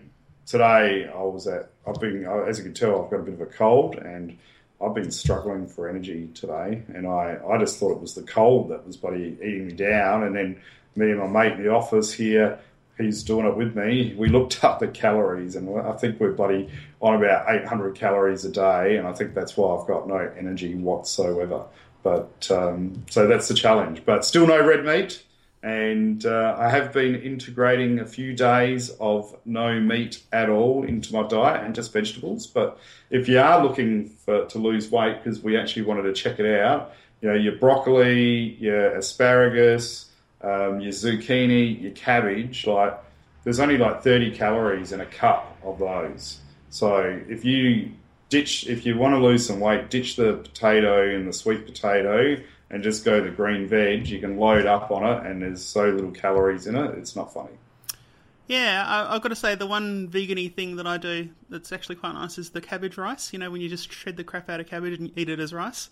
today 0.46 1.12
I 1.14 1.22
was 1.22 1.48
at, 1.48 1.70
I've 1.86 2.00
been, 2.00 2.26
as 2.48 2.60
you 2.60 2.64
can 2.64 2.74
tell, 2.74 3.04
I've 3.04 3.12
got 3.12 3.20
a 3.20 3.24
bit 3.24 3.34
of 3.34 3.42
a 3.42 3.46
cold 3.46 3.96
and 3.96 4.38
I've 4.82 4.94
been 4.94 5.12
struggling 5.12 5.68
for 5.68 5.88
energy 5.90 6.30
today, 6.34 6.84
and 6.94 7.08
I, 7.08 7.38
I 7.50 7.58
just 7.58 7.80
thought 7.80 7.94
it 7.94 8.02
was 8.02 8.14
the 8.14 8.24
cold 8.24 8.70
that 8.70 8.86
was 8.86 8.98
bloody 8.98 9.38
eating 9.42 9.68
me 9.68 9.74
down. 9.74 10.24
And 10.24 10.36
then 10.36 10.62
me 10.96 11.12
and 11.12 11.20
my 11.20 11.28
mate 11.28 11.54
in 11.54 11.64
the 11.64 11.70
office 11.70 12.14
here, 12.14 12.60
he's 12.98 13.24
doing 13.24 13.46
it 13.46 13.56
with 13.56 13.76
me. 13.76 14.14
We 14.18 14.30
looked 14.30 14.64
up 14.64 14.80
the 14.80 14.88
calories, 14.88 15.56
and 15.56 15.80
I 15.80 15.94
think 15.94 16.20
we're 16.20 16.34
bloody 16.34 16.70
on 17.02 17.16
about 17.16 17.46
800 17.50 17.96
calories 17.96 18.46
a 18.46 18.52
day, 18.52 18.98
and 18.98 19.08
I 19.08 19.14
think 19.14 19.34
that's 19.34 19.56
why 19.58 19.76
I've 19.76 19.88
got 19.88 20.08
no 20.08 20.32
energy 20.38 20.76
whatsoever. 20.76 21.64
But 22.04 22.50
um, 22.52 23.04
so 23.10 23.28
that's 23.28 23.48
the 23.48 23.56
challenge. 23.56 24.06
But 24.06 24.26
still 24.26 24.46
no 24.46 24.64
red 24.64 24.86
meat, 24.86 25.24
and 25.64 26.24
uh, 26.24 26.56
I 26.60 26.70
have 26.70 26.94
been 26.94 27.16
integrating 27.16 28.00
a 28.00 28.06
few 28.06 28.36
days 28.36 28.92
of 29.00 29.36
no 29.46 29.80
meat 29.80 30.22
at 30.32 30.48
all 30.48 30.84
into 30.84 31.12
my 31.12 31.28
diet 31.28 31.66
and 31.66 31.74
just 31.74 31.92
vegetables. 31.92 32.46
But 32.46 32.78
if 33.10 33.28
you 33.28 33.40
are 33.40 33.64
looking 33.64 34.10
for 34.10 34.46
to 34.46 34.60
lose 34.60 34.92
weight, 34.92 35.24
because 35.24 35.42
we 35.42 35.58
actually 35.58 35.82
wanted 35.82 36.04
to 36.04 36.14
check 36.14 36.40
it 36.40 36.62
out, 36.62 36.94
you 37.22 37.30
know, 37.30 37.36
your 37.36 37.56
broccoli, 37.56 38.56
your 38.60 38.96
asparagus, 38.96 40.12
um, 40.46 40.80
your 40.80 40.92
zucchini, 40.92 41.82
your 41.82 41.92
cabbage, 41.92 42.68
like 42.68 42.98
there's 43.44 43.60
only 43.60 43.78
like 43.78 44.04
30 44.04 44.32
calories 44.36 44.92
in 44.92 45.02
a 45.02 45.06
cup 45.06 45.58
of 45.64 45.80
those. 45.80 46.40
So 46.70 47.22
if 47.28 47.44
you 47.44 47.92
ditch, 48.30 48.68
if 48.68 48.86
you 48.86 48.98
want 48.98 49.14
to 49.16 49.20
lose 49.20 49.46
some 49.46 49.60
weight, 49.60 49.90
ditch 49.90 50.16
the 50.16 50.34
potato 50.34 51.16
and 51.16 51.28
the 51.28 51.34
sweet 51.34 51.66
potato 51.66 52.38
and 52.70 52.84
just 52.84 53.06
go 53.06 53.22
the 53.22 53.30
green 53.30 53.68
veg. 53.68 54.08
You 54.08 54.20
can 54.20 54.38
load 54.38 54.66
up 54.66 54.92
on 54.92 55.04
it, 55.06 55.26
and 55.26 55.42
there's 55.42 55.64
so 55.64 55.90
little 55.90 56.12
calories 56.12 56.68
in 56.68 56.76
it. 56.76 56.98
It's 56.98 57.16
not 57.16 57.34
funny. 57.34 57.54
Yeah, 58.48 58.84
I, 58.86 59.16
I've 59.16 59.22
got 59.22 59.30
to 59.30 59.36
say 59.36 59.56
the 59.56 59.66
one 59.66 60.08
vegany 60.08 60.54
thing 60.54 60.76
that 60.76 60.86
I 60.86 60.98
do 60.98 61.30
that's 61.50 61.72
actually 61.72 61.96
quite 61.96 62.14
nice 62.14 62.38
is 62.38 62.52
the 62.52 62.62
cabbage 62.62 62.98
rice. 62.98 63.34
You 63.34 63.40
know, 63.40 63.50
when 63.50 63.62
you 63.62 63.70
just 63.70 63.92
shred 63.92 64.18
the 64.18 64.24
crap 64.24 64.50
out 64.50 64.60
of 64.60 64.68
cabbage 64.68 65.00
and 65.00 65.12
eat 65.18 65.30
it 65.30 65.40
as 65.40 65.54
rice. 65.54 65.90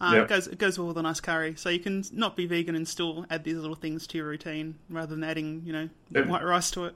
Uh, 0.00 0.12
Yep. 0.14 0.22
It 0.24 0.28
goes 0.28 0.46
it 0.48 0.58
goes 0.58 0.78
well 0.78 0.88
with 0.88 0.98
a 0.98 1.02
nice 1.02 1.20
curry, 1.20 1.54
so 1.56 1.68
you 1.70 1.78
can 1.80 2.04
not 2.12 2.36
be 2.36 2.46
vegan 2.46 2.74
and 2.74 2.86
still 2.86 3.24
add 3.30 3.44
these 3.44 3.56
little 3.56 3.76
things 3.76 4.06
to 4.08 4.18
your 4.18 4.26
routine 4.26 4.74
rather 4.90 5.14
than 5.14 5.24
adding 5.24 5.62
you 5.64 5.72
know 5.72 5.88
Yep. 6.10 6.26
white 6.26 6.44
rice 6.44 6.70
to 6.72 6.84
it. 6.86 6.94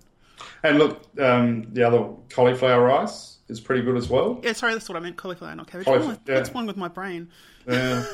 And 0.63 0.79
look, 0.79 1.03
um, 1.21 1.67
the 1.73 1.83
other 1.83 2.05
cauliflower 2.31 2.83
rice 2.85 3.39
is 3.49 3.61
pretty 3.61 3.83
good 3.83 3.97
as 3.97 4.09
well. 4.09 4.41
Yeah, 4.43 4.53
sorry, 4.53 4.73
that's 4.75 4.89
what 4.89 4.97
I 4.97 5.01
meant. 5.01 5.17
Cauliflower, 5.17 5.55
not 5.55 5.67
cabbage. 5.71 5.87
Cauliflower, 5.87 6.15
Oh, 6.19 6.21
That's 6.25 6.49
yeah. 6.49 6.55
one 6.55 6.67
with 6.67 6.77
my 6.79 6.89
brain. 6.89 7.29
Yeah. 7.69 8.05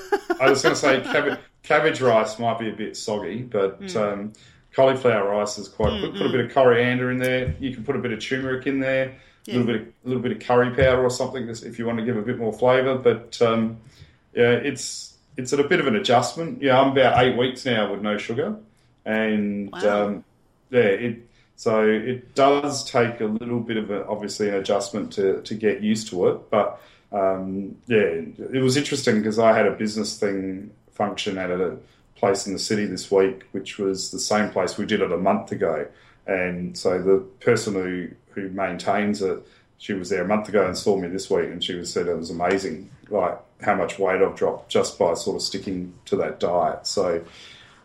I 0.41 0.51
was 0.51 0.63
going 0.63 0.75
to 0.75 0.81
say 0.81 1.01
cabbage, 1.03 1.39
cabbage 1.63 2.01
rice 2.01 2.39
might 2.41 2.59
be 2.59 2.69
a 2.69 2.73
bit 2.73 2.97
soggy, 2.97 3.43
but 3.43 3.79
Hmm. 3.93 3.97
um, 3.99 4.33
cauliflower 4.75 5.31
rice 5.31 5.57
is 5.59 5.69
quite 5.69 6.01
good. 6.01 6.13
Put 6.15 6.27
a 6.27 6.31
bit 6.31 6.41
of 6.47 6.53
coriander 6.53 7.11
in 7.11 7.19
there. 7.19 7.55
You 7.61 7.73
can 7.75 7.85
put 7.85 7.95
a 7.97 7.99
bit 8.01 8.13
of 8.13 8.21
turmeric 8.21 8.67
in 8.67 8.81
there. 8.81 9.15
A 9.49 9.53
little 9.53 9.67
bit, 9.67 9.77
of, 9.77 9.83
a 9.83 10.09
little 10.09 10.23
bit 10.23 10.33
of 10.33 10.41
curry 10.41 10.71
powder 10.71 11.05
or 11.05 11.11
something 11.11 11.49
if 11.49 11.79
you 11.79 11.87
want 11.87 11.99
to 12.01 12.05
give 12.05 12.17
a 12.17 12.23
bit 12.23 12.39
more 12.39 12.53
flavour. 12.53 12.99
But 12.99 13.41
um, 13.41 13.77
yeah, 14.37 14.51
it's 14.53 15.17
it's 15.37 15.53
at 15.53 15.61
a 15.61 15.65
bit 15.65 15.81
of 15.81 15.87
an 15.87 15.97
adjustment. 15.97 16.63
Yeah, 16.63 16.81
I'm 16.81 16.93
about 16.93 17.23
eight 17.25 17.37
weeks 17.37 17.65
now 17.65 17.91
with 17.91 18.03
no 18.03 18.19
sugar, 18.19 18.57
and 19.05 19.73
Wow. 19.73 20.05
um, 20.07 20.25
yeah, 20.71 20.81
it 20.81 21.19
so 21.57 21.89
it 21.89 22.35
does 22.35 22.89
take 22.89 23.21
a 23.23 23.25
little 23.25 23.61
bit 23.61 23.79
of 23.79 23.91
a, 23.91 24.07
obviously 24.07 24.49
an 24.49 24.55
adjustment 24.55 25.13
to 25.15 25.41
to 25.43 25.55
get 25.55 25.83
used 25.83 26.09
to 26.11 26.29
it, 26.29 26.51
but 26.51 26.81
um, 27.13 27.77
yeah, 27.87 27.99
it 27.99 28.63
was 28.63 28.77
interesting 28.77 29.17
because 29.17 29.39
I 29.39 29.57
had 29.57 29.67
a 29.67 29.71
business 29.73 30.19
thing 30.19 30.71
function 30.93 31.39
at 31.39 31.51
a 31.51 31.77
place 32.15 32.47
in 32.47 32.53
the 32.53 32.59
city 32.59 32.85
this 32.87 33.11
week, 33.11 33.45
which 33.53 33.79
was 33.79 34.11
the 34.11 34.19
same 34.19 34.51
place 34.51 34.77
we 34.77 34.87
did 34.87 35.01
it 35.01 35.13
a 35.13 35.17
month 35.17 35.51
ago, 35.51 35.87
and 36.27 36.77
so 36.77 37.01
the 37.01 37.19
person 37.41 37.75
who 37.75 38.09
who 38.35 38.51
maintains 38.51 39.23
it, 39.23 39.39
she 39.79 39.95
was 39.95 40.11
there 40.11 40.23
a 40.25 40.29
month 40.29 40.49
ago 40.51 40.67
and 40.67 40.77
saw 40.77 40.97
me 40.99 41.09
this 41.09 41.31
week, 41.31 41.47
and 41.47 41.65
she 41.65 41.75
was 41.75 41.91
said 41.91 42.07
it 42.07 42.17
was 42.17 42.29
amazing, 42.31 42.91
like 43.09 43.39
how 43.63 43.75
much 43.75 43.99
weight 43.99 44.23
I've 44.23 44.37
dropped 44.37 44.71
just 44.71 44.99
by 44.99 45.15
sort 45.15 45.37
of 45.37 45.43
sticking 45.43 45.95
to 46.07 46.17
that 46.17 46.41
diet. 46.41 46.87
So 46.87 47.25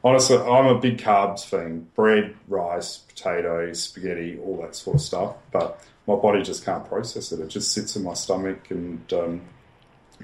honestly, 0.03 0.37
I'm 0.37 0.65
a 0.65 0.79
big 0.79 0.97
carbs 0.97 1.45
fiend: 1.45 1.93
bread, 1.93 2.35
rice, 2.47 2.97
potatoes, 2.97 3.83
spaghetti, 3.83 4.39
all 4.39 4.61
that 4.61 4.75
sort 4.75 4.95
of 4.95 5.01
stuff. 5.01 5.35
But 5.51 5.79
my 6.07 6.15
body 6.15 6.43
just 6.43 6.65
can't 6.65 6.87
process 6.87 7.31
it. 7.31 7.39
It 7.39 7.47
just 7.47 7.71
sits 7.71 7.95
in 7.95 8.03
my 8.03 8.13
stomach, 8.13 8.69
and 8.69 9.11
um, 9.13 9.41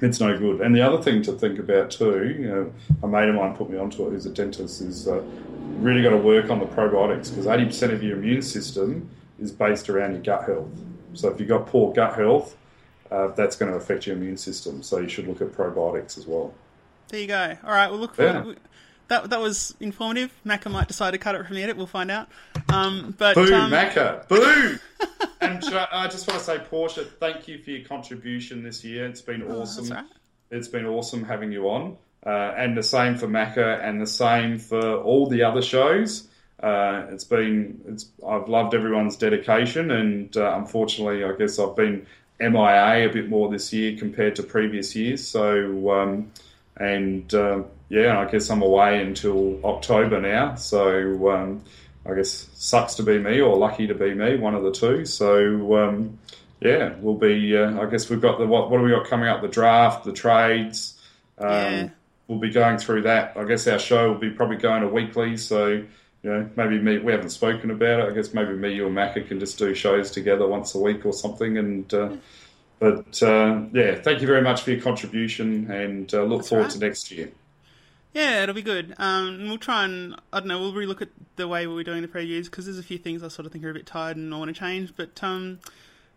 it's 0.02 0.20
no 0.20 0.38
good. 0.38 0.62
And 0.62 0.76
the 0.76 0.82
other 0.82 1.02
thing 1.02 1.22
to 1.24 1.34
think 1.34 1.60
about 1.60 1.92
too, 1.92 2.36
you 2.40 2.48
know, 2.48 2.74
a 3.04 3.08
mate 3.08 3.30
of 3.30 3.36
mine 3.36 3.56
put 3.56 3.70
me 3.70 3.78
onto 3.78 4.06
it, 4.08 4.12
who's 4.12 4.26
a 4.26 4.32
dentist, 4.32 4.82
is 4.82 5.08
uh, 5.08 5.22
really 5.80 6.02
got 6.02 6.12
to 6.12 6.18
work 6.18 6.50
on 6.50 6.60
the 6.60 6.66
probiotics 6.66 7.30
because 7.30 7.46
80% 7.46 7.94
of 7.94 8.04
your 8.04 8.18
immune 8.18 8.42
system 8.42 9.10
is 9.40 9.52
based 9.52 9.90
around 9.90 10.14
your 10.14 10.22
gut 10.22 10.46
health. 10.46 10.70
So 11.14 11.30
if 11.30 11.40
you've 11.40 11.50
got 11.50 11.68
poor 11.68 11.94
gut 11.94 12.16
health, 12.16 12.56
uh, 13.12 13.28
that's 13.30 13.56
going 13.56 13.72
to 13.72 13.78
affect 13.78 14.08
your 14.08 14.16
immune 14.16 14.38
system. 14.38 14.84
So 14.84 15.00
you 15.00 15.10
should 15.10 15.28
look 15.28 15.42
at 15.42 15.52
probiotics 15.52 16.18
as 16.18 16.28
well. 16.28 16.54
There 17.10 17.20
you 17.20 17.28
go. 17.28 17.58
All 17.64 17.72
right, 17.72 17.90
we'll 17.90 18.00
look. 18.00 18.18
Yeah. 18.18 18.44
For, 18.44 18.56
that 19.08 19.30
that 19.30 19.40
was 19.40 19.74
informative. 19.80 20.34
Macca 20.46 20.72
might 20.72 20.88
decide 20.88 21.12
to 21.12 21.18
cut 21.18 21.36
it 21.36 21.46
from 21.46 21.56
the 21.56 21.64
edit. 21.64 21.78
We'll 21.78 21.88
find 21.88 22.12
out. 22.12 22.28
Um, 22.70 23.16
but 23.18 23.36
Boo, 23.36 23.54
um, 23.54 23.72
Macca, 23.72 24.28
boo! 24.28 24.78
and 25.42 25.64
uh, 25.64 25.88
I 25.92 26.08
just 26.08 26.28
want 26.28 26.40
to 26.40 26.46
say, 26.46 26.60
Portia, 26.60 27.06
thank 27.06 27.48
you 27.48 27.60
for 27.60 27.72
your 27.72 27.88
contribution 27.88 28.64
this 28.64 28.84
year. 28.84 29.06
It's 29.06 29.22
been 29.22 29.44
awesome. 29.44 29.92
Oh, 29.92 29.96
all 29.96 30.02
right. 30.02 30.12
It's 30.52 30.68
been 30.68 30.86
awesome 30.86 31.24
having 31.24 31.52
you 31.52 31.70
on. 31.70 31.98
Uh, 32.26 32.54
and 32.58 32.76
the 32.76 32.84
same 32.84 33.16
for 33.16 33.28
Macca, 33.28 33.82
and 33.82 34.02
the 34.02 34.08
same 34.08 34.58
for 34.58 34.98
all 34.98 35.28
the 35.28 35.44
other 35.44 35.62
shows. 35.62 36.28
Uh, 36.62 37.06
it's 37.10 37.24
been, 37.24 37.80
it's. 37.88 38.08
I've 38.28 38.50
loved 38.50 38.74
everyone's 38.74 39.16
dedication, 39.16 39.92
and 39.92 40.36
uh, 40.36 40.56
unfortunately, 40.58 41.24
I 41.24 41.34
guess 41.34 41.60
I've 41.60 41.76
been 41.76 42.06
MIA 42.40 43.10
a 43.10 43.14
bit 43.14 43.30
more 43.30 43.50
this 43.50 43.74
year 43.74 43.98
compared 43.98 44.36
to 44.38 44.44
previous 44.44 44.96
years. 44.96 45.28
So, 45.28 45.92
um, 45.92 46.32
and 46.76 47.34
um, 47.34 47.66
yeah, 47.90 48.20
I 48.20 48.30
guess 48.30 48.50
I'm 48.50 48.62
away 48.62 49.02
until 49.02 49.60
October 49.66 50.22
now. 50.22 50.56
So, 50.56 51.32
um, 51.32 51.64
I 52.06 52.14
guess 52.14 52.48
sucks 52.54 52.96
to 52.96 53.04
be 53.04 53.18
me 53.18 53.42
or 53.42 53.58
lucky 53.58 53.88
to 53.88 53.96
be 53.96 54.14
me, 54.14 54.38
one 54.38 54.56
of 54.56 54.64
the 54.64 54.72
two. 54.72 55.06
So, 55.06 55.76
um, 55.78 56.20
yeah, 56.62 56.94
we'll 57.00 57.16
be. 57.16 57.58
Uh, 57.58 57.82
I 57.82 57.86
guess 57.90 58.10
we've 58.10 58.22
got 58.22 58.40
the 58.40 58.48
what? 58.48 58.70
What 58.70 58.78
do 58.78 58.84
we 58.84 58.92
got 58.92 59.08
coming 59.08 59.30
up? 59.30 59.42
The 59.42 59.48
draft, 59.48 60.06
the 60.06 60.14
trades. 60.14 61.00
Um, 61.38 61.50
Yeah. 61.50 61.90
We'll 62.28 62.40
be 62.40 62.50
going 62.52 62.78
through 62.78 63.04
that. 63.04 63.38
I 63.38 63.46
guess 63.46 63.68
our 63.68 63.80
show 63.80 64.10
will 64.10 64.20
be 64.20 64.30
probably 64.32 64.58
going 64.58 64.82
to 64.82 64.90
weekly. 64.90 65.38
So, 65.38 65.84
you 66.24 66.30
know, 66.32 66.50
maybe 66.56 66.80
me. 66.80 66.98
We 66.98 67.12
haven't 67.12 67.30
spoken 67.30 67.72
about 67.72 68.00
it. 68.02 68.12
I 68.12 68.16
guess 68.16 68.34
maybe 68.34 68.54
me 68.54 68.74
you 68.74 68.88
or 68.88 68.90
Macca 68.90 69.28
can 69.28 69.40
just 69.40 69.58
do 69.58 69.74
shows 69.74 70.12
together 70.12 70.48
once 70.48 70.76
a 70.76 70.80
week 70.80 71.06
or 71.06 71.14
something. 71.14 71.58
And 71.58 71.94
uh, 71.94 72.16
but 72.80 73.22
uh, 73.24 73.62
yeah, 73.74 73.96
thank 73.96 74.22
you 74.22 74.28
very 74.28 74.42
much 74.42 74.62
for 74.62 74.72
your 74.72 74.82
contribution, 74.82 75.72
and 75.72 76.14
uh, 76.14 76.24
look 76.24 76.46
forward 76.46 76.66
right. 76.66 76.72
to 76.72 76.80
next 76.80 77.12
year. 77.12 77.32
Yeah, 78.14 78.44
it'll 78.44 78.56
be 78.56 78.64
good. 78.64 78.96
Um, 78.98 79.48
we'll 79.48 79.58
try 79.58 79.86
and 79.86 80.16
I 80.34 80.40
don't 80.40 80.48
know. 80.48 80.60
We'll 80.60 80.74
relook 80.74 81.02
at 81.02 81.10
the 81.36 81.48
way 81.48 81.68
we're 81.68 81.84
doing 81.84 82.02
the 82.02 82.08
previews 82.08 82.46
because 82.46 82.66
there's 82.66 82.80
a 82.80 82.84
few 82.84 82.98
things 82.98 83.22
I 83.22 83.28
sort 83.28 83.46
of 83.46 83.52
think 83.52 83.64
are 83.64 83.70
a 83.70 83.74
bit 83.74 83.86
tired 83.86 84.18
and 84.18 84.34
I 84.34 84.38
want 84.38 84.50
to 84.50 84.60
change. 84.60 84.96
But 84.96 85.24
um, 85.24 85.60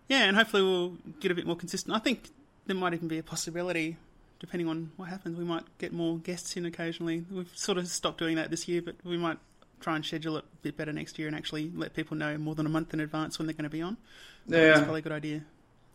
yeah, 0.08 0.24
and 0.24 0.36
hopefully 0.36 0.62
we'll 0.62 0.96
get 1.20 1.30
a 1.30 1.34
bit 1.34 1.46
more 1.46 1.56
consistent. 1.56 1.94
I 1.94 1.98
think 1.98 2.30
there 2.66 2.76
might 2.76 2.94
even 2.94 3.08
be 3.08 3.18
a 3.18 3.22
possibility, 3.22 3.96
depending 4.38 4.68
on 4.68 4.92
what 4.96 5.08
happens, 5.08 5.36
we 5.38 5.44
might 5.44 5.64
get 5.78 5.92
more 5.92 6.18
guests 6.18 6.56
in 6.56 6.64
occasionally. 6.64 7.24
We've 7.30 7.50
sort 7.54 7.78
of 7.78 7.86
stopped 7.88 8.18
doing 8.18 8.36
that 8.36 8.50
this 8.50 8.66
year, 8.66 8.80
but 8.80 8.96
we 9.04 9.16
might 9.16 9.38
try 9.80 9.96
and 9.96 10.04
schedule 10.04 10.36
it 10.36 10.44
a 10.44 10.56
bit 10.62 10.76
better 10.76 10.92
next 10.92 11.18
year 11.18 11.26
and 11.26 11.36
actually 11.36 11.70
let 11.74 11.94
people 11.94 12.16
know 12.16 12.36
more 12.38 12.54
than 12.54 12.66
a 12.66 12.68
month 12.68 12.94
in 12.94 13.00
advance 13.00 13.38
when 13.38 13.46
they're 13.46 13.54
going 13.54 13.64
to 13.64 13.70
be 13.70 13.82
on. 13.82 13.96
Yeah, 14.46 14.58
That's 14.58 14.78
probably 14.80 14.84
a 14.84 14.88
really 14.88 15.02
good 15.02 15.12
idea. 15.12 15.44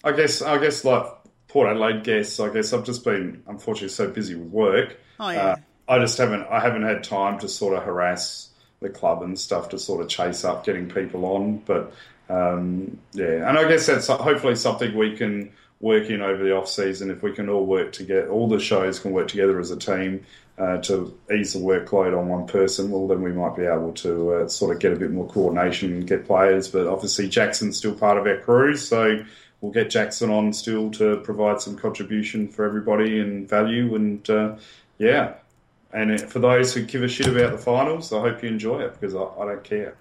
I 0.04 0.12
guess 0.12 0.42
I 0.42 0.58
guess 0.60 0.86
like 0.86 1.06
Port 1.48 1.70
Adelaide 1.70 2.04
guests. 2.04 2.40
I 2.40 2.52
guess 2.54 2.74
I've 2.74 2.86
just 2.86 3.04
been 3.04 3.44
unfortunately 3.48 3.90
so 3.90 4.10
busy 4.10 4.36
with 4.36 4.50
work. 4.50 4.98
Oh 5.20 5.30
yeah. 5.30 5.46
Uh, 5.46 5.56
I 5.88 6.00
just 6.00 6.18
haven't 6.18 6.48
I 6.50 6.60
haven't 6.60 6.84
had 6.84 7.04
time 7.04 7.40
to 7.40 7.48
sort 7.48 7.76
of 7.76 7.84
harass 7.84 8.50
the 8.82 8.90
club 8.90 9.24
and 9.24 9.40
stuff 9.40 9.70
to 9.70 9.80
sort 9.80 10.02
of 10.02 10.10
chase 10.10 10.44
up 10.44 10.66
getting 10.66 10.90
people 10.90 11.26
on. 11.26 11.58
But 11.60 11.94
um, 12.30 13.00
yeah, 13.14 13.48
and 13.48 13.58
I 13.58 13.68
guess 13.68 13.86
that's 13.86 14.08
hopefully 14.08 14.56
something 14.56 14.96
we 14.96 15.16
can 15.16 15.52
work 15.80 16.10
in 16.10 16.22
over 16.22 16.44
the 16.44 16.56
off 16.56 16.70
season 16.70 17.12
if 17.12 17.22
we 17.22 17.32
can 17.32 17.50
all 17.50 17.66
work 17.66 17.92
together. 17.92 18.30
All 18.30 18.48
the 18.48 18.60
shows 18.60 19.00
can 19.00 19.12
work 19.12 19.28
together 19.28 19.60
as 19.60 19.72
a 19.72 19.78
team. 19.78 20.26
Uh, 20.58 20.78
to 20.78 21.14
ease 21.34 21.51
the 21.51 21.60
workload 21.60 22.18
on 22.18 22.30
one 22.30 22.47
person, 22.47 22.89
well, 22.89 23.10
then 23.10 23.22
we 23.22 23.34
might 23.34 23.58
be 23.58 23.64
able 23.64 23.91
to 23.91 24.32
uh, 24.32 24.47
sort 24.47 24.74
of 24.74 24.82
get 24.82 24.93
a 24.93 24.95
bit 24.95 25.12
more 25.12 25.28
coordination 25.28 25.91
and 25.91 26.08
get 26.08 26.26
players. 26.26 26.70
But 26.70 26.88
obviously, 26.88 27.28
Jackson's 27.28 27.76
still 27.76 27.93
part 27.93 28.18
of 28.18 28.26
our 28.26 28.38
crew, 28.38 28.78
so 28.78 29.22
we'll 29.60 29.74
get 29.74 29.89
Jackson 29.89 30.30
on 30.30 30.53
still 30.53 30.91
to 30.91 31.18
provide 31.18 31.60
some 31.60 31.76
contribution 31.76 32.47
for 32.47 32.64
everybody 32.64 33.20
and 33.20 33.49
value. 33.49 33.95
And 33.95 34.30
uh, 34.30 34.56
yeah, 34.97 35.34
and 35.91 36.22
for 36.22 36.39
those 36.39 36.74
who 36.74 36.84
give 36.84 37.03
a 37.03 37.10
shit 37.10 37.28
about 37.28 37.51
the 37.51 37.58
finals, 37.58 38.14
I 38.14 38.22
hope 38.22 38.41
you 38.41 38.47
enjoy 38.47 38.80
it 38.82 38.93
because 38.93 39.14
I, 39.14 39.24
I 39.24 39.45
don't 39.45 39.64
care. 39.64 39.95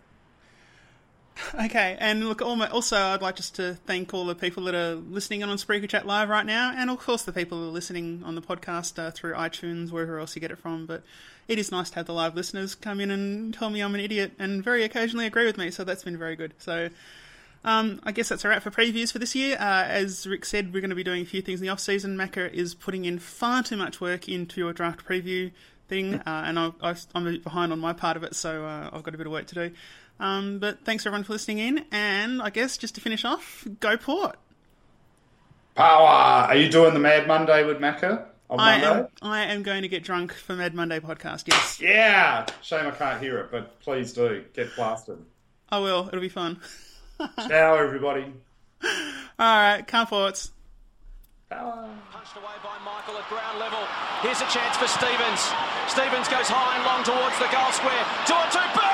Okay, 1.55 1.97
and 1.99 2.29
look, 2.29 2.43
also, 2.43 2.97
I'd 2.97 3.23
like 3.23 3.37
just 3.37 3.57
to 3.57 3.75
thank 3.87 4.15
all 4.15 4.25
the 4.25 4.35
people 4.35 4.65
that 4.65 4.75
are 4.75 4.95
listening 4.95 5.41
in 5.41 5.49
on 5.49 5.57
Spreaker 5.57 5.89
Chat 5.89 6.07
Live 6.07 6.29
right 6.29 6.47
now, 6.47 6.73
and 6.77 6.91
of 6.91 6.99
course 6.99 7.23
the 7.23 7.33
people 7.33 7.59
who 7.59 7.69
are 7.69 7.73
listening 7.73 8.23
on 8.25 8.35
the 8.35 8.43
podcast 8.43 8.99
uh, 8.99 9.11
through 9.11 9.35
iTunes, 9.35 9.91
wherever 9.91 10.19
else 10.19 10.35
you 10.35 10.41
get 10.41 10.51
it 10.51 10.59
from. 10.59 10.87
But 10.87 11.03
it 11.49 11.59
is 11.59 11.71
nice 11.71 11.91
to 11.91 11.97
have 11.97 12.07
the 12.07 12.15
live 12.15 12.35
listeners 12.35 12.75
come 12.75 13.01
in 13.01 13.11
and 13.11 13.53
tell 13.53 13.71
me 13.71 13.81
I'm 13.81 13.95
an 13.95 14.01
idiot, 14.01 14.33
and 14.39 14.63
very 14.63 14.85
occasionally 14.85 15.27
agree 15.27 15.45
with 15.45 15.59
me, 15.59 15.71
so 15.71 15.85
that's 15.85 16.05
been 16.05 16.19
very 16.19 16.37
good. 16.37 16.55
So 16.59 16.89
um, 17.65 18.01
I 18.05 18.13
guess 18.13 18.29
that's 18.29 18.45
a 18.45 18.49
wrap 18.49 18.63
for 18.63 18.71
previews 18.71 19.13
for 19.13 19.19
this 19.19 19.35
year. 19.35 19.57
Uh, 19.59 19.85
as 19.85 20.27
Rick 20.27 20.45
said, 20.45 20.73
we're 20.73 20.81
going 20.81 20.91
to 20.91 20.97
be 20.97 21.05
doing 21.05 21.23
a 21.23 21.27
few 21.27 21.43
things 21.43 21.61
in 21.61 21.67
the 21.67 21.73
off 21.73 21.81
season. 21.81 22.17
Macca 22.17 22.53
is 22.53 22.75
putting 22.75 23.05
in 23.05 23.19
far 23.19 23.63
too 23.63 23.77
much 23.77 24.01
work 24.01 24.29
into 24.29 24.61
your 24.61 24.73
draft 24.73 25.05
preview 25.05 25.51
thing, 25.89 26.15
uh, 26.15 26.45
and 26.47 26.59
I, 26.59 26.73
I, 26.83 26.95
I'm 27.15 27.27
a 27.27 27.33
bit 27.33 27.45
behind 27.45 27.73
on 27.73 27.79
my 27.79 27.93
part 27.93 28.17
of 28.17 28.23
it, 28.23 28.35
so 28.35 28.65
uh, 28.65 28.91
I've 28.93 29.03
got 29.03 29.15
a 29.15 29.19
bit 29.19 29.27
of 29.27 29.33
work 29.33 29.47
to 29.49 29.55
do. 29.55 29.71
Um, 30.21 30.59
but 30.59 30.85
thanks 30.85 31.05
everyone 31.07 31.25
for 31.25 31.33
listening 31.33 31.59
in, 31.59 31.85
and 31.91 32.41
I 32.41 32.51
guess 32.51 32.77
just 32.77 32.95
to 32.95 33.01
finish 33.01 33.25
off, 33.25 33.67
go 33.81 33.97
Port. 33.97 34.37
Power! 35.75 36.47
Are 36.49 36.55
you 36.57 36.69
doing 36.69 36.95
the 36.95 37.01
Mad 37.01 37.27
Monday 37.27 37.65
with 37.65 37.79
Macca 37.79 38.25
on 38.49 38.61
I 38.61 38.79
Monday? 38.81 39.09
am, 39.23 39.29
I 39.29 39.41
am 39.47 39.63
going 39.65 39.83
to 39.83 39.89
get 39.89 40.05
drunk 40.05 40.33
for 40.33 40.55
Mad 40.55 40.73
Monday 40.75 41.01
podcast. 41.01 41.49
Yes, 41.49 41.81
Yeah! 41.81 42.47
Shame 42.63 42.87
I 42.87 42.93
can't 42.93 43.21
hear 43.21 43.39
it, 43.39 43.51
but 43.51 43.81
please 43.81 44.13
do. 44.13 44.45
Get 44.55 44.75
blasted. 44.77 45.19
I 45.71 45.81
will. 45.81 46.07
It'll 46.09 46.21
be 46.21 46.29
fun. 46.29 46.61
Ciao, 47.49 47.75
everybody. 47.75 48.27
All 48.85 48.91
right, 49.39 49.83
come 49.87 50.07
Ports. 50.07 50.53
Power. 51.51 51.89
Punched 52.13 52.37
away 52.37 52.55
by 52.63 52.79
Michael 52.85 53.19
at 53.19 53.29
ground 53.29 53.59
level. 53.59 53.81
Here's 54.23 54.41
a 54.41 54.47
chance 54.47 54.77
for 54.77 54.87
Stevens. 54.87 55.43
Stevens 55.91 56.29
goes 56.31 56.47
high 56.47 56.79
and 56.79 56.85
long 56.87 57.03
towards 57.03 57.35
the 57.43 57.51
goal 57.51 57.71
square. 57.75 58.05
Two 58.31 58.35
on 58.39 58.49
two. 58.55 58.63
Burgoyne 58.79 58.94